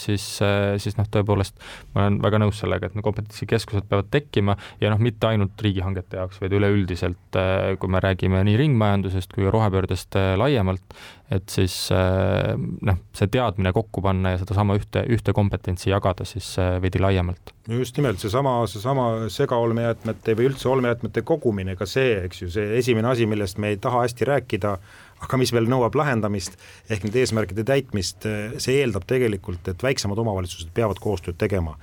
siis, 0.00 0.26
siis 0.82 0.96
noh, 0.98 1.08
tõepoolest 1.12 1.45
tõepoolest 1.46 1.94
ma 1.94 2.04
olen 2.04 2.18
väga 2.22 2.40
nõus 2.42 2.60
sellega, 2.60 2.86
et 2.86 2.96
need 2.96 3.04
kompetentsikeskused 3.04 3.86
peavad 3.88 4.10
tekkima 4.12 4.56
ja 4.80 4.90
noh, 4.92 5.00
mitte 5.02 5.26
ainult 5.26 5.60
riigihangete 5.62 6.18
jaoks, 6.20 6.40
vaid 6.40 6.52
üleüldiselt, 6.52 7.38
äh, 7.38 7.76
kui 7.80 7.88
me 7.88 8.00
räägime 8.00 8.42
nii 8.44 8.56
ringmajandusest 8.60 9.32
kui 9.32 9.48
rohepöördest 9.50 10.16
äh, 10.16 10.34
laiemalt, 10.36 10.84
et 11.32 11.50
siis 11.50 11.74
äh, 11.94 12.52
noh, 12.56 12.98
see 13.16 13.30
teadmine 13.32 13.72
kokku 13.74 14.02
panna 14.04 14.34
ja 14.34 14.40
sedasama 14.42 14.76
ühte, 14.78 15.02
ühte 15.10 15.34
kompetentsi 15.34 15.90
jagada 15.90 16.26
siis 16.28 16.52
veidi 16.82 17.02
laiemalt. 17.02 17.54
just 17.68 17.96
nimelt 17.98 18.22
seesama, 18.22 18.60
seesama 18.70 19.08
segaolmejäätmete 19.32 20.36
või 20.38 20.50
üldse 20.52 20.70
olmejäätmete 20.70 21.24
kogumine, 21.26 21.74
ka 21.76 21.88
see, 21.90 22.20
eks 22.28 22.44
ju, 22.44 22.52
see 22.54 22.78
esimene 22.78 23.10
asi, 23.10 23.26
millest 23.26 23.58
me 23.58 23.74
ei 23.74 23.80
taha 23.82 24.04
hästi 24.04 24.30
rääkida, 24.30 24.76
aga 25.26 25.40
mis 25.40 25.52
veel 25.54 25.66
nõuab 25.70 25.96
lahendamist, 25.98 26.58
ehk 26.90 27.06
nende 27.06 27.22
eesmärkide 27.24 27.64
täitmist, 27.66 28.26
see 28.62 28.80
eeldab 28.82 29.06
tegelikult, 29.08 29.66
et 29.72 29.82
väiksemad 29.82 30.18
omavalitsused 30.22 30.70
peavad 30.76 31.00
koostööd 31.02 31.38
tegema. 31.40 31.74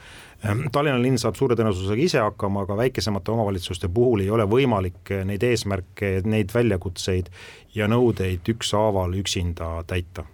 Ehm, 0.43 0.65
Tallinna 0.75 0.99
linn 0.99 1.19
saab 1.21 1.37
suure 1.39 1.55
tõenäosusega 1.55 2.03
ise 2.03 2.21
hakkama, 2.23 2.65
aga 2.65 2.77
väikesemate 2.79 3.31
omavalitsuste 3.31 3.89
puhul 3.93 4.25
ei 4.25 4.29
ole 4.33 4.47
võimalik 4.49 5.13
neid 5.27 5.43
eesmärke, 5.47 6.17
neid 6.27 6.51
väljakutseid 6.53 7.31
ja 7.75 7.87
nõudeid 7.91 8.53
ükshaaval 8.55 9.15
üksinda 9.23 9.75
täita 9.87 10.27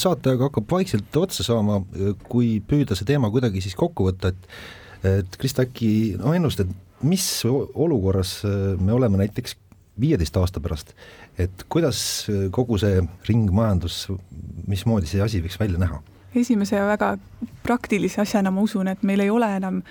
saate 0.00 0.34
aga 0.34 0.48
hakkab 0.48 0.70
vaikselt 0.70 1.16
otsa 1.16 1.44
saama, 1.46 1.80
kui 2.28 2.58
püüda 2.66 2.96
see 2.98 3.06
teema 3.06 3.30
kuidagi 3.30 3.62
siis 3.62 3.76
kokku 3.78 4.08
võtta, 4.10 4.32
et 4.32 4.48
et 5.00 5.36
Krista, 5.40 5.64
äkki 5.64 6.18
no 6.20 6.34
ennustad, 6.36 6.68
mis 7.08 7.24
olukorras 7.48 8.42
me 8.44 8.92
oleme 8.92 9.22
näiteks 9.22 9.54
viieteist 10.00 10.36
aasta 10.36 10.60
pärast, 10.60 10.92
et 11.40 11.64
kuidas 11.72 12.02
kogu 12.52 12.76
see 12.80 13.00
ringmajandus, 13.28 14.02
mismoodi 14.68 15.08
see 15.08 15.22
asi 15.24 15.40
võiks 15.44 15.56
välja 15.60 15.80
näha? 15.80 16.02
Esimese 16.34 16.76
ja 16.76 16.86
väga 16.86 17.16
praktilise 17.62 18.22
asjana 18.22 18.50
ma 18.50 18.62
usun, 18.62 18.88
et 18.88 19.02
meil 19.02 19.20
ei 19.20 19.30
ole 19.30 19.48
enam 19.56 19.82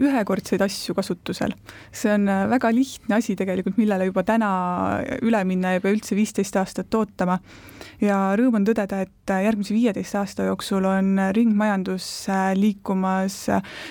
ühekordseid 0.00 0.62
asju 0.64 0.94
kasutusel. 0.96 1.52
see 1.92 2.12
on 2.14 2.26
väga 2.50 2.70
lihtne 2.72 3.16
asi 3.18 3.36
tegelikult, 3.36 3.76
millele 3.76 4.08
juba 4.08 4.22
täna 4.24 4.48
üle 5.20 5.42
minna 5.44 5.74
ei 5.74 5.82
pea 5.84 5.92
üldse 5.92 6.16
viisteist 6.16 6.56
aastat 6.56 6.94
ootama. 6.94 7.38
ja 8.00 8.32
rõõm 8.38 8.56
on 8.60 8.66
tõdeda, 8.66 9.02
et 9.04 9.34
järgmise 9.44 9.74
viieteist 9.74 10.16
aasta 10.16 10.48
jooksul 10.48 10.84
on 10.88 11.20
ringmajandus 11.36 12.08
liikumas 12.56 13.46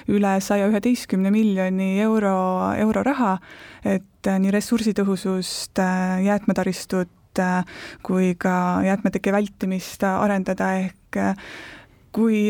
üle 0.09 0.33
saja 0.41 0.67
üheteistkümne 0.71 1.31
miljoni 1.31 1.99
euro, 2.01 2.35
euro 2.77 3.03
raha, 3.03 3.37
et 3.85 4.27
äh, 4.27 4.39
nii 4.41 4.51
ressursitõhusust, 4.57 5.79
äh, 5.79 6.17
jäätmetaristut 6.25 7.39
äh, 7.39 7.61
kui 8.03 8.33
ka 8.41 8.81
jäätmeteke 8.85 9.31
vältimist 9.31 10.03
arendada, 10.03 10.73
ehk 10.81 10.97
kui 12.11 12.49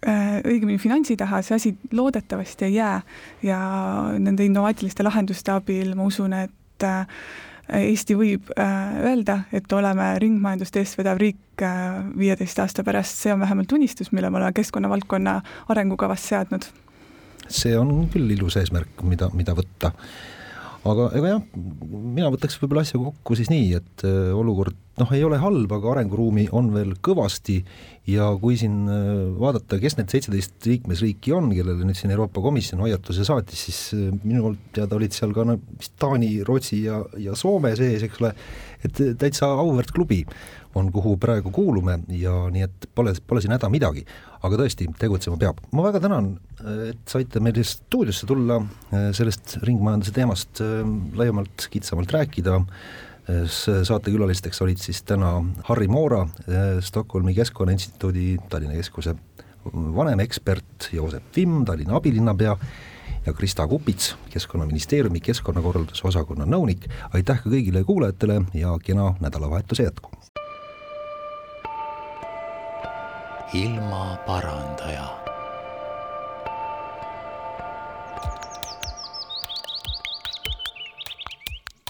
õigemini 0.00 0.78
finantsi 0.80 1.16
taha 1.20 1.42
see 1.44 1.56
asi 1.56 1.74
loodetavasti 1.92 2.64
ei 2.70 2.74
jää 2.78 3.00
ja 3.44 3.58
nende 4.18 4.46
innovaatiliste 4.48 5.04
lahenduste 5.04 5.52
abil 5.52 5.94
ma 5.94 6.08
usun, 6.08 6.32
et 6.32 6.86
Eesti 7.70 8.16
võib 8.18 8.48
öelda, 8.56 9.44
et 9.54 9.72
oleme 9.76 10.08
ringmajandust 10.18 10.80
eestvedav 10.80 11.20
riik 11.20 11.62
viieteist 12.18 12.58
aasta 12.58 12.82
pärast, 12.82 13.20
see 13.20 13.30
on 13.34 13.44
vähemalt 13.44 13.72
unistus, 13.76 14.10
mille 14.16 14.30
me 14.30 14.40
oleme 14.40 14.56
keskkonnavaldkonna 14.56 15.36
arengukavas 15.70 16.24
seadnud 16.32 16.66
see 17.50 17.76
on 17.78 18.06
küll 18.12 18.30
ilus 18.34 18.56
eesmärk, 18.60 19.02
mida, 19.06 19.28
mida 19.36 19.54
võtta. 19.58 19.92
aga 20.90 21.08
ega 21.18 21.34
jah, 21.34 21.42
mina 21.90 22.30
võtaks 22.32 22.56
võib-olla 22.60 22.84
asja 22.86 23.00
kokku 23.00 23.36
siis 23.38 23.50
nii, 23.52 23.74
et 23.80 24.04
äh, 24.08 24.30
olukord 24.36 24.78
noh, 25.00 25.14
ei 25.16 25.24
ole 25.26 25.40
halb, 25.40 25.72
aga 25.72 25.94
arenguruumi 25.94 26.46
on 26.56 26.70
veel 26.74 26.94
kõvasti 27.02 27.60
ja 28.10 28.28
kui 28.40 28.56
siin 28.58 28.84
vaadata, 29.40 29.78
kes 29.80 29.96
need 29.98 30.12
seitseteist 30.12 30.68
liikmesriiki 30.68 31.34
on, 31.36 31.50
kellele 31.54 31.86
nüüd 31.86 31.98
siin 31.98 32.12
Euroopa 32.14 32.42
Komisjon 32.44 32.82
hoiatuse 32.84 33.26
saatis, 33.26 33.66
siis 33.68 33.80
minu 34.24 34.54
teada 34.74 34.98
olid 34.98 35.14
seal 35.16 35.34
ka 35.36 35.44
no 35.46 35.58
vist 35.78 35.96
Taani, 36.00 36.32
Rootsi 36.46 36.82
ja, 36.86 37.02
ja 37.20 37.36
Soome 37.38 37.74
sees, 37.78 38.04
eks 38.06 38.22
ole, 38.22 38.32
et 38.86 39.02
täitsa 39.20 39.52
auväärt 39.60 39.92
klubi 39.96 40.24
on, 40.78 40.90
kuhu 40.94 41.16
praegu 41.20 41.50
kuulume 41.54 41.98
ja 42.14 42.32
nii 42.52 42.64
et 42.66 42.88
pole, 42.94 43.14
pole 43.26 43.42
siin 43.42 43.54
häda 43.56 43.70
midagi. 43.72 44.04
aga 44.40 44.56
tõesti, 44.56 44.86
tegutsema 44.96 45.36
peab. 45.36 45.58
ma 45.76 45.82
väga 45.84 46.00
tänan, 46.00 46.30
et 46.88 47.02
saite 47.10 47.42
meil 47.44 47.58
stuudiosse 47.60 48.26
tulla 48.26 48.60
sellest 49.16 49.58
ringmajanduse 49.66 50.14
teemast 50.16 50.62
laiemalt, 51.18 51.68
kitsamalt 51.72 52.14
rääkida 52.16 52.60
saatekülalisteks 53.82 54.62
olid 54.62 54.78
siis 54.78 55.02
täna 55.02 55.44
Harri 55.64 55.88
Moora, 55.88 56.26
Stockholmi 56.80 57.34
Keskkonnainstituudi 57.34 58.36
Tallinna 58.48 58.74
Keskuse 58.74 59.14
vanemekspert, 59.74 60.88
Joosep 60.92 61.36
Vimm, 61.36 61.64
Tallinna 61.64 61.96
abilinnapea 61.96 62.56
ja 63.26 63.32
Krista 63.32 63.66
Kupits, 63.66 64.16
Keskkonnaministeeriumi 64.30 65.20
keskkonnakorralduse 65.20 66.06
osakonna 66.08 66.44
nõunik. 66.44 66.88
aitäh 67.12 67.42
ka 67.42 67.50
kõigile 67.50 67.84
kuulajatele 67.84 68.42
ja 68.54 68.78
kena 68.82 69.14
nädalavahetuse 69.20 69.82
jätku! 69.82 70.10
ilmaparandaja. 73.52 75.20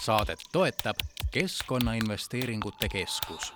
saadet 0.01 0.39
toetab 0.51 0.95
Keskkonnainvesteeringute 1.31 2.89
Keskus 2.89 3.53